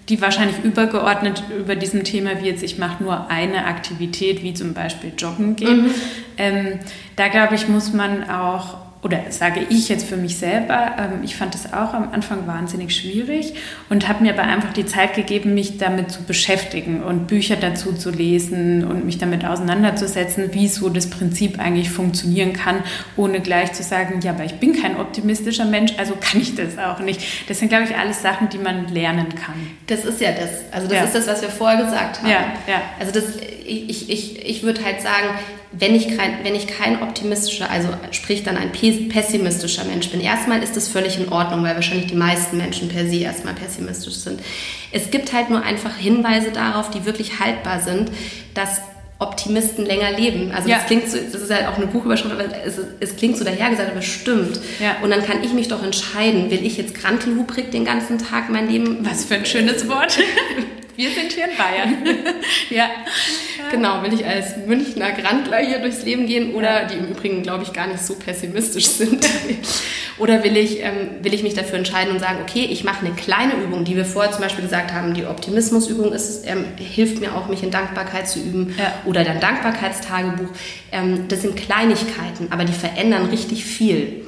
die 0.09 0.21
wahrscheinlich 0.21 0.63
übergeordnet 0.63 1.43
über 1.57 1.75
diesem 1.75 2.03
Thema, 2.03 2.41
wie 2.41 2.45
jetzt 2.45 2.63
ich 2.63 2.77
mache 2.77 3.03
nur 3.03 3.29
eine 3.29 3.65
Aktivität, 3.65 4.43
wie 4.43 4.53
zum 4.53 4.73
Beispiel 4.73 5.13
Joggen 5.17 5.55
gehen. 5.55 5.83
Mhm. 5.83 5.91
Ähm, 6.37 6.79
da 7.15 7.27
glaube 7.27 7.55
ich, 7.55 7.67
muss 7.67 7.93
man 7.93 8.29
auch 8.29 8.77
oder 9.05 9.21
sage 9.29 9.61
ich 9.69 9.87
jetzt 9.87 10.09
für 10.09 10.17
mich 10.17 10.37
selber, 10.37 10.95
ähm, 10.97 11.23
ich 11.23 11.35
fand 11.35 11.53
es 11.53 11.71
auch 11.71 11.93
am 11.93 12.11
Anfang 12.11 12.47
wahnsinnig 12.47 12.95
schwierig 12.95 13.53
und 13.87 14.07
habe 14.07 14.23
mir 14.23 14.33
aber 14.33 14.41
einfach 14.41 14.73
die 14.73 14.87
Zeit 14.87 15.13
gegeben, 15.13 15.53
mich 15.53 15.77
damit 15.77 16.11
zu 16.11 16.23
beschäftigen 16.23 17.03
und 17.03 17.27
Bücher 17.27 17.55
dazu 17.55 17.93
zu 17.93 18.09
lesen 18.09 18.83
und 18.83 19.05
mich 19.05 19.19
damit 19.19 19.45
auseinanderzusetzen, 19.45 20.55
wie 20.55 20.67
so 20.67 20.89
das 20.89 21.07
Prinzip 21.07 21.59
eigentlich 21.59 21.91
funktionieren 21.91 22.53
kann, 22.53 22.77
ohne 23.15 23.41
gleich 23.41 23.73
zu 23.73 23.83
sagen, 23.83 24.21
ja, 24.23 24.31
aber 24.31 24.43
ich 24.43 24.55
bin 24.55 24.73
kein 24.73 24.99
optimistischer 24.99 25.65
Mensch, 25.65 25.93
also 25.97 26.15
kann 26.19 26.41
ich 26.41 26.55
das 26.55 26.79
auch 26.79 26.97
nicht. 26.97 27.21
Das 27.47 27.59
sind, 27.59 27.69
glaube 27.69 27.83
ich, 27.83 27.95
alles 27.95 28.23
Sachen, 28.23 28.49
die 28.49 28.57
man 28.57 28.87
lernen 28.87 29.29
kann. 29.35 29.53
Das 29.85 30.03
ist 30.03 30.19
ja 30.19 30.31
das. 30.31 30.49
Also 30.71 30.87
das 30.87 30.97
ja. 30.97 31.03
ist 31.03 31.13
das, 31.13 31.27
was 31.27 31.43
wir 31.43 31.49
vorher 31.49 31.85
gesagt 31.85 32.23
haben. 32.23 32.29
Ja, 32.31 32.39
ja. 32.65 32.81
Also 32.99 33.11
das, 33.11 33.25
ich, 33.63 34.09
ich, 34.09 34.43
ich 34.43 34.63
würde 34.63 34.83
halt 34.83 34.99
sagen, 35.01 35.29
wenn 35.77 35.95
ich, 35.95 36.17
kein, 36.17 36.43
wenn 36.43 36.55
ich 36.55 36.67
kein 36.67 37.01
optimistischer, 37.01 37.69
also 37.69 37.89
sprich 38.11 38.43
dann 38.43 38.57
ein 38.57 38.71
pessimistischer 38.71 39.83
Mensch 39.85 40.09
bin, 40.09 40.21
erstmal 40.21 40.63
ist 40.63 40.75
das 40.75 40.87
völlig 40.87 41.19
in 41.19 41.29
Ordnung, 41.29 41.63
weil 41.63 41.75
wahrscheinlich 41.75 42.07
die 42.07 42.15
meisten 42.15 42.57
Menschen 42.57 42.89
per 42.89 43.05
se 43.07 43.17
erstmal 43.17 43.53
pessimistisch 43.53 44.15
sind. 44.15 44.39
Es 44.91 45.11
gibt 45.11 45.33
halt 45.33 45.49
nur 45.49 45.63
einfach 45.63 45.97
Hinweise 45.97 46.51
darauf, 46.51 46.91
die 46.91 47.05
wirklich 47.05 47.39
haltbar 47.39 47.81
sind, 47.81 48.11
dass 48.53 48.81
Optimisten 49.17 49.85
länger 49.85 50.11
leben. 50.11 50.51
Also 50.51 50.69
ja. 50.69 50.77
das 50.77 50.87
klingt 50.87 51.09
so, 51.09 51.17
das 51.17 51.41
ist 51.41 51.53
halt 51.53 51.67
auch 51.67 51.77
eine 51.77 51.87
Buchüberschrift, 51.87 52.33
aber 52.33 52.45
es, 52.65 52.79
es 52.99 53.15
klingt 53.15 53.37
so 53.37 53.45
dahergesagt, 53.45 53.91
aber 53.91 54.01
stimmt. 54.01 54.59
Ja. 54.79 54.97
Und 55.01 55.09
dann 55.09 55.25
kann 55.25 55.43
ich 55.43 55.53
mich 55.53 55.69
doch 55.69 55.83
entscheiden, 55.83 56.51
will 56.51 56.65
ich 56.65 56.77
jetzt 56.77 56.95
grantelhubrig 56.95 57.71
den 57.71 57.85
ganzen 57.85 58.17
Tag 58.17 58.49
mein 58.49 58.69
Leben... 58.69 59.05
Was 59.05 59.25
für 59.25 59.35
ein 59.35 59.45
schönes 59.45 59.87
Wort. 59.87 60.17
Wir 60.95 61.09
sind 61.11 61.31
hier 61.33 61.45
in 61.45 61.57
Bayern. 61.57 62.25
ja. 62.69 62.89
Genau, 63.71 64.01
will 64.03 64.13
ich 64.13 64.25
als 64.25 64.57
Münchner 64.65 65.11
Grandler 65.11 65.57
hier 65.57 65.79
durchs 65.79 66.03
Leben 66.03 66.27
gehen 66.27 66.53
oder 66.53 66.85
die 66.85 66.95
im 66.95 67.07
Übrigen, 67.07 67.43
glaube 67.43 67.63
ich, 67.63 67.73
gar 67.73 67.87
nicht 67.87 68.03
so 68.03 68.15
pessimistisch 68.15 68.87
sind. 68.87 69.27
oder 70.17 70.43
will 70.43 70.55
ich, 70.55 70.81
ähm, 70.81 71.09
will 71.21 71.33
ich 71.33 71.43
mich 71.43 71.53
dafür 71.53 71.77
entscheiden 71.77 72.13
und 72.13 72.19
sagen, 72.19 72.39
okay, 72.41 72.67
ich 72.69 72.83
mache 72.83 73.05
eine 73.05 73.15
kleine 73.15 73.53
Übung, 73.55 73.83
die 73.83 73.95
wir 73.95 74.05
vorher 74.05 74.31
zum 74.31 74.41
Beispiel 74.41 74.63
gesagt 74.63 74.93
haben, 74.93 75.13
die 75.13 75.25
Optimismusübung 75.25 76.13
ist, 76.13 76.47
ähm, 76.47 76.65
hilft 76.77 77.19
mir 77.19 77.35
auch, 77.35 77.47
mich 77.47 77.63
in 77.63 77.71
Dankbarkeit 77.71 78.29
zu 78.29 78.39
üben 78.39 78.75
ja. 78.77 78.93
oder 79.05 79.23
dein 79.23 79.39
Dankbarkeitstagebuch. 79.39 80.49
Ähm, 80.91 81.27
das 81.27 81.41
sind 81.41 81.57
Kleinigkeiten, 81.57 82.47
aber 82.51 82.63
die 82.63 82.73
verändern 82.73 83.25
richtig 83.25 83.65
viel. 83.65 84.25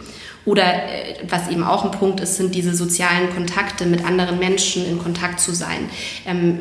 Oder 0.47 0.63
äh, 0.63 1.15
was 1.29 1.49
eben 1.49 1.63
auch 1.63 1.83
ein 1.83 1.91
Punkt 1.91 2.21
ist, 2.21 2.37
sind 2.37 2.55
diese 2.55 2.73
sozialen 2.73 3.29
Kontakte 3.35 3.85
mit 3.85 4.05
anderen 4.05 4.39
Menschen 4.39 4.87
in 4.87 4.97
Kontakt 4.97 5.41
zu 5.41 5.53
sein. 5.53 5.89
Ähm, 6.25 6.59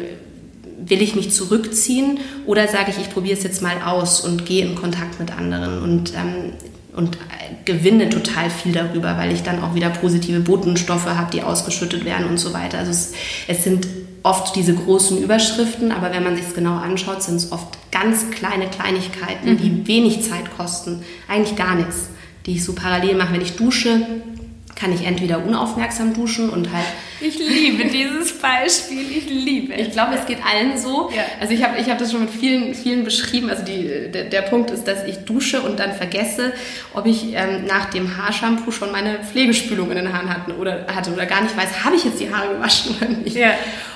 will 0.84 1.00
ich 1.00 1.14
mich 1.14 1.30
zurückziehen 1.30 2.18
oder 2.46 2.66
sage 2.66 2.90
ich, 2.90 2.98
ich 2.98 3.10
probiere 3.10 3.38
es 3.38 3.44
jetzt 3.44 3.62
mal 3.62 3.80
aus 3.84 4.20
und 4.20 4.44
gehe 4.44 4.66
in 4.66 4.74
Kontakt 4.74 5.20
mit 5.20 5.36
anderen 5.36 5.82
und, 5.82 6.12
ähm, 6.14 6.52
und 6.94 7.14
äh, 7.14 7.18
gewinne 7.64 8.10
total 8.10 8.50
viel 8.50 8.72
darüber, 8.72 9.16
weil 9.16 9.32
ich 9.32 9.44
dann 9.44 9.62
auch 9.62 9.76
wieder 9.76 9.90
positive 9.90 10.40
Botenstoffe 10.40 11.06
habe, 11.06 11.30
die 11.30 11.42
ausgeschüttet 11.42 12.04
werden 12.04 12.26
und 12.26 12.38
so 12.38 12.52
weiter. 12.52 12.78
Also 12.78 12.90
es, 12.90 13.12
es 13.46 13.62
sind 13.62 13.86
oft 14.24 14.56
diese 14.56 14.74
großen 14.74 15.22
Überschriften, 15.22 15.92
aber 15.92 16.12
wenn 16.12 16.24
man 16.24 16.34
sich 16.34 16.46
es 16.46 16.54
genau 16.54 16.74
anschaut, 16.76 17.22
sind 17.22 17.36
es 17.36 17.52
oft 17.52 17.68
ganz 17.92 18.30
kleine 18.32 18.66
Kleinigkeiten, 18.66 19.52
mhm. 19.52 19.58
die 19.58 19.86
wenig 19.86 20.22
Zeit 20.22 20.56
kosten, 20.56 21.04
eigentlich 21.28 21.56
gar 21.56 21.76
nichts 21.76 22.08
die 22.46 22.54
ich 22.54 22.64
so 22.64 22.74
parallel 22.74 23.16
mache. 23.16 23.34
Wenn 23.34 23.42
ich 23.42 23.56
dusche, 23.56 24.00
kann 24.76 24.92
ich 24.92 25.06
entweder 25.06 25.42
unaufmerksam 25.42 26.12
duschen 26.12 26.50
und 26.50 26.70
halt. 26.70 26.84
Ich 27.20 27.38
liebe 27.38 27.86
dieses 27.88 28.38
Beispiel, 28.38 29.10
ich 29.10 29.28
liebe 29.30 29.72
es. 29.72 29.88
Ich 29.88 29.92
glaube, 29.92 30.14
es 30.14 30.26
geht 30.26 30.38
allen 30.44 30.76
so. 30.76 31.10
Ja. 31.16 31.22
Also 31.40 31.54
ich 31.54 31.64
habe 31.64 31.80
ich 31.80 31.88
hab 31.88 31.98
das 31.98 32.12
schon 32.12 32.20
mit 32.20 32.30
vielen, 32.30 32.74
vielen 32.74 33.02
beschrieben. 33.02 33.48
Also 33.48 33.64
die, 33.64 34.10
der, 34.12 34.24
der 34.24 34.42
Punkt 34.42 34.70
ist, 34.70 34.86
dass 34.86 35.04
ich 35.04 35.24
dusche 35.24 35.62
und 35.62 35.80
dann 35.80 35.94
vergesse, 35.94 36.52
ob 36.92 37.06
ich 37.06 37.32
ähm, 37.32 37.64
nach 37.66 37.86
dem 37.86 38.18
Haarshampoo 38.18 38.70
schon 38.70 38.92
meine 38.92 39.18
Pflegespülung 39.20 39.90
in 39.90 39.96
den 39.96 40.12
Haaren 40.12 40.28
hatte 40.28 40.54
oder, 40.56 40.86
hatte 40.94 41.10
oder 41.10 41.24
gar 41.24 41.42
nicht 41.42 41.56
weiß, 41.56 41.82
habe 41.84 41.96
ich 41.96 42.04
jetzt 42.04 42.20
die 42.20 42.32
Haare 42.32 42.54
gewaschen 42.54 42.96
oder 43.00 43.08
nicht. 43.08 43.34
Ja. 43.34 43.52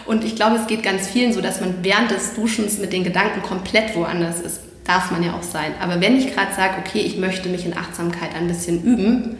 Und 0.06 0.24
ich 0.24 0.34
glaube, 0.34 0.56
es 0.56 0.66
geht 0.66 0.82
ganz 0.82 1.08
vielen 1.08 1.34
so, 1.34 1.42
dass 1.42 1.60
man 1.60 1.74
während 1.82 2.10
des 2.10 2.34
Duschens 2.34 2.78
mit 2.78 2.94
den 2.94 3.04
Gedanken 3.04 3.42
komplett 3.42 3.94
woanders 3.94 4.40
ist 4.40 4.69
darf 4.90 5.10
man 5.12 5.22
ja 5.22 5.34
auch 5.34 5.42
sein. 5.42 5.72
Aber 5.80 6.00
wenn 6.00 6.16
ich 6.16 6.34
gerade 6.34 6.52
sage, 6.54 6.74
okay, 6.84 7.00
ich 7.00 7.16
möchte 7.16 7.48
mich 7.48 7.64
in 7.64 7.76
Achtsamkeit 7.76 8.34
ein 8.34 8.48
bisschen 8.48 8.82
üben, 8.82 9.36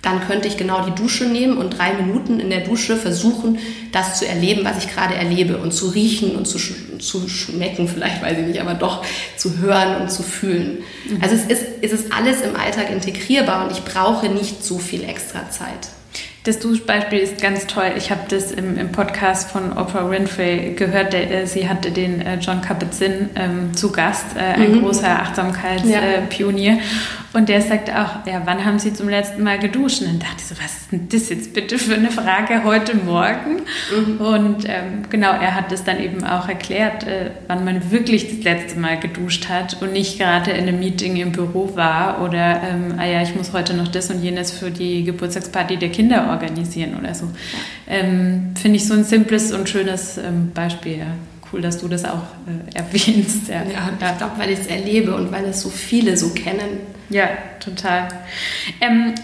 dann 0.00 0.26
könnte 0.26 0.46
ich 0.46 0.56
genau 0.56 0.86
die 0.86 0.94
Dusche 0.94 1.24
nehmen 1.24 1.58
und 1.58 1.70
drei 1.70 1.92
Minuten 1.92 2.38
in 2.38 2.48
der 2.48 2.60
Dusche 2.60 2.96
versuchen, 2.96 3.58
das 3.92 4.18
zu 4.18 4.26
erleben, 4.26 4.64
was 4.64 4.78
ich 4.78 4.92
gerade 4.92 5.14
erlebe 5.14 5.58
und 5.58 5.72
zu 5.72 5.88
riechen 5.88 6.36
und 6.36 6.46
zu, 6.46 6.58
zu 6.98 7.28
schmecken, 7.28 7.88
vielleicht 7.88 8.22
weiß 8.22 8.38
ich 8.38 8.46
nicht, 8.46 8.60
aber 8.60 8.74
doch 8.74 9.04
zu 9.36 9.58
hören 9.58 10.00
und 10.00 10.10
zu 10.10 10.22
fühlen. 10.22 10.78
Mhm. 11.08 11.18
Also 11.20 11.34
es 11.34 11.46
ist, 11.46 11.66
es 11.82 11.92
ist 11.92 12.12
alles 12.12 12.40
im 12.40 12.54
Alltag 12.56 12.90
integrierbar 12.90 13.64
und 13.64 13.72
ich 13.72 13.82
brauche 13.82 14.28
nicht 14.28 14.64
so 14.64 14.78
viel 14.78 15.02
extra 15.02 15.50
Zeit. 15.50 15.88
Das 16.46 16.60
Duschbeispiel 16.60 17.18
ist 17.18 17.40
ganz 17.42 17.66
toll. 17.66 17.90
Ich 17.96 18.12
habe 18.12 18.20
das 18.28 18.52
im, 18.52 18.78
im, 18.78 18.92
Podcast 18.92 19.50
von 19.50 19.76
Oprah 19.76 20.08
Winfrey 20.08 20.74
gehört. 20.76 21.12
Der, 21.12 21.42
äh, 21.42 21.46
sie 21.48 21.68
hatte 21.68 21.90
den 21.90 22.20
äh, 22.20 22.38
John 22.38 22.60
Kabat-Zinn 22.60 23.30
ähm, 23.34 23.74
zu 23.74 23.90
Gast, 23.90 24.26
äh, 24.36 24.62
ein 24.62 24.76
mhm. 24.76 24.82
großer 24.82 25.08
Achtsamkeitspionier. 25.08 26.74
Ja. 26.74 26.78
Und 27.32 27.48
der 27.48 27.60
sagt 27.60 27.90
auch, 27.90 28.24
ja, 28.26 28.42
wann 28.44 28.64
haben 28.64 28.78
Sie 28.78 28.94
zum 28.94 29.08
letzten 29.08 29.42
Mal 29.42 29.58
geduscht? 29.58 30.02
Und 30.02 30.06
dann 30.06 30.18
dachte 30.20 30.36
ich 30.38 30.46
so, 30.46 30.54
was 30.54 30.72
ist 30.82 30.92
denn 30.92 31.08
das 31.10 31.28
jetzt 31.28 31.52
bitte 31.52 31.78
für 31.78 31.94
eine 31.94 32.12
Frage 32.12 32.62
heute 32.62 32.96
Morgen? 32.96 33.62
Mhm. 33.90 34.20
Und 34.20 34.64
ähm, 34.66 35.02
genau, 35.10 35.32
er 35.32 35.56
hat 35.56 35.72
das 35.72 35.82
dann 35.82 35.98
eben 35.98 36.22
auch 36.22 36.48
erklärt, 36.48 37.08
äh, 37.08 37.32
wann 37.48 37.64
man 37.64 37.90
wirklich 37.90 38.28
das 38.28 38.44
letzte 38.44 38.78
Mal 38.78 39.00
geduscht 39.00 39.48
hat 39.48 39.82
und 39.82 39.92
nicht 39.92 40.16
gerade 40.18 40.52
in 40.52 40.68
einem 40.68 40.78
Meeting 40.78 41.16
im 41.16 41.32
Büro 41.32 41.72
war 41.74 42.22
oder, 42.22 42.62
ähm, 42.62 42.94
ah 42.98 43.04
ja, 43.04 43.20
ich 43.20 43.34
muss 43.34 43.52
heute 43.52 43.74
noch 43.74 43.88
das 43.88 44.10
und 44.10 44.22
jenes 44.22 44.52
für 44.52 44.70
die 44.70 45.02
Geburtstagsparty 45.02 45.76
der 45.76 45.88
Kinder 45.90 46.20
organisieren 46.20 46.35
oder 46.98 47.14
so. 47.14 47.28
Ähm, 47.86 48.54
Finde 48.60 48.76
ich 48.76 48.86
so 48.86 48.94
ein 48.94 49.04
simples 49.04 49.52
und 49.52 49.68
schönes 49.68 50.18
ähm, 50.18 50.52
Beispiel, 50.52 50.98
ja 50.98 51.06
cool, 51.52 51.60
dass 51.60 51.78
du 51.78 51.88
das 51.88 52.04
auch 52.04 52.22
äh, 52.46 52.76
erwähnst. 52.76 53.48
Ja, 53.48 53.62
ja 53.62 53.90
ich 53.92 54.18
glaube, 54.18 54.38
weil 54.38 54.50
ich 54.50 54.60
es 54.60 54.66
erlebe 54.66 55.14
und 55.14 55.32
weil 55.32 55.44
es 55.46 55.60
so 55.62 55.70
viele 55.70 56.16
so 56.16 56.30
kennen. 56.30 56.80
Ja, 57.08 57.28
total. 57.60 58.08
Ähm, 58.80 59.14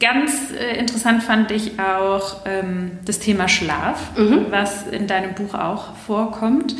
ganz 0.00 0.32
äh, 0.58 0.78
interessant 0.78 1.22
fand 1.22 1.50
ich 1.50 1.78
auch 1.78 2.42
ähm, 2.44 2.92
das 3.04 3.18
Thema 3.18 3.48
Schlaf, 3.48 4.16
mhm. 4.16 4.46
was 4.50 4.86
in 4.86 5.06
deinem 5.06 5.34
Buch 5.34 5.54
auch 5.54 5.94
vorkommt. 6.06 6.74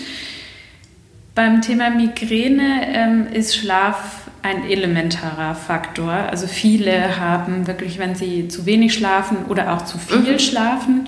Beim 1.38 1.62
Thema 1.62 1.90
Migräne 1.90 2.88
ähm, 2.92 3.28
ist 3.32 3.54
Schlaf 3.54 4.22
ein 4.42 4.68
elementarer 4.68 5.54
Faktor. 5.54 6.10
Also 6.10 6.48
viele 6.48 7.20
haben 7.20 7.68
wirklich, 7.68 8.00
wenn 8.00 8.16
sie 8.16 8.48
zu 8.48 8.66
wenig 8.66 8.92
schlafen 8.92 9.44
oder 9.48 9.72
auch 9.72 9.82
zu 9.82 9.98
viel 9.98 10.32
mhm. 10.32 10.38
schlafen, 10.40 11.06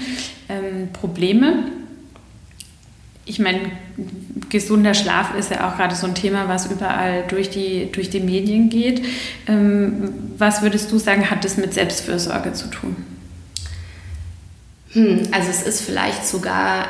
ähm, 0.49 0.93
Probleme 0.93 1.64
ich 3.25 3.40
meine, 3.40 3.61
gesunder 4.51 4.95
Schlaf 4.95 5.35
ist 5.35 5.51
ja 5.51 5.69
auch 5.69 5.77
gerade 5.77 5.97
so 5.97 6.07
ein 6.07 6.14
Thema, 6.14 6.49
was 6.49 6.66
überall 6.71 7.25
durch 7.29 7.51
die, 7.51 7.88
durch 7.90 8.11
die 8.11 8.21
Medien 8.21 8.71
geht. 8.71 9.05
Ähm, 9.49 10.12
was 10.38 10.62
würdest 10.62 10.93
du 10.93 10.99
sagen, 10.99 11.29
hat 11.31 11.45
das 11.45 11.57
mit 11.57 11.75
Selbstfürsorge 11.75 12.53
zu 12.53 12.69
tun? 12.69 12.97
Hm, 14.93 15.23
also 15.33 15.51
es 15.51 15.62
ist 15.62 15.81
vielleicht 15.83 16.27
sogar 16.27 16.87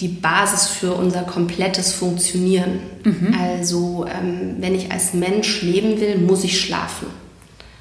die 0.00 0.08
Basis 0.08 0.68
für 0.68 0.92
unser 0.94 1.22
komplettes 1.22 1.92
Funktionieren. 1.92 2.80
Mhm. 3.04 3.34
Also 3.40 4.06
ähm, 4.06 4.56
wenn 4.60 4.74
ich 4.74 4.92
als 4.92 5.12
Mensch 5.14 5.62
leben 5.62 6.00
will, 6.00 6.18
muss 6.18 6.44
ich 6.44 6.60
schlafen. 6.60 7.08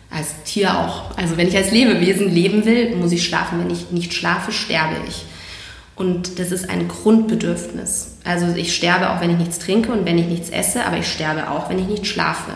als 0.09 0.43
Tier 0.45 0.77
auch. 0.79 1.17
Also 1.17 1.37
wenn 1.37 1.47
ich 1.47 1.55
als 1.57 1.71
Lebewesen 1.71 2.33
leben 2.33 2.65
will, 2.65 2.95
muss 2.95 3.11
ich 3.11 3.25
schlafen. 3.25 3.59
Wenn 3.59 3.69
ich 3.69 3.91
nicht 3.91 4.13
schlafe, 4.13 4.51
sterbe 4.51 4.95
ich. 5.07 5.25
Und 5.95 6.39
das 6.39 6.51
ist 6.51 6.69
ein 6.69 6.87
Grundbedürfnis. 6.87 8.17
Also 8.23 8.55
ich 8.55 8.75
sterbe 8.75 9.09
auch, 9.09 9.21
wenn 9.21 9.31
ich 9.31 9.37
nichts 9.37 9.59
trinke 9.59 9.91
und 9.91 10.05
wenn 10.05 10.17
ich 10.17 10.27
nichts 10.27 10.49
esse, 10.49 10.85
aber 10.85 10.97
ich 10.97 11.11
sterbe 11.11 11.49
auch, 11.49 11.69
wenn 11.69 11.79
ich 11.79 11.87
nicht 11.87 12.05
schlafe. 12.05 12.51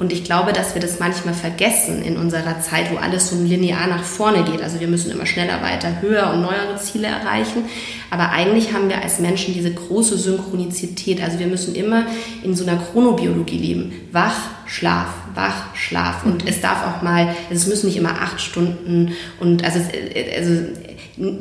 Und 0.00 0.14
ich 0.14 0.24
glaube, 0.24 0.54
dass 0.54 0.72
wir 0.72 0.80
das 0.80 0.98
manchmal 0.98 1.34
vergessen 1.34 2.00
in 2.00 2.16
unserer 2.16 2.58
Zeit, 2.62 2.90
wo 2.90 2.96
alles 2.96 3.28
so 3.28 3.36
linear 3.36 3.86
nach 3.86 4.02
vorne 4.02 4.44
geht. 4.44 4.62
Also 4.62 4.80
wir 4.80 4.88
müssen 4.88 5.10
immer 5.10 5.26
schneller, 5.26 5.60
weiter, 5.60 6.00
höher 6.00 6.32
und 6.32 6.40
neuere 6.40 6.78
Ziele 6.78 7.08
erreichen. 7.08 7.66
Aber 8.08 8.30
eigentlich 8.30 8.72
haben 8.72 8.88
wir 8.88 9.02
als 9.02 9.18
Menschen 9.18 9.52
diese 9.52 9.74
große 9.74 10.16
Synchronizität. 10.16 11.22
Also 11.22 11.38
wir 11.38 11.48
müssen 11.48 11.74
immer 11.74 12.06
in 12.42 12.54
so 12.54 12.66
einer 12.66 12.78
Chronobiologie 12.78 13.58
leben. 13.58 13.92
Wach, 14.10 14.36
Schlaf, 14.64 15.08
wach, 15.34 15.76
Schlaf. 15.76 16.24
Und 16.24 16.48
es 16.48 16.62
darf 16.62 16.78
auch 16.86 17.02
mal, 17.02 17.36
es 17.50 17.66
müssen 17.66 17.88
nicht 17.88 17.98
immer 17.98 18.22
acht 18.22 18.40
Stunden 18.40 19.12
und 19.38 19.62
also, 19.64 19.80
also 19.80 20.62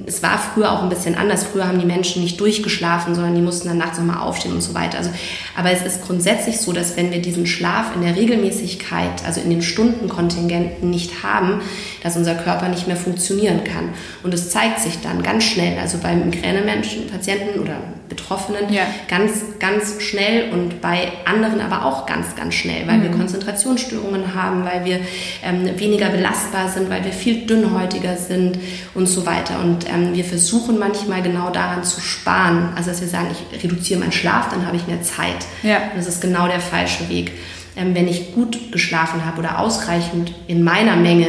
es 0.05 0.21
war 0.21 0.37
früher 0.37 0.71
auch 0.71 0.83
ein 0.83 0.89
bisschen 0.89 1.15
anders. 1.15 1.45
Früher 1.45 1.67
haben 1.67 1.79
die 1.79 1.85
Menschen 1.85 2.21
nicht 2.21 2.39
durchgeschlafen, 2.39 3.15
sondern 3.15 3.35
die 3.35 3.41
mussten 3.41 3.67
dann 3.67 3.77
nachts 3.77 3.97
nochmal 3.97 4.17
aufstehen 4.17 4.53
und 4.53 4.61
so 4.61 4.73
weiter. 4.73 4.97
Also, 4.97 5.11
aber 5.55 5.71
es 5.71 5.81
ist 5.83 6.05
grundsätzlich 6.05 6.59
so, 6.59 6.73
dass 6.73 6.97
wenn 6.97 7.11
wir 7.11 7.21
diesen 7.21 7.45
Schlaf 7.45 7.95
in 7.95 8.01
der 8.01 8.15
Regelmäßigkeit, 8.15 9.25
also 9.25 9.39
in 9.39 9.49
den 9.49 9.61
Stundenkontingenten 9.61 10.89
nicht 10.89 11.23
haben, 11.23 11.61
dass 12.03 12.17
unser 12.17 12.35
Körper 12.35 12.69
nicht 12.69 12.87
mehr 12.87 12.95
funktionieren 12.95 13.63
kann. 13.63 13.89
Und 14.23 14.33
es 14.33 14.49
zeigt 14.49 14.79
sich 14.79 15.01
dann 15.01 15.23
ganz 15.23 15.43
schnell, 15.43 15.77
also 15.79 15.97
bei 15.97 16.15
Migränemenschen, 16.15 17.07
Patienten 17.07 17.59
oder 17.59 17.77
Betroffenen, 18.09 18.73
ja. 18.73 18.83
ganz, 19.07 19.43
ganz 19.59 20.01
schnell 20.01 20.51
und 20.51 20.81
bei 20.81 21.11
anderen 21.25 21.61
aber 21.61 21.85
auch 21.85 22.07
ganz, 22.07 22.35
ganz 22.35 22.55
schnell, 22.55 22.87
weil 22.87 22.97
mhm. 22.97 23.03
wir 23.03 23.11
Konzentrationsstörungen 23.11 24.33
haben, 24.33 24.65
weil 24.65 24.83
wir 24.83 24.99
ähm, 25.43 25.79
weniger 25.79 26.09
belastbar 26.09 26.69
sind, 26.69 26.89
weil 26.89 27.05
wir 27.05 27.11
viel 27.11 27.45
dünnhäutiger 27.45 28.17
sind 28.17 28.57
und 28.95 29.07
so 29.07 29.25
weiter. 29.25 29.59
Und 29.59 29.87
ähm, 29.87 30.15
wir 30.15 30.25
versuchen 30.25 30.79
manchmal 30.79 31.21
genau 31.21 31.51
daran 31.51 31.83
zu 31.83 32.01
sparen. 32.01 32.69
Also, 32.75 32.89
dass 32.89 33.01
wir 33.01 33.07
sagen, 33.07 33.27
ich 33.31 33.63
reduziere 33.63 33.99
meinen 33.99 34.11
Schlaf, 34.11 34.49
dann 34.49 34.65
habe 34.65 34.75
ich 34.75 34.87
mehr 34.87 35.03
Zeit. 35.03 35.45
Ja. 35.61 35.77
Und 35.91 35.97
das 35.97 36.07
ist 36.07 36.21
genau 36.21 36.47
der 36.47 36.59
falsche 36.59 37.09
Weg. 37.09 37.31
Ähm, 37.75 37.93
wenn 37.93 38.07
ich 38.07 38.33
gut 38.33 38.71
geschlafen 38.71 39.25
habe 39.25 39.39
oder 39.39 39.59
ausreichend 39.59 40.33
in 40.47 40.63
meiner 40.63 40.95
Menge, 40.95 41.27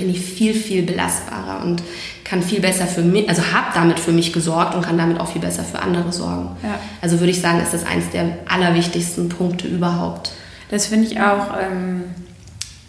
bin 0.00 0.10
ich 0.10 0.20
viel, 0.20 0.54
viel 0.54 0.82
belastbarer 0.82 1.64
und 1.64 1.82
kann 2.24 2.42
viel 2.42 2.60
besser 2.60 2.86
für 2.86 3.02
mich, 3.02 3.28
also 3.28 3.42
habe 3.52 3.66
damit 3.74 3.98
für 3.98 4.12
mich 4.12 4.32
gesorgt 4.32 4.74
und 4.74 4.82
kann 4.82 4.96
damit 4.96 5.20
auch 5.20 5.28
viel 5.30 5.40
besser 5.40 5.64
für 5.64 5.80
andere 5.80 6.12
sorgen. 6.12 6.56
Ja. 6.62 6.78
Also 7.00 7.20
würde 7.20 7.30
ich 7.30 7.40
sagen, 7.40 7.60
ist 7.60 7.74
das 7.74 7.84
eins 7.84 8.10
der 8.10 8.38
allerwichtigsten 8.48 9.28
Punkte 9.28 9.68
überhaupt. 9.68 10.32
Das 10.70 10.86
finde 10.86 11.06
ich 11.06 11.20
auch. 11.20 11.48
Ähm, 11.60 12.04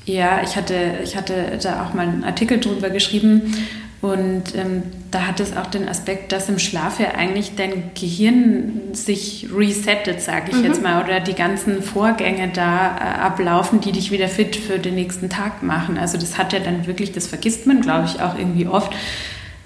ja, 0.05 0.41
ich 0.43 0.55
hatte, 0.55 0.99
ich 1.03 1.15
hatte 1.15 1.59
da 1.61 1.83
auch 1.83 1.93
mal 1.93 2.07
einen 2.07 2.23
Artikel 2.23 2.59
drüber 2.59 2.89
geschrieben 2.89 3.53
und 4.01 4.55
ähm, 4.55 4.83
da 5.11 5.27
hat 5.27 5.41
es 5.41 5.55
auch 5.55 5.67
den 5.67 5.89
Aspekt, 5.89 6.31
dass 6.31 6.47
im 6.47 6.57
Schlaf 6.57 6.99
ja 6.99 7.11
eigentlich 7.11 7.55
dein 7.55 7.91
Gehirn 7.99 8.93
sich 8.93 9.47
resettet, 9.53 10.21
sage 10.21 10.51
ich 10.51 10.57
mhm. 10.57 10.63
jetzt 10.63 10.81
mal, 10.81 11.03
oder 11.03 11.19
die 11.19 11.33
ganzen 11.33 11.83
Vorgänge 11.83 12.47
da 12.47 12.95
äh, 12.95 13.19
ablaufen, 13.19 13.81
die 13.81 13.91
dich 13.91 14.11
wieder 14.11 14.29
fit 14.29 14.55
für 14.55 14.79
den 14.79 14.95
nächsten 14.95 15.29
Tag 15.29 15.63
machen. 15.63 15.97
Also 15.97 16.17
das 16.17 16.37
hat 16.37 16.53
ja 16.53 16.59
dann 16.59 16.87
wirklich, 16.87 17.11
das 17.11 17.27
vergisst 17.27 17.67
man, 17.67 17.81
glaube 17.81 18.05
ich, 18.05 18.21
auch 18.21 18.37
irgendwie 18.37 18.67
oft, 18.67 18.93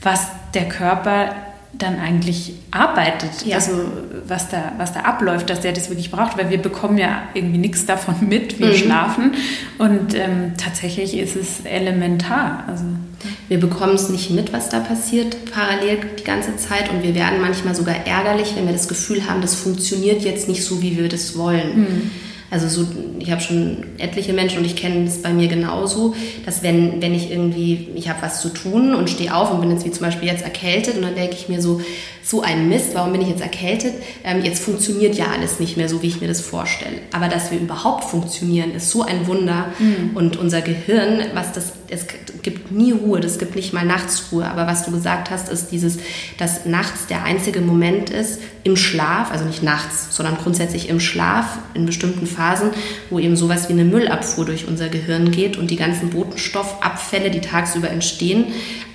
was 0.01 0.27
der 0.55 0.67
Körper 0.67 1.35
dann 1.77 1.99
eigentlich 1.99 2.53
arbeitet, 2.71 3.45
ja. 3.45 3.55
also 3.55 3.71
was 4.27 4.49
da, 4.49 4.73
was 4.77 4.93
da 4.93 5.01
abläuft, 5.01 5.49
dass 5.49 5.61
der 5.61 5.73
das 5.73 5.89
wirklich 5.89 6.11
braucht, 6.11 6.37
weil 6.37 6.49
wir 6.49 6.57
bekommen 6.57 6.97
ja 6.97 7.23
irgendwie 7.33 7.57
nichts 7.57 7.85
davon 7.85 8.15
mit, 8.27 8.59
wir 8.59 8.67
mhm. 8.67 8.75
schlafen 8.75 9.33
und 9.77 10.13
ähm, 10.15 10.53
tatsächlich 10.57 11.17
ist 11.17 11.35
es 11.35 11.65
elementar. 11.65 12.63
Also. 12.67 12.85
Wir 13.47 13.59
bekommen 13.59 13.95
es 13.95 14.09
nicht 14.09 14.29
mit, 14.29 14.53
was 14.53 14.69
da 14.69 14.79
passiert 14.79 15.51
parallel 15.51 15.97
die 16.19 16.23
ganze 16.23 16.57
Zeit 16.57 16.91
und 16.91 17.01
wir 17.01 17.15
werden 17.15 17.41
manchmal 17.41 17.73
sogar 17.73 17.95
ärgerlich, 18.05 18.53
wenn 18.55 18.65
wir 18.65 18.73
das 18.73 18.87
Gefühl 18.87 19.27
haben, 19.27 19.41
das 19.41 19.55
funktioniert 19.55 20.21
jetzt 20.21 20.47
nicht 20.47 20.63
so, 20.63 20.81
wie 20.81 20.97
wir 20.97 21.09
das 21.09 21.37
wollen. 21.37 21.79
Mhm. 21.79 22.11
Also 22.51 22.67
so, 22.67 22.87
ich 23.19 23.31
habe 23.31 23.41
schon 23.41 23.77
etliche 23.97 24.31
Menschen 24.31 24.59
und 24.59 24.65
ich 24.65 24.75
kenne 24.75 25.05
es 25.05 25.21
bei 25.21 25.33
mir 25.33 25.47
genauso, 25.47 26.15
dass 26.45 26.61
wenn, 26.61 27.01
wenn 27.01 27.13
ich 27.13 27.31
irgendwie, 27.31 27.89
ich 27.95 28.07
habe 28.07 28.21
was 28.21 28.41
zu 28.41 28.49
tun 28.49 28.93
und 28.93 29.09
stehe 29.09 29.35
auf 29.35 29.51
und 29.51 29.61
bin 29.61 29.71
jetzt 29.71 29.85
wie 29.85 29.91
zum 29.91 30.05
Beispiel 30.05 30.29
jetzt 30.29 30.43
erkältet 30.43 30.95
und 30.95 31.01
dann 31.01 31.15
denke 31.15 31.35
ich 31.35 31.49
mir 31.49 31.61
so, 31.61 31.81
so 32.23 32.41
ein 32.41 32.69
Mist, 32.69 32.93
warum 32.93 33.11
bin 33.11 33.21
ich 33.21 33.29
jetzt 33.29 33.41
erkältet? 33.41 33.93
Ähm, 34.23 34.43
jetzt 34.43 34.63
funktioniert 34.63 35.15
ja 35.15 35.27
alles 35.27 35.59
nicht 35.59 35.77
mehr 35.77 35.87
so, 35.89 36.01
wie 36.01 36.07
ich 36.07 36.21
mir 36.21 36.27
das 36.27 36.41
vorstelle. 36.41 36.97
Aber 37.11 37.27
dass 37.27 37.51
wir 37.51 37.59
überhaupt 37.59 38.03
funktionieren, 38.03 38.71
ist 38.71 38.89
so 38.89 39.03
ein 39.03 39.27
Wunder 39.27 39.67
mhm. 39.77 40.15
und 40.15 40.37
unser 40.37 40.61
Gehirn, 40.61 41.21
was 41.33 41.51
das, 41.51 41.73
es 41.87 42.07
gibt 42.41 42.71
nie 42.71 42.91
Ruhe, 42.91 43.19
das 43.19 43.37
gibt 43.37 43.55
nicht 43.55 43.73
mal 43.73 43.85
nachts 43.85 44.31
Ruhe. 44.31 44.45
Aber 44.45 44.65
was 44.65 44.85
du 44.85 44.91
gesagt 44.91 45.29
hast, 45.29 45.49
ist 45.49 45.71
dieses, 45.71 45.97
dass 46.39 46.65
nachts 46.65 47.05
der 47.07 47.23
einzige 47.23 47.61
Moment 47.61 48.09
ist, 48.09 48.39
im 48.65 48.75
Schlaf, 48.75 49.31
also 49.31 49.45
nicht 49.45 49.61
nachts, 49.61 50.07
sondern 50.09 50.37
grundsätzlich 50.37 50.89
im 50.89 50.99
Schlaf, 50.99 51.59
in 51.75 51.85
bestimmten 51.85 52.25
Phasen, 52.25 52.71
wo 53.11 53.19
eben 53.19 53.35
sowas 53.35 53.69
wie 53.69 53.73
eine 53.73 53.85
Müllabfuhr 53.85 54.43
durch 54.43 54.67
unser 54.67 54.89
Gehirn 54.89 55.29
geht 55.29 55.55
und 55.55 55.69
die 55.69 55.75
ganzen 55.75 56.09
Botenstoffabfälle, 56.09 57.29
die 57.29 57.41
tagsüber 57.41 57.91
entstehen, 57.91 58.45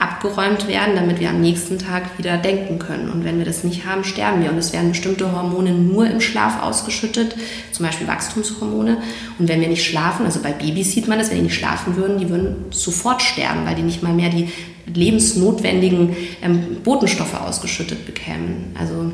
abgeräumt 0.01 0.67
werden, 0.67 0.97
damit 0.97 1.21
wir 1.21 1.31
am 1.31 1.41
nächsten 1.41 1.79
Tag 1.79 2.19
wieder 2.19 2.37
denken 2.37 2.81
können. 2.81 3.11
Und 3.11 3.23
wenn 3.23 3.39
wir 3.39 3.45
das 3.45 3.63
nicht 3.63 3.87
haben, 3.87 4.03
sterben 4.03 4.43
wir. 4.43 4.51
Und 4.51 4.59
es 4.59 4.73
werden 4.73 4.89
bestimmte 4.89 5.31
Hormone 5.31 5.71
nur 5.71 6.05
im 6.11 6.21
Schlaf 6.21 6.61
ausgeschüttet, 6.61 7.37
zum 7.71 7.87
Beispiel 7.87 8.09
Wachstumshormone. 8.09 8.97
Und 9.39 9.49
wenn 9.49 9.61
wir 9.61 9.69
nicht 9.69 9.85
schlafen, 9.85 10.27
also 10.27 10.41
bei 10.41 10.51
Babys 10.51 10.91
sieht 10.91 11.07
man 11.07 11.21
das, 11.21 11.31
wenn 11.31 11.37
die 11.37 11.45
nicht 11.45 11.55
schlafen 11.55 11.95
würden, 11.95 12.19
die 12.19 12.29
würden 12.29 12.57
sofort 12.71 13.23
sterben, 13.23 13.65
weil 13.67 13.77
die 13.77 13.83
nicht 13.83 14.03
mal 14.03 14.15
mehr 14.15 14.31
die 14.31 14.49
lebensnotwendigen 14.93 16.17
ähm, 16.43 16.79
Botenstoffe 16.83 17.41
ausgeschüttet 17.41 18.05
bekämen. 18.05 18.75
Also 18.77 19.13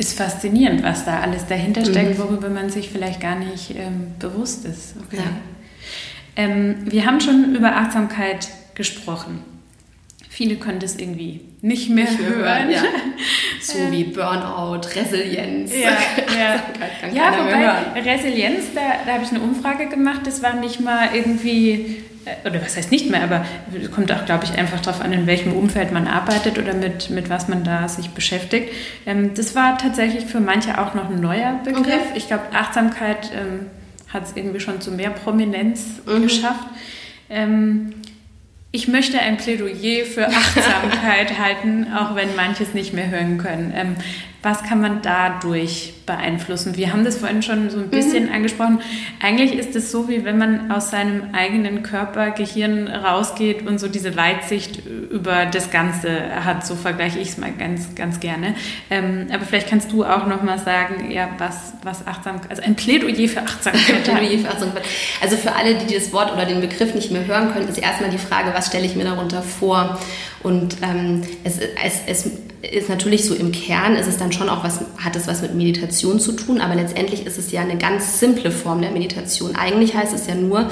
ist 0.00 0.16
faszinierend, 0.16 0.82
was 0.82 1.04
da 1.04 1.20
alles 1.20 1.46
dahinter 1.46 1.84
steckt, 1.84 2.18
mhm. 2.18 2.22
worüber 2.22 2.48
man 2.48 2.70
sich 2.70 2.88
vielleicht 2.88 3.20
gar 3.20 3.38
nicht 3.38 3.74
ähm, 3.76 4.14
bewusst 4.18 4.64
ist. 4.64 4.94
Okay. 5.06 5.18
Ja. 5.18 5.30
Ähm, 6.36 6.76
wir 6.86 7.04
haben 7.04 7.20
schon 7.20 7.54
über 7.54 7.76
Achtsamkeit 7.76 8.48
gesprochen. 8.74 9.44
Viele 10.30 10.56
können 10.56 10.78
das 10.78 10.96
irgendwie 10.96 11.42
nicht 11.60 11.90
mehr 11.90 12.10
nicht 12.10 12.18
hören. 12.18 12.70
Ja. 12.70 12.82
So 13.62 13.76
ähm, 13.76 13.92
wie 13.92 14.04
Burnout, 14.04 14.80
Resilienz. 14.96 15.70
Ja, 15.74 15.90
ja. 16.34 16.62
ja 17.12 17.38
wobei 17.38 17.58
hören. 17.62 17.92
Resilienz, 18.02 18.72
da, 18.74 18.80
da 19.04 19.12
habe 19.12 19.24
ich 19.24 19.30
eine 19.30 19.40
Umfrage 19.40 19.86
gemacht, 19.86 20.22
das 20.24 20.42
war 20.42 20.54
nicht 20.54 20.80
mal 20.80 21.10
irgendwie 21.12 22.02
oder 22.44 22.60
was 22.62 22.76
heißt 22.76 22.90
nicht 22.90 23.10
mehr, 23.10 23.22
aber 23.22 23.44
kommt 23.94 24.12
auch, 24.12 24.24
glaube 24.24 24.44
ich, 24.44 24.58
einfach 24.58 24.80
darauf 24.80 25.00
an, 25.00 25.12
in 25.12 25.26
welchem 25.26 25.52
Umfeld 25.52 25.92
man 25.92 26.06
arbeitet 26.06 26.58
oder 26.58 26.74
mit, 26.74 27.10
mit 27.10 27.30
was 27.30 27.48
man 27.48 27.64
da 27.64 27.88
sich 27.88 28.10
beschäftigt. 28.10 28.72
Ähm, 29.06 29.32
das 29.34 29.54
war 29.54 29.78
tatsächlich 29.78 30.26
für 30.26 30.40
manche 30.40 30.78
auch 30.78 30.94
noch 30.94 31.10
ein 31.10 31.20
neuer 31.20 31.60
Begriff. 31.64 31.86
Okay. 31.86 31.98
Ich 32.14 32.26
glaube, 32.26 32.44
Achtsamkeit 32.52 33.30
ähm, 33.34 33.66
hat 34.12 34.24
es 34.24 34.36
irgendwie 34.36 34.60
schon 34.60 34.80
zu 34.80 34.92
mehr 34.92 35.10
Prominenz 35.10 36.00
mhm. 36.06 36.22
geschafft. 36.22 36.66
Ähm, 37.30 37.94
ich 38.72 38.86
möchte 38.86 39.18
ein 39.18 39.36
Plädoyer 39.36 40.04
für 40.04 40.28
Achtsamkeit 40.28 41.38
halten, 41.38 41.88
auch 41.92 42.14
wenn 42.14 42.36
manches 42.36 42.74
nicht 42.74 42.92
mehr 42.92 43.10
hören 43.10 43.38
können. 43.38 43.96
Was 44.42 44.62
kann 44.62 44.80
man 44.80 45.02
dadurch 45.02 45.92
beeinflussen? 46.06 46.76
Wir 46.76 46.92
haben 46.92 47.04
das 47.04 47.18
vorhin 47.18 47.42
schon 47.42 47.68
so 47.68 47.78
ein 47.78 47.90
bisschen 47.90 48.26
mhm. 48.26 48.32
angesprochen. 48.32 48.80
Eigentlich 49.22 49.52
ist 49.52 49.76
es 49.76 49.92
so, 49.92 50.08
wie 50.08 50.24
wenn 50.24 50.38
man 50.38 50.72
aus 50.72 50.90
seinem 50.90 51.34
eigenen 51.34 51.82
Körper, 51.82 52.30
Gehirn 52.30 52.88
rausgeht 52.88 53.66
und 53.66 53.78
so 53.78 53.86
diese 53.86 54.16
Weitsicht 54.16 54.86
über 54.86 55.44
das 55.44 55.70
Ganze 55.70 56.44
hat. 56.44 56.66
So 56.66 56.74
vergleiche 56.74 57.18
ich 57.18 57.28
es 57.28 57.38
mal 57.38 57.52
ganz, 57.52 57.94
ganz 57.94 58.18
gerne. 58.18 58.54
Ähm, 58.90 59.26
aber 59.30 59.44
vielleicht 59.44 59.68
kannst 59.68 59.92
du 59.92 60.04
auch 60.04 60.26
noch 60.26 60.42
mal 60.42 60.58
sagen, 60.58 61.10
ja, 61.10 61.28
was, 61.36 61.74
was 61.82 62.06
Achtsamkeit, 62.06 62.50
also 62.50 62.62
ein 62.62 62.76
Plädoyer 62.76 63.28
für 63.28 63.42
Achtsamkeit. 63.42 64.04
Plädoyer 64.04 64.38
für 64.38 64.48
Achtsamkeit. 64.48 64.84
Also 65.20 65.36
für 65.36 65.54
alle, 65.54 65.74
die 65.74 65.94
das 65.94 66.14
Wort 66.14 66.32
oder 66.32 66.46
den 66.46 66.62
Begriff 66.62 66.94
nicht 66.94 67.10
mehr 67.10 67.26
hören 67.26 67.52
können, 67.52 67.68
ist 67.68 67.78
erstmal 67.78 68.08
die 68.08 68.18
Frage, 68.18 68.52
was 68.54 68.68
stelle 68.68 68.86
ich 68.86 68.96
mir 68.96 69.04
darunter 69.04 69.42
vor? 69.42 70.00
Und 70.42 70.78
ähm, 70.82 71.22
es, 71.44 71.58
es, 71.58 72.00
es 72.06 72.30
ist 72.62 72.88
natürlich 72.88 73.24
so 73.24 73.34
im 73.34 73.52
Kern, 73.52 73.96
ist 73.96 74.06
es 74.06 74.18
dann 74.18 74.32
schon 74.32 74.48
auch 74.48 74.64
was, 74.64 74.80
hat 74.98 75.16
es 75.16 75.26
was 75.26 75.40
mit 75.42 75.54
Meditation 75.54 76.20
zu 76.20 76.32
tun, 76.32 76.60
aber 76.60 76.74
letztendlich 76.74 77.26
ist 77.26 77.38
es 77.38 77.52
ja 77.52 77.62
eine 77.62 77.76
ganz 77.76 78.20
simple 78.20 78.50
Form 78.50 78.82
der 78.82 78.90
Meditation. 78.90 79.56
Eigentlich 79.56 79.94
heißt 79.94 80.14
es 80.14 80.26
ja 80.26 80.34
nur, 80.34 80.70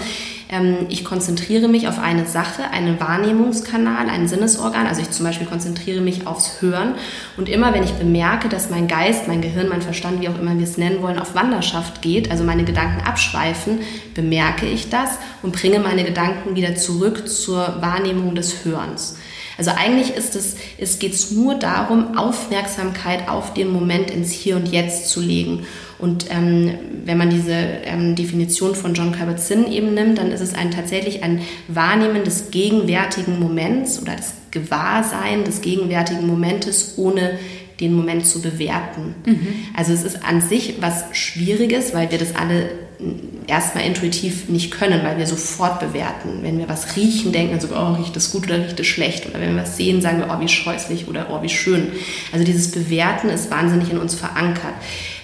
ähm, 0.50 0.86
ich 0.88 1.04
konzentriere 1.04 1.68
mich 1.68 1.88
auf 1.88 1.98
eine 1.98 2.26
Sache, 2.26 2.70
einen 2.70 3.00
Wahrnehmungskanal, 3.00 4.08
ein 4.08 4.28
Sinnesorgan. 4.28 4.86
Also 4.86 5.00
ich 5.02 5.10
zum 5.10 5.24
Beispiel 5.24 5.46
konzentriere 5.46 6.00
mich 6.00 6.26
aufs 6.26 6.60
Hören 6.60 6.94
und 7.36 7.48
immer 7.48 7.72
wenn 7.72 7.82
ich 7.82 7.92
bemerke, 7.92 8.48
dass 8.48 8.70
mein 8.70 8.86
Geist, 8.86 9.28
mein 9.28 9.40
Gehirn, 9.40 9.68
mein 9.68 9.82
Verstand, 9.82 10.20
wie 10.20 10.28
auch 10.28 10.38
immer 10.38 10.56
wir 10.56 10.64
es 10.64 10.78
nennen 10.78 11.02
wollen, 11.02 11.18
auf 11.18 11.34
Wanderschaft 11.34 12.02
geht, 12.02 12.30
also 12.30 12.44
meine 12.44 12.64
Gedanken 12.64 13.06
abschweifen, 13.06 13.80
bemerke 14.14 14.66
ich 14.66 14.90
das 14.90 15.10
und 15.42 15.52
bringe 15.52 15.78
meine 15.78 16.04
Gedanken 16.04 16.54
wieder 16.54 16.74
zurück 16.74 17.28
zur 17.28 17.80
Wahrnehmung 17.80 18.34
des 18.34 18.64
Hörens. 18.64 19.16
Also 19.59 19.72
eigentlich 19.76 20.16
ist 20.16 20.36
es, 20.36 20.56
es 20.78 21.00
geht 21.00 21.12
es 21.14 21.32
nur 21.32 21.56
darum, 21.56 22.16
Aufmerksamkeit 22.16 23.28
auf 23.28 23.52
den 23.54 23.72
Moment 23.72 24.11
ins 24.11 24.30
Hier 24.30 24.54
und 24.54 24.68
Jetzt 24.68 25.09
zu 25.09 25.20
legen. 25.20 25.66
Und 25.98 26.26
ähm, 26.30 26.78
wenn 27.04 27.18
man 27.18 27.28
diese 27.28 27.52
ähm, 27.52 28.14
Definition 28.14 28.76
von 28.76 28.94
John 28.94 29.11
Kabat-Zinn 29.11 29.70
eben 29.70 29.94
nimmt, 29.94 30.18
dann 30.18 30.30
ist 30.30 30.40
es 30.40 30.54
ein 30.54 30.70
tatsächlich 30.70 31.24
ein 31.24 31.42
Wahrnehmen 31.66 32.22
des 32.22 32.52
gegenwärtigen 32.52 33.40
Moments 33.40 34.00
oder 34.00 34.14
das 34.14 34.34
Gewahrsein 34.52 35.42
des 35.42 35.61
gegenwärtigen 35.61 36.26
Momentes, 36.26 36.94
ohne 36.96 37.38
den 37.80 37.94
Moment 37.94 38.26
zu 38.26 38.42
bewerten. 38.42 39.14
Mhm. 39.24 39.46
Also 39.76 39.92
es 39.92 40.02
ist 40.02 40.24
an 40.24 40.40
sich 40.40 40.74
was 40.80 41.04
Schwieriges, 41.12 41.94
weil 41.94 42.10
wir 42.10 42.18
das 42.18 42.34
alle 42.34 42.70
erstmal 43.46 43.84
intuitiv 43.84 44.48
nicht 44.48 44.72
können, 44.72 45.04
weil 45.04 45.18
wir 45.18 45.26
sofort 45.26 45.78
bewerten. 45.78 46.40
Wenn 46.42 46.58
wir 46.58 46.68
was 46.68 46.96
riechen, 46.96 47.32
denken 47.32 47.52
wir 47.52 47.60
so, 47.60 47.68
oh, 47.74 47.94
riecht 47.94 48.16
das 48.16 48.32
gut 48.32 48.44
oder 48.44 48.58
riecht 48.58 48.78
das 48.78 48.86
schlecht? 48.86 49.26
Oder 49.26 49.40
wenn 49.40 49.54
wir 49.54 49.62
was 49.62 49.76
sehen, 49.76 50.02
sagen 50.02 50.18
wir, 50.18 50.28
oh, 50.30 50.40
wie 50.40 50.48
scheußlich 50.48 51.06
oder 51.06 51.28
oh, 51.30 51.40
wie 51.42 51.48
schön. 51.48 51.92
Also 52.32 52.44
dieses 52.44 52.70
Bewerten 52.72 53.28
ist 53.28 53.50
wahnsinnig 53.50 53.90
in 53.90 53.98
uns 53.98 54.14
verankert. 54.14 54.74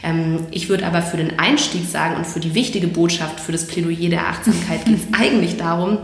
Ähm, 0.04 0.46
ich 0.52 0.68
würde 0.68 0.86
aber 0.86 1.02
für 1.02 1.16
den 1.16 1.38
Einstieg 1.38 1.88
sagen 1.88 2.16
und 2.16 2.26
für 2.26 2.40
die 2.40 2.54
wichtige 2.54 2.86
Botschaft, 2.86 3.40
für 3.40 3.52
das 3.52 3.66
Plädoyer 3.66 4.08
der 4.08 4.28
Achtsamkeit 4.28 4.84
geht 4.86 4.96
es 4.96 5.18
eigentlich 5.18 5.56
darum, 5.56 5.98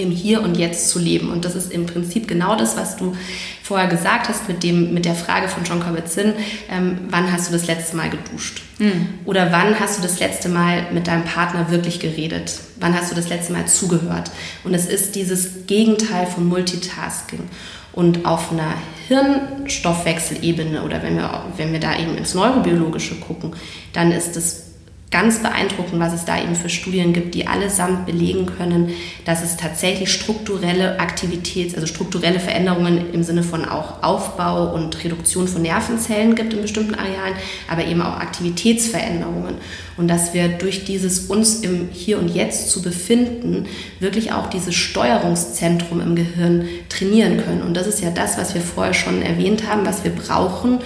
im 0.00 0.10
Hier 0.10 0.42
und 0.42 0.56
Jetzt 0.56 0.88
zu 0.88 0.98
leben. 0.98 1.30
Und 1.30 1.44
das 1.44 1.54
ist 1.54 1.72
im 1.72 1.86
Prinzip 1.86 2.26
genau 2.26 2.56
das, 2.56 2.76
was 2.76 2.96
du 2.96 3.14
vorher 3.62 3.88
gesagt 3.88 4.28
hast 4.28 4.48
mit, 4.48 4.62
dem, 4.62 4.92
mit 4.94 5.04
der 5.04 5.14
Frage 5.14 5.48
von 5.48 5.64
John 5.64 5.80
Kabat-Zinn, 5.80 6.32
ähm, 6.70 6.98
wann 7.08 7.30
hast 7.32 7.48
du 7.48 7.52
das 7.52 7.66
letzte 7.66 7.96
Mal 7.96 8.10
geduscht? 8.10 8.62
Mhm. 8.78 9.08
Oder 9.24 9.52
wann 9.52 9.78
hast 9.78 9.98
du 9.98 10.02
das 10.02 10.18
letzte 10.18 10.48
Mal 10.48 10.86
mit 10.92 11.06
deinem 11.06 11.24
Partner 11.24 11.70
wirklich 11.70 12.00
geredet? 12.00 12.60
Wann 12.80 12.98
hast 12.98 13.12
du 13.12 13.14
das 13.14 13.28
letzte 13.28 13.52
Mal 13.52 13.66
zugehört? 13.66 14.30
Und 14.64 14.74
es 14.74 14.86
ist 14.86 15.14
dieses 15.14 15.66
Gegenteil 15.66 16.26
von 16.26 16.46
Multitasking. 16.46 17.48
Und 17.92 18.24
auf 18.24 18.52
einer 18.52 18.74
Hirnstoffwechselebene 19.08 20.82
oder 20.82 21.02
wenn 21.02 21.16
wir, 21.16 21.44
wenn 21.56 21.72
wir 21.72 21.80
da 21.80 21.98
eben 21.98 22.16
ins 22.16 22.34
Neurobiologische 22.34 23.16
gucken, 23.16 23.52
dann 23.92 24.12
ist 24.12 24.36
es 24.36 24.69
ganz 25.10 25.42
beeindruckend, 25.42 25.98
was 26.00 26.12
es 26.12 26.24
da 26.24 26.40
eben 26.40 26.54
für 26.54 26.68
Studien 26.68 27.12
gibt, 27.12 27.34
die 27.34 27.48
allesamt 27.48 28.06
belegen 28.06 28.46
können, 28.46 28.90
dass 29.24 29.42
es 29.42 29.56
tatsächlich 29.56 30.12
strukturelle 30.12 31.00
Aktivitäts-, 31.00 31.74
also 31.74 31.86
strukturelle 31.88 32.38
Veränderungen 32.38 33.12
im 33.12 33.24
Sinne 33.24 33.42
von 33.42 33.64
auch 33.64 34.04
Aufbau 34.04 34.72
und 34.72 35.02
Reduktion 35.02 35.48
von 35.48 35.62
Nervenzellen 35.62 36.36
gibt 36.36 36.52
in 36.52 36.62
bestimmten 36.62 36.94
Arealen, 36.94 37.34
aber 37.68 37.84
eben 37.84 38.02
auch 38.02 38.20
Aktivitätsveränderungen. 38.20 39.56
Und 39.96 40.06
dass 40.08 40.32
wir 40.32 40.48
durch 40.48 40.84
dieses 40.84 41.26
uns 41.26 41.56
im 41.56 41.88
Hier 41.90 42.18
und 42.20 42.32
Jetzt 42.32 42.70
zu 42.70 42.80
befinden, 42.80 43.66
wirklich 43.98 44.32
auch 44.32 44.48
dieses 44.48 44.76
Steuerungszentrum 44.76 46.00
im 46.00 46.14
Gehirn 46.14 46.68
trainieren 46.88 47.38
können. 47.44 47.62
Und 47.62 47.74
das 47.76 47.88
ist 47.88 48.00
ja 48.00 48.10
das, 48.10 48.38
was 48.38 48.54
wir 48.54 48.60
vorher 48.60 48.94
schon 48.94 49.22
erwähnt 49.22 49.68
haben, 49.68 49.84
was 49.84 50.04
wir 50.04 50.12
brauchen, 50.12 50.78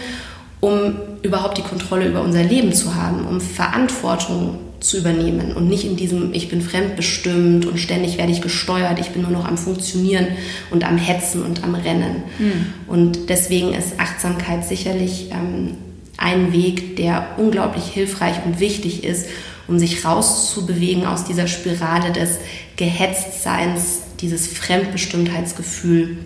um 0.65 0.95
überhaupt 1.21 1.59
die 1.59 1.62
Kontrolle 1.62 2.09
über 2.09 2.23
unser 2.23 2.43
Leben 2.43 2.73
zu 2.73 2.95
haben, 2.95 3.27
um 3.27 3.39
Verantwortung 3.39 4.59
zu 4.81 4.97
übernehmen 4.97 5.53
und 5.53 5.69
nicht 5.69 5.85
in 5.85 5.97
diesem 5.97 6.33
ich 6.33 6.49
bin 6.49 6.62
fremdbestimmt 6.62 7.67
und 7.67 7.79
ständig 7.79 8.17
werde 8.17 8.33
ich 8.33 8.41
gesteuert, 8.41 8.99
ich 8.99 9.11
bin 9.11 9.23
nur 9.23 9.31
noch 9.31 9.47
am 9.47 9.59
Funktionieren 9.59 10.27
und 10.71 10.85
am 10.85 10.97
Hetzen 10.97 11.43
und 11.43 11.62
am 11.65 11.75
Rennen. 11.75 12.23
Mhm. 12.39 12.67
Und 12.87 13.29
deswegen 13.29 13.75
ist 13.75 14.01
Achtsamkeit 14.01 14.65
sicherlich 14.65 15.31
ähm, 15.33 15.75
ein 16.17 16.55
Weg, 16.55 16.97
der 16.97 17.35
unglaublich 17.37 17.85
hilfreich 17.85 18.37
und 18.47 18.59
wichtig 18.59 19.05
ist, 19.05 19.27
um 19.69 19.79
sich 19.79 20.03
rauszubewegen 20.03 21.05
aus 21.05 21.25
dieser 21.25 21.47
Spirale 21.47 22.11
des 22.11 22.39
Gehetztseins, 22.77 24.01
dieses 24.21 24.49
Fremdbestimmtheitsgefühl 24.49 26.17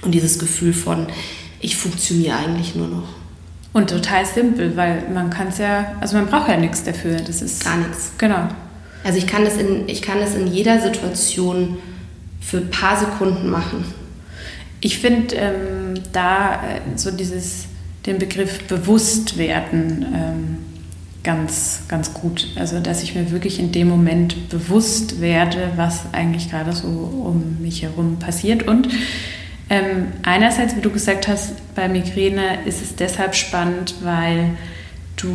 und 0.00 0.14
dieses 0.14 0.38
Gefühl 0.38 0.72
von 0.72 1.08
ich 1.60 1.76
funktioniere 1.76 2.36
eigentlich 2.36 2.74
nur 2.74 2.88
noch. 2.88 3.25
Und 3.76 3.90
total 3.90 4.24
simpel, 4.24 4.74
weil 4.74 5.02
man 5.12 5.28
kann 5.28 5.48
es 5.48 5.58
ja, 5.58 5.96
also 6.00 6.16
man 6.16 6.28
braucht 6.28 6.48
ja 6.48 6.56
nichts 6.56 6.82
dafür. 6.82 7.16
Das 7.16 7.42
ist 7.42 7.62
gar 7.62 7.76
nichts. 7.76 8.10
Genau. 8.16 8.48
Also 9.04 9.18
ich 9.18 9.26
kann 9.26 9.44
das 9.44 9.58
in, 9.58 9.86
ich 9.86 10.00
kann 10.00 10.18
das 10.18 10.34
in 10.34 10.46
jeder 10.46 10.80
Situation 10.80 11.76
für 12.40 12.56
ein 12.56 12.70
paar 12.70 12.98
Sekunden 12.98 13.50
machen. 13.50 13.84
Ich 14.80 14.98
finde 14.98 15.36
ähm, 15.36 15.94
da 16.14 16.54
äh, 16.54 16.80
so 16.96 17.10
dieses, 17.10 17.66
den 18.06 18.18
Begriff 18.18 18.62
Bewusstwerden 18.66 20.06
ähm, 20.10 20.58
ganz, 21.22 21.82
ganz 21.86 22.14
gut. 22.14 22.48
Also 22.56 22.80
dass 22.80 23.02
ich 23.02 23.14
mir 23.14 23.30
wirklich 23.30 23.60
in 23.60 23.72
dem 23.72 23.90
Moment 23.90 24.48
bewusst 24.48 25.20
werde, 25.20 25.72
was 25.76 26.04
eigentlich 26.12 26.50
gerade 26.50 26.72
so 26.72 26.88
um 26.88 27.58
mich 27.60 27.82
herum 27.82 28.18
passiert 28.18 28.66
und 28.66 28.88
ähm, 29.68 30.08
einerseits, 30.22 30.76
wie 30.76 30.80
du 30.80 30.90
gesagt 30.90 31.26
hast, 31.26 31.74
bei 31.74 31.88
Migräne 31.88 32.64
ist 32.66 32.82
es 32.82 32.94
deshalb 32.94 33.34
spannend, 33.34 33.96
weil 34.02 34.50
du, 35.16 35.28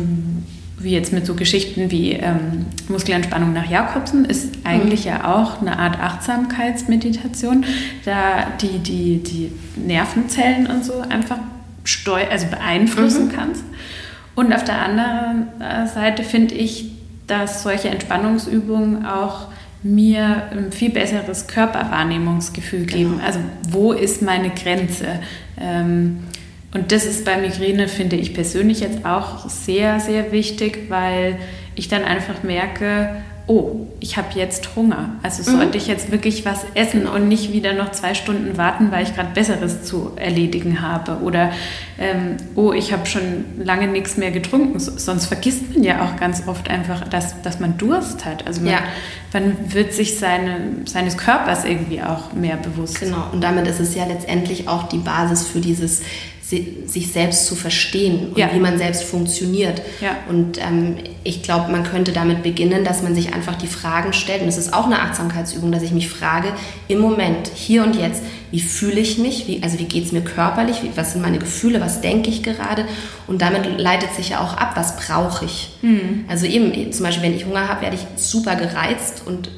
wie 0.78 0.90
jetzt 0.90 1.12
mit 1.12 1.26
so 1.26 1.34
Geschichten 1.34 1.90
wie 1.90 2.12
ähm, 2.12 2.66
Muskelentspannung 2.88 3.52
nach 3.52 3.68
Jakobsen, 3.68 4.24
ist 4.24 4.54
eigentlich 4.64 5.04
mhm. 5.04 5.10
ja 5.10 5.34
auch 5.34 5.60
eine 5.60 5.78
Art 5.78 6.00
Achtsamkeitsmeditation, 6.00 7.64
da 8.04 8.46
die, 8.60 8.78
die, 8.78 9.22
die 9.22 9.52
Nervenzellen 9.76 10.66
und 10.66 10.84
so 10.84 11.00
einfach 11.00 11.38
steu 11.84 12.24
also 12.30 12.46
beeinflussen 12.46 13.26
mhm. 13.26 13.32
kannst. 13.32 13.64
Und 14.34 14.54
auf 14.54 14.64
der 14.64 14.80
anderen 14.80 15.48
äh, 15.60 15.86
Seite 15.86 16.22
finde 16.24 16.54
ich, 16.54 16.90
dass 17.26 17.62
solche 17.62 17.90
Entspannungsübungen 17.90 19.04
auch 19.04 19.48
mir 19.82 20.48
ein 20.52 20.72
viel 20.72 20.90
besseres 20.90 21.46
Körperwahrnehmungsgefühl 21.46 22.86
geben. 22.86 23.12
Genau. 23.12 23.24
Also 23.24 23.40
wo 23.68 23.92
ist 23.92 24.22
meine 24.22 24.50
Grenze? 24.50 25.20
Ähm, 25.60 26.20
und 26.74 26.92
das 26.92 27.04
ist 27.04 27.24
bei 27.24 27.36
Migräne, 27.36 27.88
finde 27.88 28.16
ich 28.16 28.32
persönlich 28.32 28.80
jetzt 28.80 29.04
auch 29.04 29.48
sehr, 29.48 30.00
sehr 30.00 30.32
wichtig, 30.32 30.86
weil 30.88 31.38
ich 31.74 31.88
dann 31.88 32.04
einfach 32.04 32.42
merke, 32.42 33.22
oh, 33.52 33.86
ich 34.00 34.16
habe 34.16 34.28
jetzt 34.34 34.74
Hunger. 34.76 35.16
Also 35.22 35.48
mhm. 35.50 35.56
sollte 35.56 35.76
ich 35.76 35.86
jetzt 35.86 36.10
wirklich 36.10 36.46
was 36.46 36.64
essen 36.74 37.06
und 37.06 37.28
nicht 37.28 37.52
wieder 37.52 37.74
noch 37.74 37.92
zwei 37.92 38.14
Stunden 38.14 38.56
warten, 38.56 38.90
weil 38.90 39.02
ich 39.02 39.14
gerade 39.14 39.28
Besseres 39.34 39.84
zu 39.84 40.12
erledigen 40.16 40.80
habe. 40.80 41.22
Oder 41.22 41.52
ähm, 41.98 42.36
oh, 42.54 42.72
ich 42.72 42.92
habe 42.92 43.04
schon 43.04 43.44
lange 43.62 43.88
nichts 43.88 44.16
mehr 44.16 44.30
getrunken. 44.30 44.78
Sonst 44.78 45.26
vergisst 45.26 45.74
man 45.74 45.84
ja 45.84 46.02
auch 46.02 46.16
ganz 46.18 46.48
oft 46.48 46.70
einfach, 46.70 47.06
dass, 47.08 47.42
dass 47.42 47.60
man 47.60 47.76
Durst 47.76 48.24
hat. 48.24 48.46
Also 48.46 48.62
man, 48.62 48.72
ja. 48.72 48.78
man 49.34 49.74
wird 49.74 49.92
sich 49.92 50.18
seine, 50.18 50.58
seines 50.86 51.18
Körpers 51.18 51.66
irgendwie 51.66 52.02
auch 52.02 52.32
mehr 52.32 52.56
bewusst. 52.56 53.00
Genau, 53.00 53.28
und 53.32 53.42
damit 53.42 53.66
ist 53.66 53.80
es 53.80 53.94
ja 53.94 54.06
letztendlich 54.06 54.66
auch 54.66 54.88
die 54.88 54.98
Basis 54.98 55.46
für 55.46 55.60
dieses 55.60 56.00
sich 56.86 57.12
selbst 57.12 57.46
zu 57.46 57.54
verstehen 57.54 58.28
und 58.28 58.38
ja. 58.38 58.50
wie 58.52 58.58
man 58.58 58.78
selbst 58.78 59.04
funktioniert. 59.04 59.80
Ja. 60.00 60.16
Und 60.28 60.58
ähm, 60.58 60.96
ich 61.24 61.42
glaube, 61.42 61.70
man 61.70 61.84
könnte 61.84 62.12
damit 62.12 62.42
beginnen, 62.42 62.84
dass 62.84 63.02
man 63.02 63.14
sich 63.14 63.32
einfach 63.32 63.56
die 63.56 63.66
Fragen 63.66 64.12
stellt. 64.12 64.42
Und 64.42 64.48
es 64.48 64.58
ist 64.58 64.74
auch 64.74 64.86
eine 64.86 65.00
Achtsamkeitsübung, 65.00 65.72
dass 65.72 65.82
ich 65.82 65.92
mich 65.92 66.08
frage, 66.08 66.48
im 66.88 66.98
Moment, 66.98 67.50
hier 67.54 67.82
und 67.82 67.96
jetzt, 67.96 68.22
wie 68.50 68.60
fühle 68.60 69.00
ich 69.00 69.18
mich? 69.18 69.46
Wie, 69.46 69.62
also 69.62 69.78
wie 69.78 69.84
geht 69.84 70.04
es 70.04 70.12
mir 70.12 70.22
körperlich? 70.22 70.82
Wie, 70.82 70.90
was 70.94 71.12
sind 71.12 71.22
meine 71.22 71.38
Gefühle? 71.38 71.80
Was 71.80 72.00
denke 72.00 72.28
ich 72.28 72.42
gerade? 72.42 72.84
Und 73.26 73.40
damit 73.40 73.80
leitet 73.80 74.14
sich 74.14 74.30
ja 74.30 74.40
auch 74.40 74.56
ab, 74.56 74.72
was 74.74 74.96
brauche 74.96 75.44
ich? 75.44 75.70
Mhm. 75.82 76.24
Also 76.28 76.46
eben, 76.46 76.92
zum 76.92 77.04
Beispiel, 77.04 77.22
wenn 77.22 77.36
ich 77.36 77.46
Hunger 77.46 77.68
habe, 77.68 77.82
werde 77.82 77.96
ich 77.96 78.22
super 78.22 78.56
gereizt 78.56 79.22
und 79.24 79.50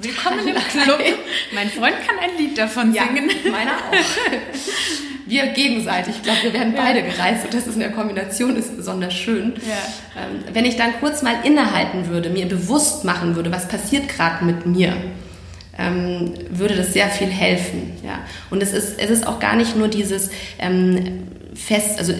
Willkommen 0.00 0.48
im 0.48 0.54
Club. 0.82 0.98
Mein 1.54 1.68
Freund 1.68 1.94
kann 2.04 2.18
ein 2.20 2.36
Lied 2.36 2.58
davon 2.58 2.92
singen. 2.92 3.30
Ja, 3.44 3.50
meiner 3.50 3.72
auch. 3.72 3.92
wir 5.26 5.46
gegenseitig. 5.48 6.16
Ich 6.16 6.22
glaube, 6.22 6.42
wir 6.42 6.52
werden 6.52 6.74
beide 6.76 7.02
gereizt 7.02 7.44
und 7.44 7.54
das 7.54 7.66
ist 7.66 7.74
in 7.74 7.80
der 7.80 7.92
Kombination 7.92 8.56
ist 8.56 8.76
besonders 8.76 9.14
schön. 9.14 9.54
Ja. 9.66 10.22
Ähm, 10.22 10.44
wenn 10.52 10.64
ich 10.64 10.76
dann 10.76 10.92
kurz 11.00 11.22
mal 11.22 11.36
innehalten 11.44 12.08
würde, 12.08 12.30
mir 12.30 12.46
bewusst 12.46 13.04
machen 13.04 13.36
würde, 13.36 13.50
was 13.50 13.68
passiert 13.68 14.08
gerade 14.08 14.44
mit 14.44 14.66
mir, 14.66 14.94
ähm, 15.78 16.34
würde 16.50 16.76
das 16.76 16.92
sehr 16.92 17.08
viel 17.08 17.28
helfen. 17.28 17.92
Ja. 18.04 18.20
Und 18.50 18.62
es 18.62 18.72
ist, 18.72 19.00
es 19.00 19.10
ist 19.10 19.26
auch 19.26 19.40
gar 19.40 19.56
nicht 19.56 19.76
nur 19.76 19.88
dieses 19.88 20.30
ähm, 20.58 21.24
fest, 21.54 21.98
also 21.98 22.12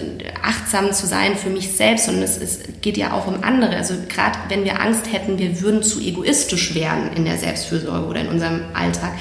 achtsam 0.42 0.92
zu 0.92 1.07
sein 1.07 1.36
für 1.36 1.50
mich 1.50 1.72
selbst, 1.72 2.07
sondern 2.07 2.24
es, 2.24 2.38
es 2.38 2.61
geht 2.80 2.96
ja 2.96 3.12
auch 3.12 3.26
um 3.26 3.42
andere. 3.42 3.76
Also 3.76 3.94
gerade 4.09 4.38
wenn 4.48 4.64
wir 4.64 4.80
Angst 4.80 5.12
hätten, 5.12 5.38
wir 5.38 5.61
würden 5.61 5.82
zu 5.82 6.00
egoistisch 6.00 6.74
werden 6.74 7.11
in 7.14 7.24
der 7.24 7.36
Selbstfürsorge 7.36 8.07
oder 8.07 8.20
in 8.20 8.28
unserem 8.28 8.62
Alltag, 8.72 9.12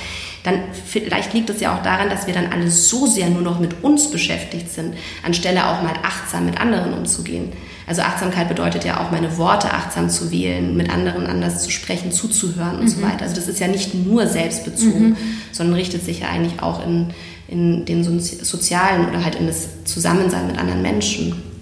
dann 0.43 0.55
vielleicht 0.85 1.33
liegt 1.33 1.49
es 1.49 1.61
ja 1.61 1.75
auch 1.75 1.81
daran, 1.83 2.09
dass 2.09 2.27
wir 2.27 2.33
dann 2.33 2.51
alle 2.51 2.69
so 2.69 3.07
sehr 3.07 3.29
nur 3.29 3.41
noch 3.41 3.59
mit 3.59 3.83
uns 3.83 4.11
beschäftigt 4.11 4.69
sind, 4.69 4.95
anstelle 5.25 5.67
auch 5.67 5.81
mal 5.81 5.93
achtsam 6.03 6.45
mit 6.45 6.59
anderen 6.59 6.93
umzugehen. 6.93 7.53
Also 7.87 8.01
Achtsamkeit 8.01 8.49
bedeutet 8.49 8.85
ja 8.85 9.01
auch, 9.01 9.11
meine 9.11 9.37
Worte 9.37 9.73
achtsam 9.73 10.09
zu 10.09 10.31
wählen, 10.31 10.75
mit 10.75 10.89
anderen 10.89 11.27
anders 11.27 11.63
zu 11.63 11.71
sprechen, 11.71 12.11
zuzuhören 12.11 12.77
und 12.77 12.83
mhm. 12.83 12.89
so 12.89 13.01
weiter. 13.01 13.23
Also 13.23 13.35
das 13.35 13.47
ist 13.47 13.59
ja 13.59 13.67
nicht 13.67 13.93
nur 13.93 14.27
selbstbezogen, 14.27 15.09
mhm. 15.09 15.17
sondern 15.51 15.75
richtet 15.75 16.03
sich 16.03 16.21
ja 16.21 16.29
eigentlich 16.29 16.61
auch 16.61 16.85
in, 16.85 17.07
in 17.47 17.85
den 17.85 18.03
sozialen 18.03 19.09
oder 19.09 19.23
halt 19.23 19.35
in 19.35 19.47
das 19.47 19.83
Zusammensein 19.85 20.47
mit 20.47 20.57
anderen 20.57 20.81
Menschen. 20.81 21.52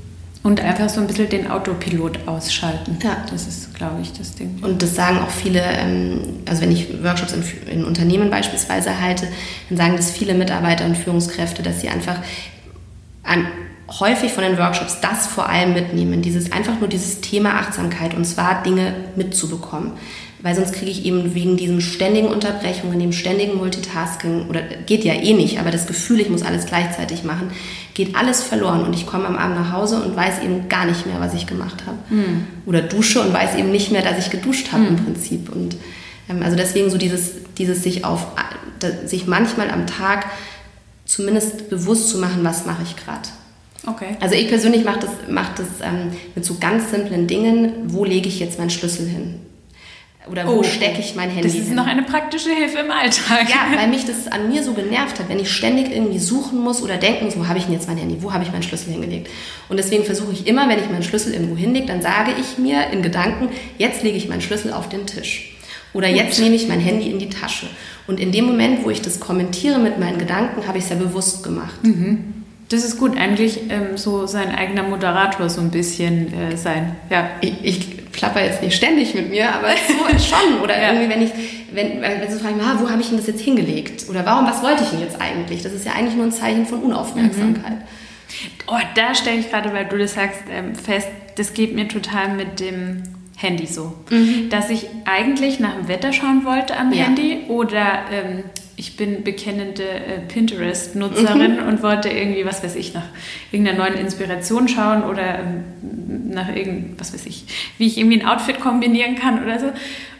Und 0.44 0.60
einfach 0.60 0.90
so 0.90 1.00
ein 1.00 1.08
bisschen 1.08 1.30
den 1.30 1.52
Autopilot 1.52 2.28
ausschalten. 2.28 2.98
Ja. 3.04 3.24
Das 3.30 3.46
ist, 3.46 3.76
glaube 3.76 4.02
ich, 4.02 4.12
das 4.14 4.34
Ding. 4.34 4.58
Und 4.64 4.82
das 4.82 4.96
sagen 4.96 5.20
auch 5.20 5.30
viele, 5.30 5.62
ähm, 5.62 6.22
also 6.48 6.64
wenn 6.64 6.72
ich 6.72 7.04
Workshops 7.04 7.34
in, 7.34 7.44
in 7.72 7.86
Unternehmen 7.86 8.32
beispielsweise 8.32 9.00
halte, 9.00 9.28
dann 9.70 9.78
sagen 9.78 9.96
das 9.98 10.10
viele 10.10 10.34
Mitarbeiter 10.34 10.86
und 10.86 10.98
Führungskräfte, 10.98 11.62
dass 11.62 11.82
sie 11.82 11.90
einfach 11.90 12.18
an, 13.24 13.48
häufig 14.00 14.32
von 14.32 14.44
den 14.44 14.58
Workshops 14.58 15.00
das 15.02 15.28
vor 15.28 15.50
allem 15.50 15.74
mitnehmen, 15.74 16.22
dieses 16.22 16.52
einfach 16.52 16.80
nur 16.80 16.90
dieses 16.90 17.22
Thema 17.22 17.60
Achtsamkeit 17.60 18.14
und 18.16 18.26
zwar 18.26 18.64
Dinge 18.64 18.94
mitzubekommen. 19.16 19.92
Weil 20.44 20.56
sonst 20.56 20.74
kriege 20.74 20.90
ich 20.90 21.06
eben 21.06 21.36
wegen 21.36 21.56
diesen 21.56 21.82
ständigen 21.82 22.28
Unterbrechungen, 22.28 23.00
dem 23.00 23.12
ständigen 23.12 23.58
Multitasking, 23.58 24.48
oder 24.50 24.62
geht 24.86 25.04
ja 25.04 25.14
eh 25.14 25.34
nicht, 25.34 25.60
aber 25.60 25.70
das 25.70 25.86
Gefühl, 25.86 26.20
ich 26.20 26.30
muss 26.30 26.42
alles 26.42 26.66
gleichzeitig 26.66 27.24
machen, 27.24 27.52
geht 27.94 28.16
alles 28.16 28.42
verloren 28.42 28.84
und 28.84 28.94
ich 28.96 29.06
komme 29.06 29.28
am 29.28 29.36
Abend 29.36 29.58
nach 29.58 29.72
Hause 29.72 30.02
und 30.02 30.16
weiß 30.16 30.42
eben 30.44 30.68
gar 30.68 30.86
nicht 30.86 31.06
mehr, 31.06 31.20
was 31.20 31.34
ich 31.34 31.46
gemacht 31.46 31.84
habe. 31.86 31.98
Mhm. 32.10 32.48
Oder 32.66 32.82
dusche 32.82 33.22
und 33.22 33.34
weiß 33.34 33.56
eben 33.56 33.72
nicht 33.72 33.92
mehr, 33.92 34.02
dass 34.02 34.18
ich 34.18 34.32
geduscht 34.32 34.72
habe 34.72 34.84
mhm. 34.84 34.90
im 34.90 35.06
Prinzip. 35.06 35.54
Und 35.54 35.76
ähm, 36.30 36.42
also 36.44 36.56
deswegen 36.58 36.90
so 36.90 36.98
dieses, 36.98 37.34
dieses 37.58 37.84
sich 37.84 38.04
auf, 38.04 38.28
sich 39.06 39.28
manchmal 39.28 39.70
am 39.70 39.86
Tag 39.86 40.26
zumindest 41.06 41.70
bewusst 41.70 42.10
zu 42.10 42.18
machen, 42.18 42.44
was 42.44 42.66
mache 42.66 42.82
ich 42.84 42.96
gerade. 42.96 43.30
Okay. 43.86 44.16
Also 44.20 44.36
ich 44.36 44.48
persönlich 44.48 44.86
mache 44.86 45.02
das, 45.02 45.10
mach 45.30 45.54
das 45.56 45.68
ähm, 45.84 46.12
mit 46.36 46.46
so 46.46 46.58
ganz 46.60 46.92
simplen 46.92 47.28
Dingen, 47.28 47.74
wo 47.88 48.06
lege 48.06 48.28
ich 48.28 48.40
jetzt 48.40 48.60
meinen 48.60 48.70
Schlüssel 48.70 49.08
hin? 49.08 49.40
Oder 50.30 50.48
wo 50.48 50.60
oh, 50.60 50.64
stecke 50.64 51.00
ich 51.00 51.16
mein 51.16 51.30
Handy 51.30 51.50
hin? 51.50 51.52
Das 51.52 51.62
ist 51.62 51.68
hin? 51.68 51.76
noch 51.76 51.88
eine 51.88 52.04
praktische 52.04 52.52
Hilfe 52.52 52.80
im 52.80 52.92
Alltag. 52.92 53.50
Ja, 53.50 53.66
weil 53.76 53.88
mich 53.88 54.06
das 54.06 54.28
an 54.28 54.50
mir 54.50 54.64
so 54.64 54.74
genervt 54.74 55.20
hat, 55.20 55.30
wenn 55.30 55.40
ich 55.40 55.52
ständig 55.52 55.92
irgendwie 55.92 56.20
suchen 56.20 56.60
muss 56.60 56.84
oder 56.84 56.98
denken 56.98 57.26
muss, 57.26 57.38
wo 57.38 57.48
habe 57.48 57.58
ich 57.58 57.66
denn 57.66 57.74
jetzt 57.74 57.88
mein 57.88 57.98
Handy, 57.98 58.18
wo 58.22 58.32
habe 58.32 58.44
ich 58.44 58.52
meinen 58.52 58.64
Schlüssel 58.64 58.92
hingelegt? 58.92 59.30
Und 59.70 59.78
deswegen 59.78 60.04
versuche 60.04 60.32
ich 60.34 60.46
immer, 60.46 60.70
wenn 60.70 60.80
ich 60.80 60.90
meinen 60.90 61.04
Schlüssel 61.04 61.34
irgendwo 61.34 61.56
hinlege, 61.56 61.88
dann 61.88 62.02
sage 62.02 62.32
ich 62.40 62.60
mir 62.60 62.92
in 62.92 63.02
Gedanken, 63.02 63.50
jetzt 63.80 64.04
lege 64.04 64.18
ich 64.18 64.30
meinen 64.30 64.42
Schlüssel 64.42 64.74
auf 64.74 64.90
den 64.90 65.08
Tisch. 65.08 65.58
Oder 65.94 66.08
Gut. 66.08 66.18
jetzt 66.18 66.40
nehme 66.40 66.56
ich 66.56 66.68
mein 66.68 66.80
Handy 66.80 67.10
in 67.10 67.20
die 67.20 67.30
Tasche. 67.30 67.68
Und 68.08 68.20
in 68.20 68.32
dem 68.32 68.46
Moment, 68.46 68.86
wo 68.86 68.90
ich 68.90 69.02
das 69.02 69.20
kommentiere 69.20 69.80
mit 69.80 70.00
meinen 70.00 70.20
Gedanken, 70.20 70.68
habe 70.68 70.78
ich 70.78 70.86
es 70.86 70.90
ja 70.90 70.96
bewusst 70.96 71.44
gemacht. 71.44 71.84
Mhm. 71.84 72.34
Das 72.70 72.86
ist 72.86 72.98
gut, 72.98 73.18
eigentlich 73.18 73.70
ähm, 73.70 73.98
so 73.98 74.28
sein 74.28 74.56
eigener 74.56 74.84
Moderator 74.84 75.50
so 75.50 75.60
ein 75.60 75.72
bisschen 75.72 76.34
äh, 76.34 76.56
sein. 76.56 76.96
Ja. 77.10 77.30
Ich, 77.42 77.54
ich 77.64 78.01
plapper 78.12 78.44
jetzt 78.44 78.62
nicht 78.62 78.76
ständig 78.76 79.14
mit 79.14 79.30
mir, 79.30 79.54
aber 79.54 79.70
so 79.70 80.20
schon. 80.36 80.62
Oder 80.62 80.82
irgendwie, 80.82 81.10
wenn 81.10 81.22
ich, 81.22 81.32
wenn, 81.72 82.02
wenn 82.02 82.30
sie 82.30 82.40
fragen, 82.40 82.60
ah, 82.62 82.78
wo 82.80 82.90
habe 82.90 83.02
ich 83.02 83.10
denn 83.10 83.18
das 83.18 83.28
jetzt 83.28 83.42
hingelegt? 83.42 84.10
Oder 84.10 84.26
warum, 84.26 84.46
was 84.46 84.62
wollte 84.64 84.84
ich 84.84 84.90
denn 84.90 85.02
jetzt 85.02 85.20
eigentlich? 85.20 85.64
Das 85.64 85.74
ist 85.74 85.86
ja 85.86 85.94
eigentlich 85.94 86.16
nur 86.16 86.26
ein 86.26 86.32
Zeichen 86.32 86.66
von 86.66 86.80
Unaufmerksamkeit. 86.80 87.72
Mhm. 87.72 87.84
Oh, 88.68 88.80
da 88.96 89.14
stelle 89.16 89.40
ich 89.40 89.50
gerade, 89.50 89.74
weil 89.74 89.86
du 89.86 89.98
das 89.98 90.14
sagst, 90.14 90.42
ähm, 90.50 90.76
fest, 90.76 91.08
das 91.36 91.54
geht 91.54 91.76
mir 91.76 91.88
total 91.88 92.34
mit 92.34 92.60
dem 92.60 93.04
Handy 93.42 93.66
so. 93.66 93.94
Mhm. 94.10 94.50
Dass 94.50 94.70
ich 94.70 94.88
eigentlich 95.06 95.60
nach 95.60 95.76
dem 95.76 95.88
Wetter 95.88 96.14
schauen 96.14 96.46
wollte 96.46 96.78
am 96.78 96.94
ja. 96.94 97.06
Handy 97.06 97.46
oder 97.48 98.04
ähm, 98.12 98.44
ich 98.76 98.98
bin 98.98 99.24
bekennende 99.24 99.84
äh, 99.84 100.20
Pinterest-Nutzerin 100.28 101.62
mhm. 101.62 101.68
und 101.68 101.84
wollte 101.84 102.10
irgendwie, 102.10 102.46
was 102.46 102.64
weiß 102.64 102.76
ich, 102.76 102.94
nach 102.94 103.06
irgendeiner 103.52 103.78
neuen 103.78 103.94
Inspiration 103.96 104.68
schauen 104.68 105.04
oder 105.04 105.40
ähm, 105.40 105.64
nach 106.30 106.56
irgend, 106.56 107.00
was 107.00 107.14
weiß 107.14 107.26
ich, 107.26 107.46
wie 107.78 107.88
ich 107.88 107.98
irgendwie 107.98 108.22
ein 108.22 108.28
Outfit 108.28 108.60
kombinieren 108.60 109.16
kann 109.16 109.44
oder 109.44 109.60
so. 109.60 109.68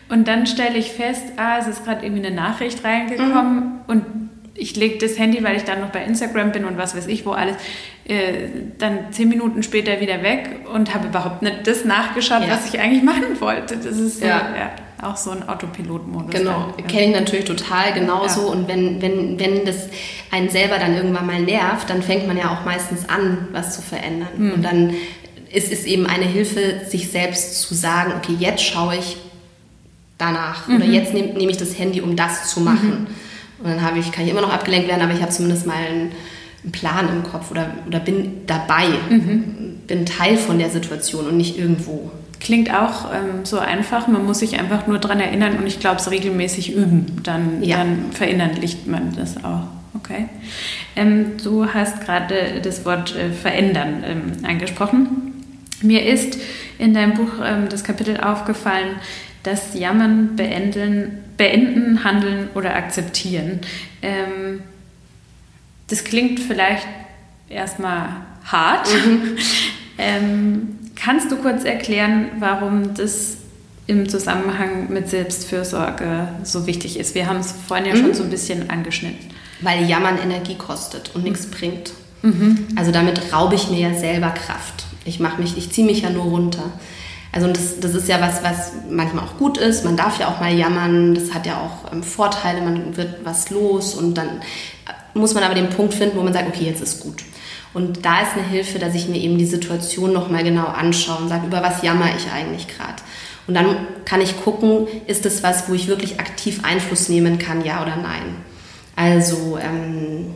Und 0.10 0.28
dann 0.28 0.46
stelle 0.46 0.78
ich 0.78 0.92
fest, 0.92 1.24
ah, 1.38 1.58
es 1.58 1.68
ist 1.68 1.86
gerade 1.86 2.06
irgendwie 2.06 2.26
eine 2.26 2.36
Nachricht 2.36 2.84
reingekommen 2.84 3.56
mhm. 3.56 3.72
und 3.88 4.04
ich 4.54 4.76
lege 4.76 4.98
das 4.98 5.18
Handy, 5.18 5.44
weil 5.44 5.56
ich 5.56 5.64
dann 5.64 5.82
noch 5.82 5.90
bei 5.90 6.04
Instagram 6.04 6.52
bin 6.52 6.66
und 6.66 6.78
was 6.78 6.96
weiß 6.96 7.08
ich, 7.08 7.26
wo 7.26 7.32
alles, 7.32 7.56
äh, 8.06 8.48
dann 8.78 9.12
zehn 9.12 9.30
Minuten 9.30 9.64
später 9.64 10.02
wieder 10.02 10.24
weg 10.24 10.66
und 10.74 10.94
habe 10.94 11.08
überhaupt 11.08 11.42
nicht 11.42 11.66
das 11.66 11.86
nachgeschaut, 11.86 12.42
ja. 12.42 12.50
was 12.50 12.74
ich 12.74 12.80
eigentlich 12.80 13.04
machen 13.04 13.40
wollte. 13.40 13.78
Das 13.78 13.98
ist 13.98 14.20
so, 14.20 14.26
ja. 14.26 14.54
ja 14.56 14.72
auch 15.02 15.18
so 15.18 15.32
ein 15.32 15.48
Autopilot-Modus. 15.48 16.32
Genau, 16.32 16.74
ja. 16.78 16.86
kenne 16.86 17.08
ich 17.08 17.14
natürlich 17.14 17.46
total 17.46 17.94
genauso. 17.94 18.42
Und 18.42 18.68
wenn, 18.68 19.02
wenn, 19.02 19.40
wenn 19.40 19.66
das 19.66 19.90
einen 20.30 20.50
selber 20.50 20.78
dann 20.78 20.96
irgendwann 20.96 21.26
mal 21.26 21.42
nervt, 21.42 21.90
dann 21.90 22.04
fängt 22.04 22.28
man 22.28 22.38
ja 22.38 22.54
auch 22.54 22.66
meistens 22.66 23.10
an, 23.10 23.48
was 23.52 23.76
zu 23.76 23.82
verändern. 23.82 24.30
Mhm. 24.38 24.52
Und 24.54 24.62
dann 24.64 24.94
ist 25.52 25.72
es 25.72 25.86
eben 25.86 26.06
eine 26.06 26.26
Hilfe, 26.26 26.82
sich 26.88 27.10
selbst 27.10 27.62
zu 27.62 27.74
sagen, 27.74 28.14
okay, 28.16 28.36
jetzt 28.38 28.64
schaue 28.64 28.96
ich 28.96 29.18
danach 30.18 30.68
mhm. 30.68 30.76
oder 30.78 30.86
jetzt 30.86 31.14
nehme 31.14 31.34
nehm 31.34 31.50
ich 31.50 31.58
das 31.58 31.78
Handy, 31.78 32.02
um 32.02 32.16
das 32.16 32.52
zu 32.54 32.62
machen. 32.62 33.02
Mhm. 33.02 33.08
Und 33.64 33.70
dann 33.70 33.82
habe 33.82 34.00
ich, 34.00 34.12
kann 34.12 34.26
ich 34.26 34.32
immer 34.32 34.42
noch 34.42 34.54
abgelenkt 34.54 34.88
werden, 34.88 35.02
aber 35.02 35.14
ich 35.14 35.22
habe 35.22 35.32
zumindest 35.32 35.68
mal 35.68 35.76
einen, 35.76 36.12
einen, 36.64 36.72
Plan 36.72 37.10
im 37.10 37.24
Kopf 37.24 37.52
oder, 37.52 37.72
oder 37.88 38.00
bin 38.00 38.46
dabei, 38.46 38.88
mhm. 39.10 39.80
bin 39.88 40.06
Teil 40.06 40.38
von 40.38 40.60
der 40.60 40.70
Situation 40.70 41.28
und 41.28 41.38
nicht 41.38 41.58
irgendwo. 41.58 42.12
Klingt 42.40 42.74
auch 42.74 43.12
ähm, 43.14 43.46
so 43.46 43.60
einfach, 43.60 44.08
man 44.08 44.26
muss 44.26 44.40
sich 44.40 44.60
einfach 44.60 44.88
nur 44.88 44.98
daran 44.98 45.20
erinnern 45.20 45.58
und 45.58 45.68
ich 45.68 45.80
glaube, 45.80 45.98
es 45.98 46.10
regelmäßig 46.10 46.76
üben, 46.76 47.20
dann, 47.24 47.64
ja. 47.64 47.78
dann 47.78 48.12
verinnerlicht 48.12 48.88
man 48.88 49.16
das 49.16 49.44
auch. 49.44 49.64
Okay. 49.96 50.28
Ähm, 50.96 51.38
du 51.44 51.68
hast 51.68 52.02
gerade 52.02 52.62
das 52.64 52.86
Wort 52.86 53.16
äh, 53.16 53.32
verändern 53.32 54.04
ähm, 54.06 54.32
angesprochen. 54.44 55.34
Mir 55.82 56.06
ist 56.06 56.38
in 56.80 56.94
deinem 56.94 57.14
Buch 57.14 57.32
ähm, 57.44 57.70
das 57.70 57.84
Kapitel 57.84 58.18
aufgefallen, 58.18 58.96
dass 59.44 59.74
Jammern 59.74 60.36
beenden, 60.36 61.20
beenden, 61.42 62.04
handeln 62.04 62.50
oder 62.54 62.76
akzeptieren. 62.76 63.62
Ähm, 64.04 64.62
das 65.88 66.04
klingt 66.04 66.40
vielleicht 66.40 66.86
erstmal 67.50 68.10
hart. 68.46 68.88
Mhm. 68.94 69.38
ähm, 69.98 70.80
kannst 70.96 71.32
du 71.32 71.38
kurz 71.38 71.64
erklären, 71.64 72.28
warum 72.38 72.94
das 72.94 73.38
im 73.88 74.08
Zusammenhang 74.08 74.94
mit 74.94 75.10
Selbstfürsorge 75.10 76.28
so 76.44 76.68
wichtig 76.68 77.00
ist? 77.00 77.16
Wir 77.16 77.26
haben 77.26 77.40
es 77.40 77.56
vorhin 77.68 77.88
ja 77.88 77.96
mhm. 77.96 78.02
schon 78.02 78.14
so 78.14 78.22
ein 78.22 78.30
bisschen 78.30 78.70
angeschnitten. 78.70 79.32
Weil 79.62 79.90
Jammern 79.90 80.20
Energie 80.20 80.56
kostet 80.56 81.16
und 81.16 81.24
nichts 81.24 81.48
bringt. 81.48 81.92
Mhm. 82.22 82.68
Also 82.76 82.92
damit 82.92 83.34
raube 83.34 83.56
ich 83.56 83.68
mir 83.68 83.80
ja 83.80 83.96
selber 83.96 84.30
Kraft. 84.30 84.86
Ich 85.06 85.20
mache 85.20 85.42
mich, 85.42 85.58
ich 85.58 85.72
ziehe 85.72 85.88
mich 85.88 86.02
ja 86.02 86.12
nur 86.12 86.26
runter. 86.26 86.72
Also 87.32 87.48
das, 87.48 87.80
das 87.80 87.96
ist 87.96 88.10
ja 88.10 88.20
was, 88.20 88.44
was 88.44 88.74
manchmal 88.90 89.24
auch 89.24 89.38
gut 89.38 89.58
ist. 89.58 89.86
Man 89.86 89.96
darf 89.96 90.20
ja 90.20 90.28
auch 90.28 90.40
mal 90.42 90.54
jammern. 90.54 91.16
Das 91.16 91.34
hat 91.34 91.46
ja 91.46 91.62
auch 91.62 91.92
ähm, 91.92 92.04
Vorteile. 92.04 92.62
Man 92.62 92.98
wird 92.98 93.24
was 93.24 93.50
los 93.50 93.96
und 93.96 94.16
dann 94.16 94.42
muss 95.14 95.34
man 95.34 95.44
aber 95.44 95.56
den 95.56 95.70
Punkt 95.70 95.94
finden, 95.94 96.18
wo 96.18 96.24
man 96.24 96.34
sagt, 96.34 96.48
okay, 96.48 96.66
jetzt 96.66 96.82
ist 96.82 97.02
gut. 97.02 97.24
Und 97.74 98.06
da 98.06 98.22
ist 98.22 98.34
eine 98.34 98.46
Hilfe, 98.46 98.80
dass 98.80 98.96
ich 98.96 99.08
mir 99.08 99.18
eben 99.18 99.38
die 99.38 99.46
Situation 99.46 100.12
nochmal 100.12 100.44
genau 100.44 100.66
anschaue 100.66 101.18
und 101.18 101.30
sage, 101.30 101.48
über 101.48 101.64
was 101.64 101.82
jammer 101.82 102.08
ich 102.18 102.30
eigentlich 102.32 102.68
gerade. 102.68 103.02
Und 103.48 103.54
dann 103.54 103.76
kann 104.06 104.22
ich 104.22 104.42
gucken, 104.44 104.88
ist 105.08 105.26
das 105.26 105.42
was, 105.42 105.70
wo 105.70 105.74
ich 105.74 105.88
wirklich 105.88 106.20
aktiv 106.20 106.62
Einfluss 106.64 107.10
nehmen 107.10 107.40
kann, 107.40 107.64
ja 107.64 107.82
oder 107.82 107.96
nein. 107.96 108.36
Also 108.96 109.58
ähm, 109.62 110.36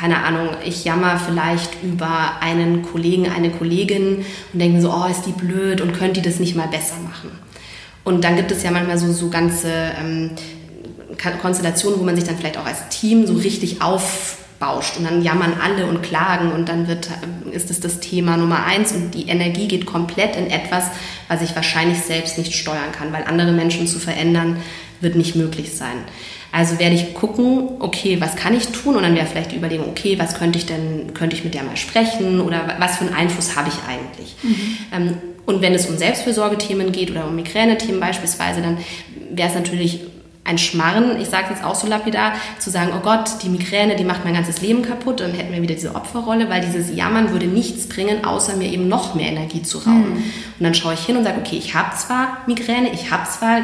keine 0.00 0.24
Ahnung, 0.24 0.48
ich 0.64 0.84
jammer 0.84 1.18
vielleicht 1.18 1.82
über 1.82 2.40
einen 2.40 2.82
Kollegen, 2.82 3.28
eine 3.28 3.50
Kollegin 3.50 4.24
und 4.52 4.58
denke 4.58 4.76
mir 4.76 4.82
so, 4.82 4.90
oh, 4.90 5.10
ist 5.10 5.26
die 5.26 5.32
blöd 5.32 5.82
und 5.82 5.92
könnte 5.92 6.20
die 6.20 6.28
das 6.28 6.40
nicht 6.40 6.56
mal 6.56 6.68
besser 6.68 6.96
machen. 7.04 7.30
Und 8.02 8.24
dann 8.24 8.36
gibt 8.36 8.50
es 8.50 8.62
ja 8.62 8.70
manchmal 8.70 8.96
so, 8.96 9.12
so 9.12 9.28
ganze 9.28 9.70
ähm, 10.00 10.30
Konstellationen, 11.42 12.00
wo 12.00 12.04
man 12.04 12.16
sich 12.16 12.24
dann 12.24 12.38
vielleicht 12.38 12.56
auch 12.56 12.64
als 12.64 12.88
Team 12.88 13.26
so 13.26 13.34
richtig 13.34 13.82
aufbauscht 13.82 14.96
und 14.96 15.04
dann 15.04 15.22
jammern 15.22 15.52
alle 15.62 15.84
und 15.86 16.02
klagen 16.02 16.52
und 16.52 16.70
dann 16.70 16.88
wird, 16.88 17.10
ähm, 17.22 17.52
ist 17.52 17.70
es 17.70 17.80
das 17.80 18.00
Thema 18.00 18.38
Nummer 18.38 18.64
eins 18.64 18.92
und 18.92 19.10
die 19.10 19.28
Energie 19.28 19.68
geht 19.68 19.84
komplett 19.84 20.34
in 20.34 20.46
etwas, 20.46 20.84
was 21.28 21.42
ich 21.42 21.54
wahrscheinlich 21.54 22.00
selbst 22.00 22.38
nicht 22.38 22.54
steuern 22.54 22.92
kann, 22.96 23.12
weil 23.12 23.24
andere 23.24 23.52
Menschen 23.52 23.86
zu 23.86 23.98
verändern 23.98 24.56
wird 25.02 25.14
nicht 25.14 25.36
möglich 25.36 25.76
sein. 25.76 25.98
Also 26.52 26.78
werde 26.78 26.96
ich 26.96 27.14
gucken, 27.14 27.68
okay, 27.78 28.20
was 28.20 28.34
kann 28.36 28.56
ich 28.56 28.68
tun? 28.68 28.96
Und 28.96 29.02
dann 29.02 29.14
wäre 29.14 29.26
vielleicht 29.26 29.52
die 29.52 29.56
Überlegung, 29.56 29.88
okay, 29.88 30.18
was 30.18 30.34
könnte 30.34 30.58
ich 30.58 30.66
denn, 30.66 31.14
könnte 31.14 31.36
ich 31.36 31.44
mit 31.44 31.54
der 31.54 31.62
mal 31.62 31.76
sprechen 31.76 32.40
oder 32.40 32.76
was 32.78 32.96
für 32.96 33.04
einen 33.04 33.14
Einfluss 33.14 33.56
habe 33.56 33.68
ich 33.68 33.76
eigentlich? 33.88 34.34
Mhm. 34.42 34.76
Ähm, 34.92 35.14
und 35.46 35.62
wenn 35.62 35.74
es 35.74 35.86
um 35.86 35.96
Selbstfürsorgethemen 35.96 36.92
geht 36.92 37.10
oder 37.10 37.26
um 37.26 37.36
Migräne-Themen 37.36 38.00
beispielsweise, 38.00 38.62
dann 38.62 38.78
wäre 39.30 39.48
es 39.48 39.54
natürlich 39.54 40.00
ein 40.50 40.58
Schmarren, 40.58 41.20
ich 41.20 41.28
sage 41.28 41.46
jetzt 41.50 41.64
auch 41.64 41.74
so 41.74 41.86
lapidar, 41.86 42.32
zu 42.58 42.70
sagen, 42.70 42.90
oh 42.96 43.00
Gott, 43.00 43.42
die 43.42 43.48
Migräne, 43.48 43.96
die 43.96 44.04
macht 44.04 44.24
mein 44.24 44.34
ganzes 44.34 44.60
Leben 44.60 44.82
kaputt, 44.82 45.20
dann 45.20 45.32
hätten 45.32 45.52
wir 45.52 45.62
wieder 45.62 45.74
diese 45.74 45.94
Opferrolle, 45.94 46.50
weil 46.50 46.60
dieses 46.60 46.94
Jammern 46.94 47.30
würde 47.30 47.46
nichts 47.46 47.88
bringen, 47.88 48.24
außer 48.24 48.56
mir 48.56 48.70
eben 48.70 48.88
noch 48.88 49.14
mehr 49.14 49.28
Energie 49.28 49.62
zu 49.62 49.78
rauben. 49.78 50.10
Mhm. 50.10 50.16
Und 50.58 50.64
dann 50.64 50.74
schaue 50.74 50.94
ich 50.94 51.00
hin 51.00 51.16
und 51.16 51.24
sage, 51.24 51.38
okay, 51.38 51.56
ich 51.56 51.74
habe 51.74 51.96
zwar 51.96 52.38
Migräne, 52.46 52.90
ich 52.92 53.10
habe 53.10 53.28
zwar 53.30 53.60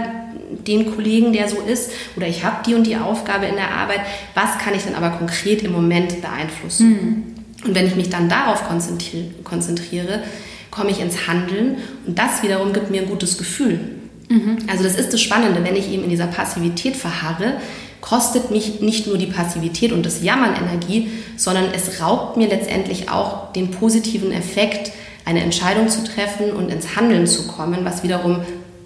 den 0.66 0.95
Kollegen, 0.95 1.32
der 1.32 1.49
so 1.49 1.61
ist, 1.61 1.91
oder 2.16 2.28
ich 2.28 2.45
habe 2.45 2.59
die 2.64 2.74
und 2.74 2.87
die 2.87 2.97
Aufgabe 2.97 3.47
in 3.47 3.57
der 3.57 3.72
Arbeit, 3.72 4.01
was 4.34 4.59
kann 4.59 4.74
ich 4.74 4.84
denn 4.84 4.95
aber 4.95 5.11
konkret 5.11 5.62
im 5.62 5.72
Moment 5.72 6.22
beeinflussen? 6.22 6.89
Mhm. 6.89 7.24
Und 7.66 7.74
wenn 7.74 7.87
ich 7.87 7.97
mich 7.97 8.11
dann 8.11 8.28
darauf 8.28 8.62
konzentriere, 8.68 10.22
komme 10.70 10.91
ich 10.91 11.01
ins 11.01 11.26
Handeln 11.26 11.78
und 12.07 12.18
das 12.18 12.43
wiederum 12.43 12.72
gibt 12.72 12.91
mir 12.91 13.03
ein 13.03 13.09
gutes 13.09 13.39
Gefühl. 13.39 13.80
Mhm. 14.29 14.59
Also 14.66 14.85
das 14.85 14.97
ist 14.97 15.12
das 15.12 15.20
Spannende, 15.20 15.62
wenn 15.64 15.77
ich 15.77 15.91
eben 15.91 16.05
in 16.05 16.11
dieser 16.11 16.27
Passivität 16.27 16.97
verharre, 16.97 17.55
kostet 18.01 18.51
mich 18.51 18.81
nicht 18.81 19.07
nur 19.07 19.18
die 19.18 19.27
Passivität 19.27 19.93
und 19.93 20.07
das 20.07 20.22
Jammern 20.22 20.55
Energie, 20.55 21.11
sondern 21.37 21.66
es 21.74 22.01
raubt 22.01 22.37
mir 22.37 22.49
letztendlich 22.49 23.11
auch 23.11 23.53
den 23.53 23.70
positiven 23.70 24.33
Effekt, 24.33 24.93
eine 25.24 25.41
Entscheidung 25.41 25.89
zu 25.89 26.05
treffen 26.05 26.53
und 26.53 26.70
ins 26.70 26.95
Handeln 26.95 27.27
zu 27.27 27.49
kommen, 27.49 27.85
was 27.85 28.05
wiederum 28.05 28.41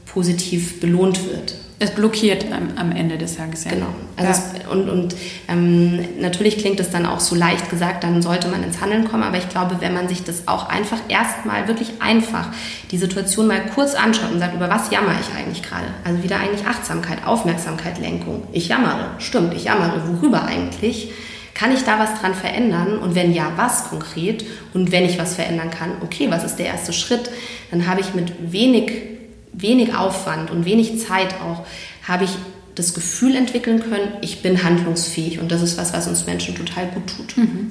positiv 0.06 0.80
belohnt 0.80 1.26
wird. 1.30 1.54
Es 1.82 1.92
blockiert 1.92 2.44
am, 2.52 2.76
am 2.76 2.92
Ende 2.92 3.16
des 3.16 3.36
Tages, 3.36 3.64
ja. 3.64 3.70
Genau. 3.70 3.86
Also 4.16 4.30
ja. 4.30 4.60
es, 4.60 4.70
und 4.70 4.90
und 4.90 5.16
ähm, 5.48 6.20
natürlich 6.20 6.58
klingt 6.58 6.78
es 6.78 6.90
dann 6.90 7.06
auch 7.06 7.20
so 7.20 7.34
leicht 7.34 7.70
gesagt, 7.70 8.04
dann 8.04 8.20
sollte 8.20 8.48
man 8.48 8.62
ins 8.62 8.82
Handeln 8.82 9.08
kommen, 9.08 9.22
aber 9.22 9.38
ich 9.38 9.48
glaube, 9.48 9.76
wenn 9.80 9.94
man 9.94 10.06
sich 10.06 10.22
das 10.22 10.46
auch 10.46 10.68
einfach 10.68 10.98
erstmal 11.08 11.68
wirklich 11.68 11.92
einfach 11.98 12.48
die 12.90 12.98
Situation 12.98 13.46
mal 13.46 13.62
kurz 13.74 13.94
anschaut 13.94 14.30
und 14.30 14.40
sagt, 14.40 14.54
über 14.54 14.68
was 14.68 14.90
jammer 14.90 15.14
ich 15.18 15.34
eigentlich 15.34 15.62
gerade? 15.62 15.86
Also 16.04 16.22
wieder 16.22 16.38
eigentlich 16.38 16.66
Achtsamkeit, 16.66 17.26
Aufmerksamkeit, 17.26 17.98
Lenkung. 17.98 18.42
Ich 18.52 18.68
jammere, 18.68 19.12
stimmt, 19.18 19.54
ich 19.54 19.64
jammere. 19.64 20.02
Worüber 20.06 20.44
eigentlich? 20.44 21.10
Kann 21.54 21.72
ich 21.72 21.82
da 21.84 21.98
was 21.98 22.20
dran 22.20 22.34
verändern? 22.34 22.98
Und 22.98 23.14
wenn 23.14 23.32
ja, 23.32 23.52
was 23.56 23.88
konkret? 23.88 24.44
Und 24.74 24.92
wenn 24.92 25.06
ich 25.06 25.18
was 25.18 25.34
verändern 25.34 25.70
kann, 25.70 25.92
okay, 26.02 26.26
was 26.30 26.44
ist 26.44 26.56
der 26.56 26.66
erste 26.66 26.92
Schritt? 26.92 27.30
Dann 27.70 27.86
habe 27.86 28.02
ich 28.02 28.14
mit 28.14 28.52
wenig 28.52 29.19
wenig 29.52 29.94
Aufwand 29.94 30.50
und 30.50 30.64
wenig 30.64 30.98
Zeit 31.00 31.34
auch, 31.40 31.64
habe 32.06 32.24
ich 32.24 32.30
das 32.74 32.94
Gefühl 32.94 33.36
entwickeln 33.36 33.80
können, 33.80 34.12
ich 34.20 34.42
bin 34.42 34.62
handlungsfähig. 34.62 35.40
Und 35.40 35.52
das 35.52 35.62
ist 35.62 35.76
was, 35.76 35.92
was 35.92 36.08
uns 36.08 36.26
Menschen 36.26 36.54
total 36.54 36.86
gut 36.88 37.02
tut. 37.16 37.36
Mhm. 37.36 37.70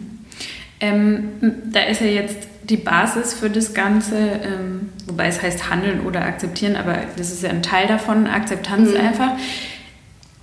Ähm, 0.80 1.30
da 1.72 1.82
ist 1.82 2.02
ja 2.02 2.08
jetzt 2.08 2.48
die 2.64 2.78
Basis 2.78 3.34
für 3.34 3.50
das 3.50 3.74
Ganze, 3.74 4.16
ähm, 4.18 4.90
wobei 5.08 5.28
es 5.28 5.42
heißt 5.42 5.70
handeln 5.70 6.02
oder 6.06 6.24
akzeptieren, 6.24 6.76
aber 6.76 7.00
das 7.18 7.32
ist 7.32 7.44
ja 7.44 7.50
ein 7.50 7.64
Teil 7.64 7.88
davon, 7.88 8.28
Akzeptanz 8.28 8.92
mhm. 8.92 8.98
einfach. 8.98 9.32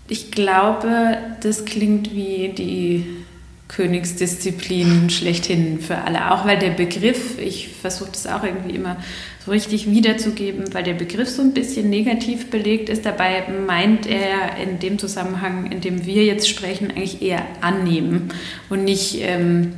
Ich 0.08 0.30
glaube, 0.30 1.18
das 1.40 1.64
klingt 1.64 2.14
wie 2.14 2.52
die 2.56 3.24
Königsdisziplin 3.68 5.10
schlechthin 5.10 5.80
für 5.80 5.98
alle. 5.98 6.32
Auch 6.32 6.46
weil 6.46 6.58
der 6.58 6.70
Begriff, 6.70 7.38
ich 7.38 7.68
versuche 7.80 8.10
das 8.12 8.26
auch 8.26 8.44
irgendwie 8.44 8.76
immer 8.76 8.96
so 9.44 9.50
richtig 9.50 9.90
wiederzugeben, 9.90 10.72
weil 10.72 10.84
der 10.84 10.94
Begriff 10.94 11.28
so 11.28 11.42
ein 11.42 11.52
bisschen 11.52 11.90
negativ 11.90 12.50
belegt 12.50 12.88
ist. 12.88 13.04
Dabei 13.04 13.44
meint 13.66 14.06
er 14.06 14.56
in 14.62 14.78
dem 14.78 14.98
Zusammenhang, 14.98 15.70
in 15.70 15.80
dem 15.80 16.06
wir 16.06 16.24
jetzt 16.24 16.48
sprechen, 16.48 16.90
eigentlich 16.90 17.22
eher 17.22 17.42
annehmen 17.60 18.32
und 18.70 18.84
nicht 18.84 19.18
ähm, 19.20 19.72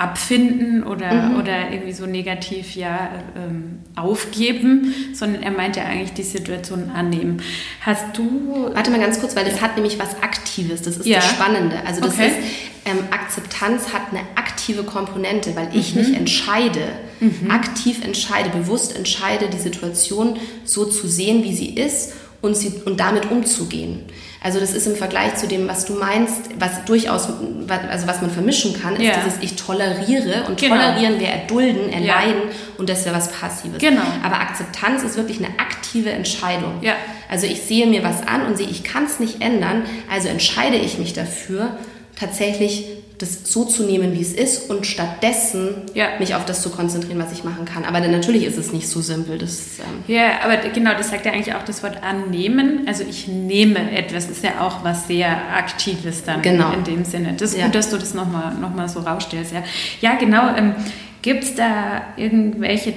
abfinden 0.00 0.82
oder, 0.82 1.12
mhm. 1.12 1.36
oder 1.38 1.70
irgendwie 1.70 1.92
so 1.92 2.06
negativ 2.06 2.74
ja 2.74 3.10
ähm, 3.36 3.80
aufgeben, 3.96 4.94
sondern 5.12 5.42
er 5.42 5.50
meint 5.50 5.76
ja 5.76 5.84
eigentlich 5.84 6.14
die 6.14 6.22
Situation 6.22 6.90
annehmen. 6.90 7.42
Hast 7.82 8.16
du. 8.16 8.70
Warte 8.72 8.90
mal 8.90 8.98
ganz 8.98 9.20
kurz, 9.20 9.36
weil 9.36 9.44
das 9.44 9.60
hat 9.60 9.76
nämlich 9.76 9.98
was 9.98 10.22
Aktives, 10.22 10.80
das 10.80 10.96
ist 10.96 11.06
ja. 11.06 11.16
das 11.16 11.30
Spannende. 11.30 11.76
Also 11.86 12.00
das 12.00 12.14
okay. 12.14 12.28
ist, 12.28 12.36
ähm, 12.84 12.98
Akzeptanz 13.10 13.92
hat 13.92 14.10
eine 14.10 14.20
aktive 14.36 14.84
Komponente, 14.84 15.54
weil 15.56 15.68
ich 15.74 15.94
mhm. 15.94 16.00
nicht 16.00 16.14
entscheide, 16.14 16.88
mhm. 17.20 17.50
aktiv 17.50 18.04
entscheide, 18.04 18.50
bewusst 18.50 18.96
entscheide, 18.96 19.48
die 19.48 19.58
Situation 19.58 20.38
so 20.64 20.84
zu 20.84 21.08
sehen, 21.08 21.44
wie 21.44 21.54
sie 21.54 21.74
ist 21.74 22.12
und, 22.40 22.56
sie, 22.56 22.72
und 22.84 22.98
damit 22.98 23.30
umzugehen. 23.30 24.04
Also 24.42 24.58
das 24.58 24.72
ist 24.72 24.86
im 24.86 24.96
Vergleich 24.96 25.34
zu 25.34 25.46
dem, 25.46 25.68
was 25.68 25.84
du 25.84 25.92
meinst, 25.92 26.48
was 26.58 26.86
durchaus, 26.86 27.28
also 27.68 28.06
was 28.06 28.22
man 28.22 28.30
vermischen 28.30 28.80
kann, 28.80 28.96
ist 28.96 29.02
ja. 29.02 29.20
dieses 29.22 29.38
ich 29.42 29.56
toleriere 29.56 30.44
und 30.48 30.58
genau. 30.58 30.76
tolerieren 30.76 31.20
wir 31.20 31.28
erdulden, 31.28 31.92
erleiden 31.92 32.42
ja. 32.44 32.54
und 32.78 32.88
das 32.88 33.04
wäre 33.04 33.14
was 33.14 33.30
Passives. 33.30 33.78
Genau. 33.78 34.00
Aber 34.22 34.40
Akzeptanz 34.40 35.02
ist 35.02 35.18
wirklich 35.18 35.44
eine 35.44 35.58
aktive 35.58 36.10
Entscheidung. 36.10 36.78
Ja. 36.80 36.94
Also 37.28 37.46
ich 37.46 37.60
sehe 37.60 37.86
mir 37.86 38.02
was 38.02 38.26
an 38.26 38.46
und 38.46 38.56
sehe, 38.56 38.66
ich 38.66 38.82
kann 38.82 39.04
es 39.04 39.20
nicht 39.20 39.42
ändern, 39.42 39.82
also 40.10 40.28
entscheide 40.28 40.76
ich 40.76 40.98
mich 40.98 41.12
dafür, 41.12 41.76
tatsächlich 42.20 42.84
das 43.20 43.52
so 43.52 43.64
zu 43.66 43.84
nehmen, 43.84 44.14
wie 44.14 44.22
es 44.22 44.32
ist 44.32 44.70
und 44.70 44.86
stattdessen 44.86 45.74
ja. 45.94 46.06
mich 46.18 46.34
auf 46.34 46.46
das 46.46 46.62
zu 46.62 46.70
konzentrieren, 46.70 47.18
was 47.18 47.32
ich 47.32 47.44
machen 47.44 47.66
kann. 47.66 47.84
Aber 47.84 48.00
natürlich 48.00 48.44
ist 48.44 48.56
es 48.56 48.72
nicht 48.72 48.88
so 48.88 49.02
simpel. 49.02 49.36
Das, 49.36 49.78
ähm 49.78 50.14
ja, 50.14 50.40
aber 50.42 50.56
genau, 50.70 50.92
das 50.96 51.10
sagt 51.10 51.26
ja 51.26 51.32
eigentlich 51.32 51.54
auch 51.54 51.62
das 51.62 51.82
Wort 51.82 52.02
annehmen. 52.02 52.84
Also 52.86 53.04
ich 53.08 53.28
nehme 53.28 53.92
etwas, 53.92 54.30
ist 54.30 54.42
ja 54.42 54.60
auch 54.60 54.84
was 54.84 55.06
sehr 55.06 55.28
Aktives 55.54 56.24
dann 56.24 56.40
genau. 56.40 56.72
in 56.72 56.84
dem 56.84 57.04
Sinne. 57.04 57.34
Das 57.36 57.52
ist 57.52 57.58
ja. 57.58 57.66
gut, 57.66 57.74
dass 57.74 57.90
du 57.90 57.98
das 57.98 58.14
nochmal 58.14 58.54
noch 58.54 58.74
mal 58.74 58.88
so 58.88 59.00
rausstellst. 59.00 59.52
Ja, 59.52 59.62
ja 60.00 60.14
genau. 60.14 60.54
Ähm, 60.56 60.74
Gibt 61.20 61.44
es 61.44 61.54
da 61.54 62.02
irgendwelche, 62.16 62.94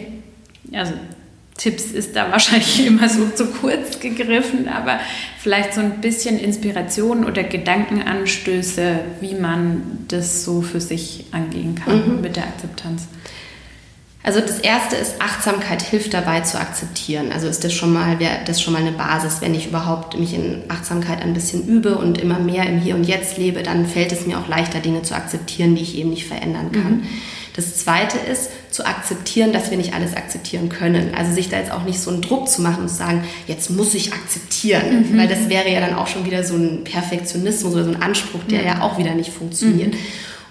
also 0.72 0.94
Tipps 1.58 1.86
ist 1.92 2.16
da 2.16 2.32
wahrscheinlich 2.32 2.86
immer 2.86 3.08
so 3.10 3.28
zu 3.30 3.46
kurz 3.48 4.00
gegriffen, 4.00 4.68
aber 4.68 5.00
vielleicht 5.40 5.74
so 5.74 5.82
ein 5.82 6.02
bisschen 6.02 6.40
Inspiration 6.40 7.26
oder 7.26 7.44
Gedankenanstöße, 7.44 9.00
wie 9.22 9.36
man 9.36 10.06
das 10.08 10.44
so 10.44 10.62
für 10.62 10.82
sich 10.82 11.26
angehen 11.32 11.76
kann 11.76 12.16
mhm. 12.16 12.22
mit 12.22 12.36
der 12.36 12.44
Akzeptanz. 12.44 13.08
Also 14.26 14.40
das 14.40 14.60
erste 14.60 14.96
ist 14.96 15.22
Achtsamkeit 15.22 15.82
hilft 15.82 16.14
dabei 16.14 16.40
zu 16.40 16.58
akzeptieren. 16.58 17.34
Also 17.34 17.48
ist 17.48 17.66
das 17.66 17.74
schon 17.74 17.92
mal 17.92 18.20
wäre 18.20 18.38
das 18.46 18.62
schon 18.62 18.72
mal 18.72 18.82
eine 18.82 18.94
Basis, 18.94 19.42
wenn 19.42 19.54
ich 19.54 19.68
überhaupt 19.68 20.18
mich 20.18 20.34
in 20.34 20.64
Achtsamkeit 20.70 21.22
ein 21.22 21.34
bisschen 21.34 21.68
übe 21.68 21.98
und 21.98 22.18
immer 22.18 22.40
mehr 22.40 22.66
im 22.66 22.80
Hier 22.80 22.96
und 22.96 23.04
Jetzt 23.04 23.38
lebe, 23.38 23.64
dann 23.64 23.86
fällt 23.86 24.14
es 24.14 24.26
mir 24.26 24.40
auch 24.40 24.48
leichter 24.48 24.80
Dinge 24.80 25.02
zu 25.02 25.14
akzeptieren, 25.14 25.76
die 25.76 25.82
ich 25.82 25.98
eben 25.98 26.12
nicht 26.12 26.26
verändern 26.26 26.72
kann. 26.72 26.92
Mhm. 26.92 27.08
Das 27.56 27.78
zweite 27.78 28.18
ist 28.18 28.50
zu 28.72 28.86
akzeptieren, 28.86 29.54
dass 29.54 29.70
wir 29.70 29.78
nicht 29.78 29.94
alles 29.94 30.16
akzeptieren 30.16 30.70
können. 30.70 31.14
Also 31.16 31.34
sich 31.34 31.50
da 31.50 31.58
jetzt 31.58 31.72
auch 31.72 31.84
nicht 31.84 32.00
so 32.00 32.10
einen 32.10 32.22
Druck 32.22 32.50
zu 32.50 32.62
machen 32.62 32.84
und 32.84 32.90
zu 32.90 32.96
sagen, 32.96 33.24
jetzt 33.48 33.70
muss 33.70 33.94
ich 33.94 34.14
akzeptieren, 34.14 35.12
mhm. 35.12 35.18
weil 35.18 35.28
das 35.28 35.50
wäre 35.50 35.70
ja 35.70 35.80
dann 35.80 35.94
auch 35.94 36.08
schon 36.08 36.26
wieder 36.26 36.44
so 36.44 36.56
ein 36.56 36.84
Perfektionismus 36.84 37.74
oder 37.74 37.84
so 37.84 37.92
ein 37.92 38.02
Anspruch, 38.02 38.42
der 38.50 38.62
mhm. 38.62 38.68
ja 38.68 38.82
auch 38.82 38.98
wieder 38.98 39.14
nicht 39.14 39.32
funktioniert. 39.32 39.94
Mhm. 39.94 40.00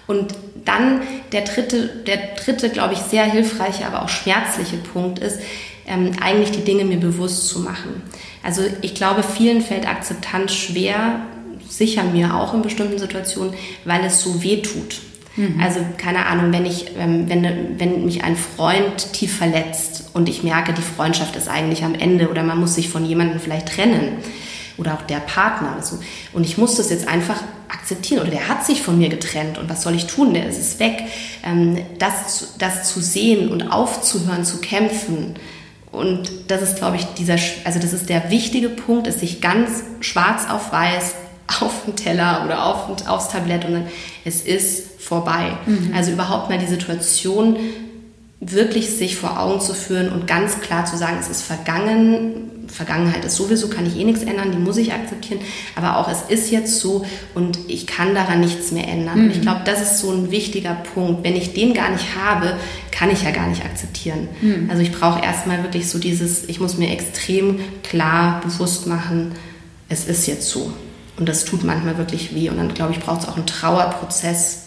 Und 0.07 0.33
dann 0.65 1.01
der 1.31 1.41
dritte, 1.41 1.87
der 2.07 2.17
dritte, 2.41 2.69
glaube 2.69 2.93
ich, 2.93 2.99
sehr 2.99 3.25
hilfreiche, 3.25 3.85
aber 3.85 4.03
auch 4.03 4.09
schmerzliche 4.09 4.77
Punkt 4.77 5.19
ist, 5.19 5.39
ähm, 5.85 6.11
eigentlich 6.21 6.51
die 6.51 6.63
Dinge 6.63 6.85
mir 6.85 6.97
bewusst 6.97 7.47
zu 7.47 7.59
machen. 7.59 8.01
Also 8.41 8.61
ich 8.81 8.95
glaube, 8.95 9.23
vielen 9.23 9.61
fällt 9.61 9.87
Akzeptanz 9.87 10.53
schwer, 10.53 11.21
sicher 11.67 12.03
mir 12.03 12.35
auch 12.35 12.53
in 12.53 12.61
bestimmten 12.61 12.97
Situationen, 12.97 13.53
weil 13.83 14.05
es 14.05 14.21
so 14.21 14.43
weh 14.43 14.61
tut. 14.61 15.01
Mhm. 15.35 15.59
Also 15.59 15.79
keine 15.97 16.25
Ahnung, 16.27 16.53
wenn 16.53 16.65
ich, 16.65 16.91
ähm, 16.97 17.27
wenn, 17.27 17.79
wenn 17.79 18.05
mich 18.05 18.23
ein 18.23 18.35
Freund 18.35 19.13
tief 19.13 19.37
verletzt 19.37 20.11
und 20.13 20.29
ich 20.29 20.43
merke, 20.43 20.73
die 20.73 20.81
Freundschaft 20.81 21.35
ist 21.35 21.47
eigentlich 21.47 21.83
am 21.83 21.95
Ende 21.95 22.29
oder 22.29 22.43
man 22.43 22.59
muss 22.59 22.75
sich 22.75 22.89
von 22.89 23.05
jemandem 23.05 23.39
vielleicht 23.39 23.69
trennen 23.69 24.17
oder 24.77 24.93
auch 24.93 25.01
der 25.01 25.17
Partner 25.17 25.73
oder 25.75 25.83
so. 25.83 25.99
Und 26.33 26.45
ich 26.45 26.57
muss 26.57 26.75
das 26.75 26.89
jetzt 26.89 27.07
einfach 27.07 27.41
akzeptieren 27.67 28.21
oder 28.21 28.31
der 28.31 28.47
hat 28.47 28.65
sich 28.65 28.81
von 28.81 28.97
mir 28.97 29.09
getrennt 29.09 29.57
und 29.57 29.69
was 29.69 29.81
soll 29.81 29.95
ich 29.95 30.05
tun? 30.05 30.33
Der 30.33 30.47
ist 30.47 30.79
weg. 30.79 31.03
Ähm, 31.43 31.79
das, 31.97 32.55
das 32.59 32.91
zu 32.91 33.01
sehen 33.01 33.49
und 33.49 33.71
aufzuhören 33.71 34.45
zu 34.45 34.59
kämpfen. 34.61 35.35
Und 35.91 36.31
das 36.47 36.61
ist, 36.61 36.77
glaube 36.77 36.97
ich, 36.97 37.05
dieser, 37.17 37.37
also 37.65 37.79
das 37.79 37.93
ist 37.93 38.09
der 38.09 38.29
wichtige 38.31 38.69
Punkt, 38.69 39.07
ist 39.07 39.19
sich 39.19 39.41
ganz 39.41 39.83
schwarz 40.01 40.49
auf 40.49 40.71
weiß 40.71 41.15
auf 41.61 41.85
den 41.85 41.95
Teller 41.95 42.43
oder 42.45 42.65
auf, 42.65 43.07
aufs 43.07 43.29
Tablett 43.29 43.65
und 43.65 43.73
dann, 43.73 43.87
es 44.23 44.41
ist 44.41 44.92
vorbei. 45.03 45.57
Mhm. 45.65 45.91
Also 45.95 46.11
überhaupt 46.11 46.49
mal 46.49 46.57
die 46.57 46.67
Situation 46.67 47.57
wirklich 48.39 48.89
sich 48.89 49.15
vor 49.15 49.39
Augen 49.39 49.61
zu 49.61 49.73
führen 49.73 50.11
und 50.11 50.27
ganz 50.27 50.59
klar 50.59 50.85
zu 50.85 50.97
sagen, 50.97 51.17
es 51.19 51.29
ist 51.29 51.43
vergangen. 51.43 52.49
Vergangenheit 52.67 53.23
ist 53.23 53.35
sowieso, 53.35 53.67
kann 53.67 53.85
ich 53.85 53.97
eh 53.97 54.03
nichts 54.03 54.23
ändern, 54.23 54.51
die 54.51 54.57
muss 54.57 54.77
ich 54.77 54.93
akzeptieren. 54.93 55.39
Aber 55.75 55.97
auch 55.97 56.09
es 56.09 56.21
ist 56.29 56.49
jetzt 56.49 56.79
so 56.79 57.05
und 57.35 57.59
ich 57.67 57.85
kann 57.85 58.15
daran 58.15 58.39
nichts 58.39 58.71
mehr 58.71 58.87
ändern. 58.87 59.25
Mhm. 59.25 59.31
Ich 59.31 59.41
glaube, 59.41 59.61
das 59.65 59.81
ist 59.81 59.99
so 59.99 60.11
ein 60.11 60.31
wichtiger 60.31 60.75
Punkt. 60.93 61.23
Wenn 61.23 61.35
ich 61.35 61.53
den 61.53 61.73
gar 61.73 61.91
nicht 61.91 62.15
habe, 62.15 62.55
kann 62.91 63.11
ich 63.11 63.23
ja 63.23 63.31
gar 63.31 63.47
nicht 63.47 63.63
akzeptieren. 63.63 64.27
Mhm. 64.41 64.69
Also 64.69 64.81
ich 64.81 64.91
brauche 64.91 65.23
erstmal 65.23 65.61
wirklich 65.63 65.89
so 65.89 65.99
dieses, 65.99 66.45
ich 66.47 66.59
muss 66.59 66.77
mir 66.77 66.91
extrem 66.91 67.59
klar 67.83 68.41
bewusst 68.41 68.87
machen, 68.87 69.33
es 69.89 70.05
ist 70.05 70.25
jetzt 70.25 70.49
so. 70.49 70.71
Und 71.17 71.29
das 71.29 71.45
tut 71.45 71.63
manchmal 71.63 71.97
wirklich 71.97 72.33
weh. 72.33 72.49
Und 72.49 72.57
dann, 72.57 72.73
glaube 72.73 72.93
ich, 72.93 72.99
braucht 72.99 73.21
es 73.21 73.27
auch 73.27 73.35
einen 73.35 73.45
Trauerprozess. 73.45 74.62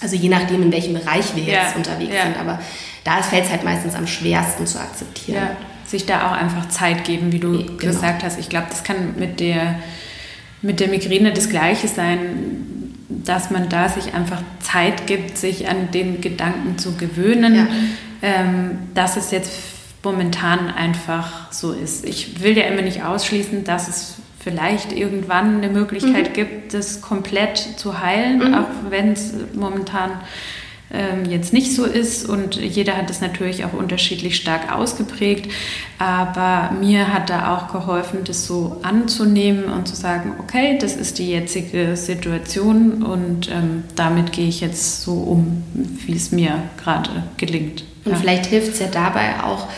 Also 0.00 0.16
je 0.16 0.28
nachdem, 0.28 0.62
in 0.62 0.72
welchem 0.72 0.94
Bereich 0.94 1.34
wir 1.36 1.42
jetzt 1.42 1.72
ja, 1.72 1.76
unterwegs 1.76 2.14
ja. 2.14 2.24
sind. 2.24 2.38
Aber 2.38 2.58
da 3.04 3.22
fällt 3.22 3.44
es 3.44 3.50
halt 3.50 3.64
meistens 3.64 3.94
am 3.94 4.06
schwersten 4.06 4.66
zu 4.66 4.80
akzeptieren. 4.80 5.36
Ja, 5.42 5.56
sich 5.86 6.06
da 6.06 6.28
auch 6.28 6.32
einfach 6.32 6.68
Zeit 6.68 7.04
geben, 7.04 7.32
wie 7.32 7.40
du 7.40 7.58
genau. 7.58 7.76
gesagt 7.76 8.22
hast. 8.22 8.38
Ich 8.38 8.48
glaube, 8.48 8.68
das 8.70 8.84
kann 8.84 9.16
mit 9.18 9.40
der, 9.40 9.76
mit 10.62 10.80
der 10.80 10.88
Migräne 10.88 11.32
das 11.32 11.48
Gleiche 11.48 11.88
sein, 11.88 12.94
dass 13.08 13.50
man 13.50 13.68
da 13.68 13.88
sich 13.88 14.14
einfach 14.14 14.40
Zeit 14.60 15.06
gibt, 15.06 15.36
sich 15.36 15.68
an 15.68 15.90
den 15.90 16.20
Gedanken 16.20 16.78
zu 16.78 16.96
gewöhnen, 16.96 17.68
ähm, 18.22 18.78
dass 18.94 19.16
es 19.16 19.32
jetzt 19.32 19.50
momentan 20.02 20.70
einfach 20.70 21.52
so 21.52 21.72
ist. 21.72 22.04
Ich 22.06 22.40
will 22.42 22.56
ja 22.56 22.64
immer 22.64 22.82
nicht 22.82 23.02
ausschließen, 23.02 23.64
dass 23.64 23.88
es 23.88 24.14
vielleicht 24.42 24.92
irgendwann 24.92 25.58
eine 25.58 25.68
Möglichkeit 25.68 26.30
mhm. 26.30 26.32
gibt, 26.32 26.74
das 26.74 27.00
komplett 27.02 27.58
zu 27.58 28.00
heilen, 28.00 28.38
mhm. 28.38 28.54
auch 28.54 28.90
wenn 28.90 29.12
es 29.12 29.34
momentan 29.54 30.12
ähm, 30.92 31.30
jetzt 31.30 31.52
nicht 31.52 31.74
so 31.74 31.84
ist 31.84 32.28
und 32.28 32.56
jeder 32.56 32.96
hat 32.96 33.10
es 33.10 33.20
natürlich 33.20 33.64
auch 33.64 33.74
unterschiedlich 33.74 34.36
stark 34.36 34.72
ausgeprägt. 34.72 35.52
Aber 35.98 36.74
mir 36.74 37.12
hat 37.12 37.30
da 37.30 37.54
auch 37.54 37.70
geholfen, 37.70 38.20
das 38.24 38.46
so 38.46 38.80
anzunehmen 38.82 39.64
und 39.64 39.86
zu 39.86 39.94
sagen, 39.94 40.32
okay, 40.40 40.78
das 40.80 40.96
ist 40.96 41.18
die 41.18 41.30
jetzige 41.30 41.96
Situation 41.96 43.02
und 43.02 43.50
ähm, 43.50 43.84
damit 43.94 44.32
gehe 44.32 44.48
ich 44.48 44.60
jetzt 44.60 45.02
so 45.02 45.12
um, 45.12 45.62
wie 46.06 46.16
es 46.16 46.32
mir 46.32 46.62
gerade 46.82 47.24
gelingt. 47.36 47.84
Und 48.04 48.12
ja. 48.12 48.18
vielleicht 48.18 48.46
hilft 48.46 48.72
es 48.72 48.80
ja 48.80 48.86
dabei 48.86 49.44
auch, 49.44 49.68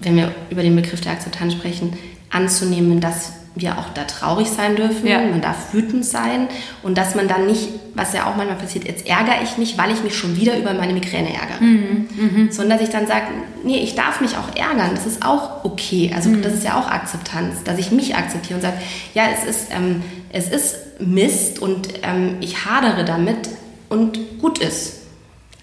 wenn 0.00 0.16
wir 0.16 0.34
über 0.50 0.62
den 0.62 0.76
Begriff 0.76 1.00
der 1.00 1.12
Akzeptanz 1.12 1.54
sprechen, 1.54 1.94
anzunehmen, 2.30 3.00
dass 3.00 3.32
wir 3.54 3.78
auch 3.78 3.88
da 3.94 4.04
traurig 4.04 4.48
sein 4.48 4.74
dürfen, 4.76 5.06
ja. 5.06 5.20
man 5.20 5.40
darf 5.40 5.72
wütend 5.72 6.04
sein 6.04 6.48
und 6.82 6.98
dass 6.98 7.14
man 7.14 7.28
dann 7.28 7.46
nicht, 7.46 7.68
was 7.94 8.12
ja 8.12 8.26
auch 8.26 8.36
manchmal 8.36 8.58
passiert, 8.58 8.84
jetzt 8.84 9.06
ärgere 9.06 9.42
ich 9.42 9.58
mich, 9.58 9.78
weil 9.78 9.92
ich 9.92 10.02
mich 10.02 10.16
schon 10.16 10.36
wieder 10.36 10.58
über 10.58 10.74
meine 10.74 10.92
Migräne 10.92 11.32
ärgere, 11.32 11.62
mhm. 11.62 12.08
Mhm. 12.16 12.48
sondern 12.50 12.78
dass 12.78 12.88
ich 12.88 12.92
dann 12.92 13.06
sage, 13.06 13.26
nee, 13.62 13.78
ich 13.78 13.94
darf 13.94 14.20
mich 14.20 14.36
auch 14.36 14.56
ärgern, 14.56 14.90
das 14.94 15.06
ist 15.06 15.24
auch 15.24 15.64
okay, 15.64 16.12
also 16.14 16.30
mhm. 16.30 16.42
das 16.42 16.54
ist 16.54 16.64
ja 16.64 16.78
auch 16.78 16.88
Akzeptanz, 16.88 17.62
dass 17.64 17.78
ich 17.78 17.92
mich 17.92 18.16
akzeptiere 18.16 18.56
und 18.56 18.62
sage, 18.62 18.78
ja, 19.14 19.24
es 19.32 19.48
ist, 19.48 19.70
ähm, 19.70 20.02
es 20.30 20.48
ist 20.48 20.76
Mist 21.00 21.60
und 21.60 21.88
ähm, 22.02 22.36
ich 22.40 22.64
hadere 22.64 23.04
damit 23.04 23.48
und 23.88 24.40
gut 24.40 24.58
ist. 24.58 25.03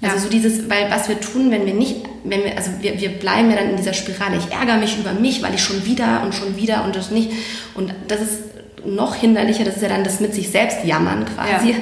Also 0.02 0.16
ja. 0.16 0.22
so 0.22 0.30
dieses, 0.30 0.70
weil 0.70 0.90
was 0.90 1.10
wir 1.10 1.20
tun, 1.20 1.52
wenn 1.52 1.66
wir 1.66 1.74
nicht, 1.74 1.98
wenn 2.24 2.44
wir, 2.44 2.58
also 2.58 2.72
wir, 2.80 3.00
wir 3.00 3.10
bleiben 3.10 3.52
ja 3.52 3.58
dann 3.58 3.70
in 3.70 3.78
dieser 3.78 3.94
Spirale. 3.94 4.38
Ich 4.38 4.52
ärgere 4.52 4.78
mich 4.78 4.98
über 4.98 5.14
mich, 5.14 5.44
weil 5.44 5.54
ich 5.54 5.64
schon 5.64 5.86
wieder 5.86 6.24
und 6.24 6.34
schon 6.34 6.56
wieder 6.58 6.84
und 6.86 6.96
das 6.96 7.12
nicht. 7.12 7.32
Und 7.76 7.94
das 8.08 8.22
ist 8.22 8.40
noch 8.84 9.16
hinderlicher, 9.16 9.64
das 9.64 9.76
ist 9.76 9.84
ja 9.84 9.90
dann 9.90 10.04
das 10.04 10.20
mit 10.20 10.34
sich 10.34 10.50
selbst 10.50 10.84
jammern 10.84 11.26
quasi 11.26 11.72
ja. 11.72 11.76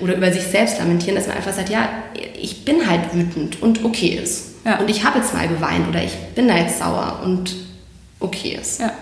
oder 0.00 0.16
über 0.16 0.32
sich 0.32 0.42
selbst 0.42 0.78
lamentieren, 0.78 1.14
dass 1.14 1.28
man 1.28 1.36
einfach 1.36 1.52
sagt, 1.52 1.68
ja, 1.68 1.88
ich 2.40 2.64
bin 2.64 2.88
halt 2.88 3.14
wütend 3.14 3.62
und 3.62 3.84
okay 3.84 4.18
ist. 4.20 4.64
Ja. 4.64 4.78
Und 4.78 4.90
ich 4.90 5.04
habe 5.04 5.18
jetzt 5.18 5.32
mal 5.32 5.46
geweint 5.46 5.88
oder 5.88 6.02
ich 6.02 6.16
bin 6.34 6.48
da 6.48 6.56
jetzt 6.56 6.78
sauer 6.80 7.20
und 7.24 7.54
okay 8.18 8.58
ist. 8.60 8.80
Ja, 8.80 8.92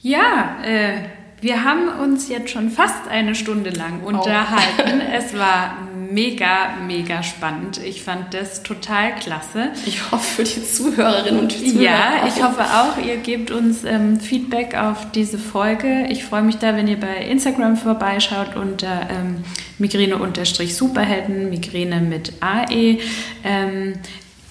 ja 0.00 0.56
äh, 0.64 0.94
wir 1.40 1.64
haben 1.64 1.88
uns 2.00 2.28
jetzt 2.28 2.50
schon 2.50 2.70
fast 2.70 3.08
eine 3.10 3.34
Stunde 3.34 3.70
lang 3.70 4.02
unterhalten. 4.02 5.00
Oh. 5.00 5.16
es 5.16 5.36
war 5.36 5.76
mega, 6.12 6.76
mega 6.86 7.22
spannend. 7.22 7.78
Ich 7.78 8.02
fand 8.02 8.34
das 8.34 8.62
total 8.62 9.14
klasse. 9.14 9.70
Ich 9.86 10.10
hoffe 10.10 10.36
für 10.36 10.44
die 10.44 10.64
Zuhörerinnen 10.64 11.40
und 11.40 11.52
Zuhörer. 11.52 11.82
Ja, 11.82 12.22
auch. 12.22 12.28
ich 12.28 12.42
hoffe 12.42 12.62
auch, 12.62 13.04
ihr 13.04 13.16
gebt 13.16 13.50
uns 13.50 13.84
ähm, 13.84 14.20
Feedback 14.20 14.76
auf 14.76 15.10
diese 15.12 15.38
Folge. 15.38 16.06
Ich 16.08 16.24
freue 16.24 16.42
mich 16.42 16.58
da, 16.58 16.76
wenn 16.76 16.88
ihr 16.88 17.00
bei 17.00 17.24
Instagram 17.24 17.76
vorbeischaut 17.76 18.56
unter 18.56 19.08
ähm, 19.10 19.44
Migräne-Superhelden, 19.78 21.50
Migräne 21.50 22.00
mit 22.00 22.34
AE. 22.40 22.98
Ähm, 23.44 23.94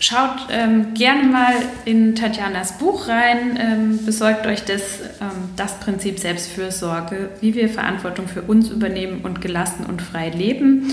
Schaut 0.04 0.48
ähm, 0.50 0.96
gerne 0.96 1.26
mal 1.26 1.54
in 1.86 2.16
Tatjanas 2.16 2.80
Buch 2.80 3.08
rein, 3.08 3.60
ähm, 3.62 4.00
besorgt 4.04 4.48
euch 4.48 4.66
das, 4.66 4.82
ähm, 5.22 5.52
das 5.56 5.80
Prinzip 5.80 6.18
Selbstfürsorge, 6.18 7.30
wie 7.40 7.54
wir 7.54 7.70
Verantwortung 7.70 8.28
für 8.28 8.42
uns 8.42 8.72
übernehmen 8.72 9.20
und 9.22 9.42
gelassen 9.42 9.86
und 9.86 10.02
frei 10.02 10.30
leben 10.30 10.92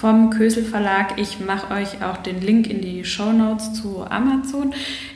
vom 0.00 0.30
Kösel 0.30 0.64
Verlag. 0.64 1.18
Ich 1.18 1.40
mache 1.40 1.74
euch 1.74 2.04
auch 2.04 2.18
den 2.18 2.40
Link 2.42 2.68
in 2.68 2.82
die 2.82 3.04
Show 3.04 3.32
Notes 3.32 3.72
zu 3.72 4.04
Amazon. 4.08 4.72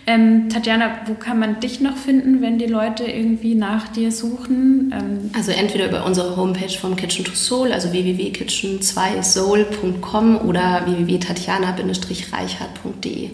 Ähm, 0.06 0.48
Tatjana, 0.48 1.02
wo 1.06 1.14
kann 1.14 1.38
man 1.38 1.60
dich 1.60 1.80
noch 1.80 1.96
finden, 1.96 2.40
wenn 2.40 2.58
die 2.58 2.66
Leute 2.66 3.04
irgendwie 3.04 3.54
nach 3.54 3.86
dir 3.88 4.10
suchen? 4.10 4.90
Ähm 4.94 5.30
also 5.34 5.52
entweder 5.52 5.88
über 5.88 6.06
unsere 6.06 6.34
Homepage 6.36 6.78
vom 6.78 6.96
Kitchen 6.96 7.26
to 7.26 7.32
Soul, 7.34 7.72
also 7.72 7.92
www.kitchen2soul.com 7.92 10.38
oder 10.38 10.86
www.tatjana-reichhardt.de. 10.86 13.30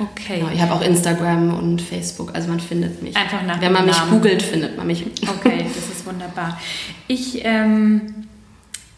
Okay. 0.00 0.40
Genau, 0.40 0.50
ich 0.52 0.60
habe 0.60 0.72
auch 0.72 0.82
Instagram 0.82 1.54
und 1.54 1.80
Facebook, 1.82 2.34
also 2.34 2.48
man 2.48 2.58
findet 2.58 3.00
mich. 3.02 3.16
Einfach 3.16 3.44
nach 3.46 3.60
Wenn 3.60 3.72
man 3.72 3.86
mich 3.86 4.00
googelt, 4.10 4.42
findet 4.42 4.76
man 4.76 4.84
mich. 4.86 5.04
Okay, 5.22 5.66
das 5.74 5.88
ist 5.96 6.06
wunderbar. 6.06 6.58
Ich 7.06 7.44
ähm, 7.44 8.26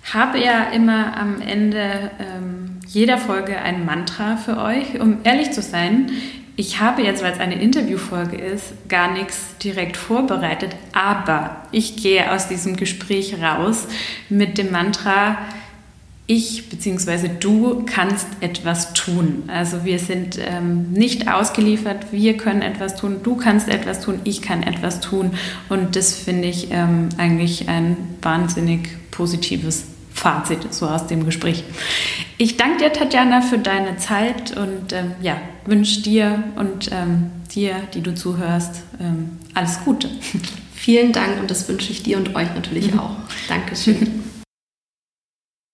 habe 0.02 0.38
ja 0.38 0.64
immer 0.74 1.16
am 1.16 1.40
Ende 1.40 2.10
ähm, 2.18 2.80
jeder 2.88 3.18
Folge 3.18 3.58
ein 3.58 3.84
Mantra 3.84 4.36
für 4.36 4.58
euch. 4.58 5.00
Um 5.00 5.18
ehrlich 5.24 5.52
zu 5.52 5.62
sein, 5.62 6.10
ich 6.54 6.80
habe 6.80 7.02
jetzt, 7.02 7.22
weil 7.22 7.32
es 7.32 7.40
eine 7.40 7.60
Interviewfolge 7.60 8.36
ist, 8.36 8.88
gar 8.88 9.12
nichts 9.12 9.56
direkt 9.62 9.96
vorbereitet, 9.96 10.76
aber 10.92 11.62
ich 11.72 11.96
gehe 11.96 12.30
aus 12.30 12.48
diesem 12.48 12.76
Gespräch 12.76 13.40
raus 13.42 13.86
mit 14.28 14.58
dem 14.58 14.70
Mantra, 14.70 15.38
ich 16.26 16.68
bzw. 16.68 17.30
du 17.40 17.84
kannst 17.84 18.26
etwas 18.40 18.92
tun. 18.92 19.44
Also 19.48 19.84
wir 19.84 19.98
sind 19.98 20.38
ähm, 20.38 20.92
nicht 20.92 21.28
ausgeliefert, 21.28 22.12
wir 22.12 22.36
können 22.36 22.62
etwas 22.62 22.96
tun, 22.96 23.16
du 23.22 23.36
kannst 23.36 23.68
etwas 23.68 24.00
tun, 24.00 24.20
ich 24.24 24.40
kann 24.40 24.62
etwas 24.62 25.00
tun. 25.00 25.32
Und 25.68 25.96
das 25.96 26.14
finde 26.14 26.48
ich 26.48 26.68
ähm, 26.70 27.08
eigentlich 27.18 27.68
ein 27.68 27.96
wahnsinnig 28.20 28.88
positives 29.10 29.91
Fazit 30.22 30.72
so 30.72 30.86
aus 30.86 31.08
dem 31.08 31.24
Gespräch. 31.24 31.64
Ich 32.38 32.56
danke 32.56 32.84
dir, 32.84 32.92
Tatjana, 32.92 33.40
für 33.40 33.58
deine 33.58 33.96
Zeit 33.96 34.56
und 34.56 34.92
ähm, 34.92 35.14
ja, 35.20 35.36
wünsche 35.66 36.00
dir 36.00 36.44
und 36.54 36.92
ähm, 36.92 37.32
dir, 37.52 37.74
die 37.92 38.02
du 38.02 38.14
zuhörst, 38.14 38.82
ähm, 39.00 39.38
alles 39.52 39.80
Gute. 39.84 40.08
Vielen 40.76 41.10
Dank 41.10 41.40
und 41.40 41.50
das 41.50 41.68
wünsche 41.68 41.90
ich 41.90 42.04
dir 42.04 42.18
und 42.18 42.36
euch 42.36 42.54
natürlich 42.54 42.92
mhm. 42.92 43.00
auch. 43.00 43.16
Dankeschön. 43.48 44.22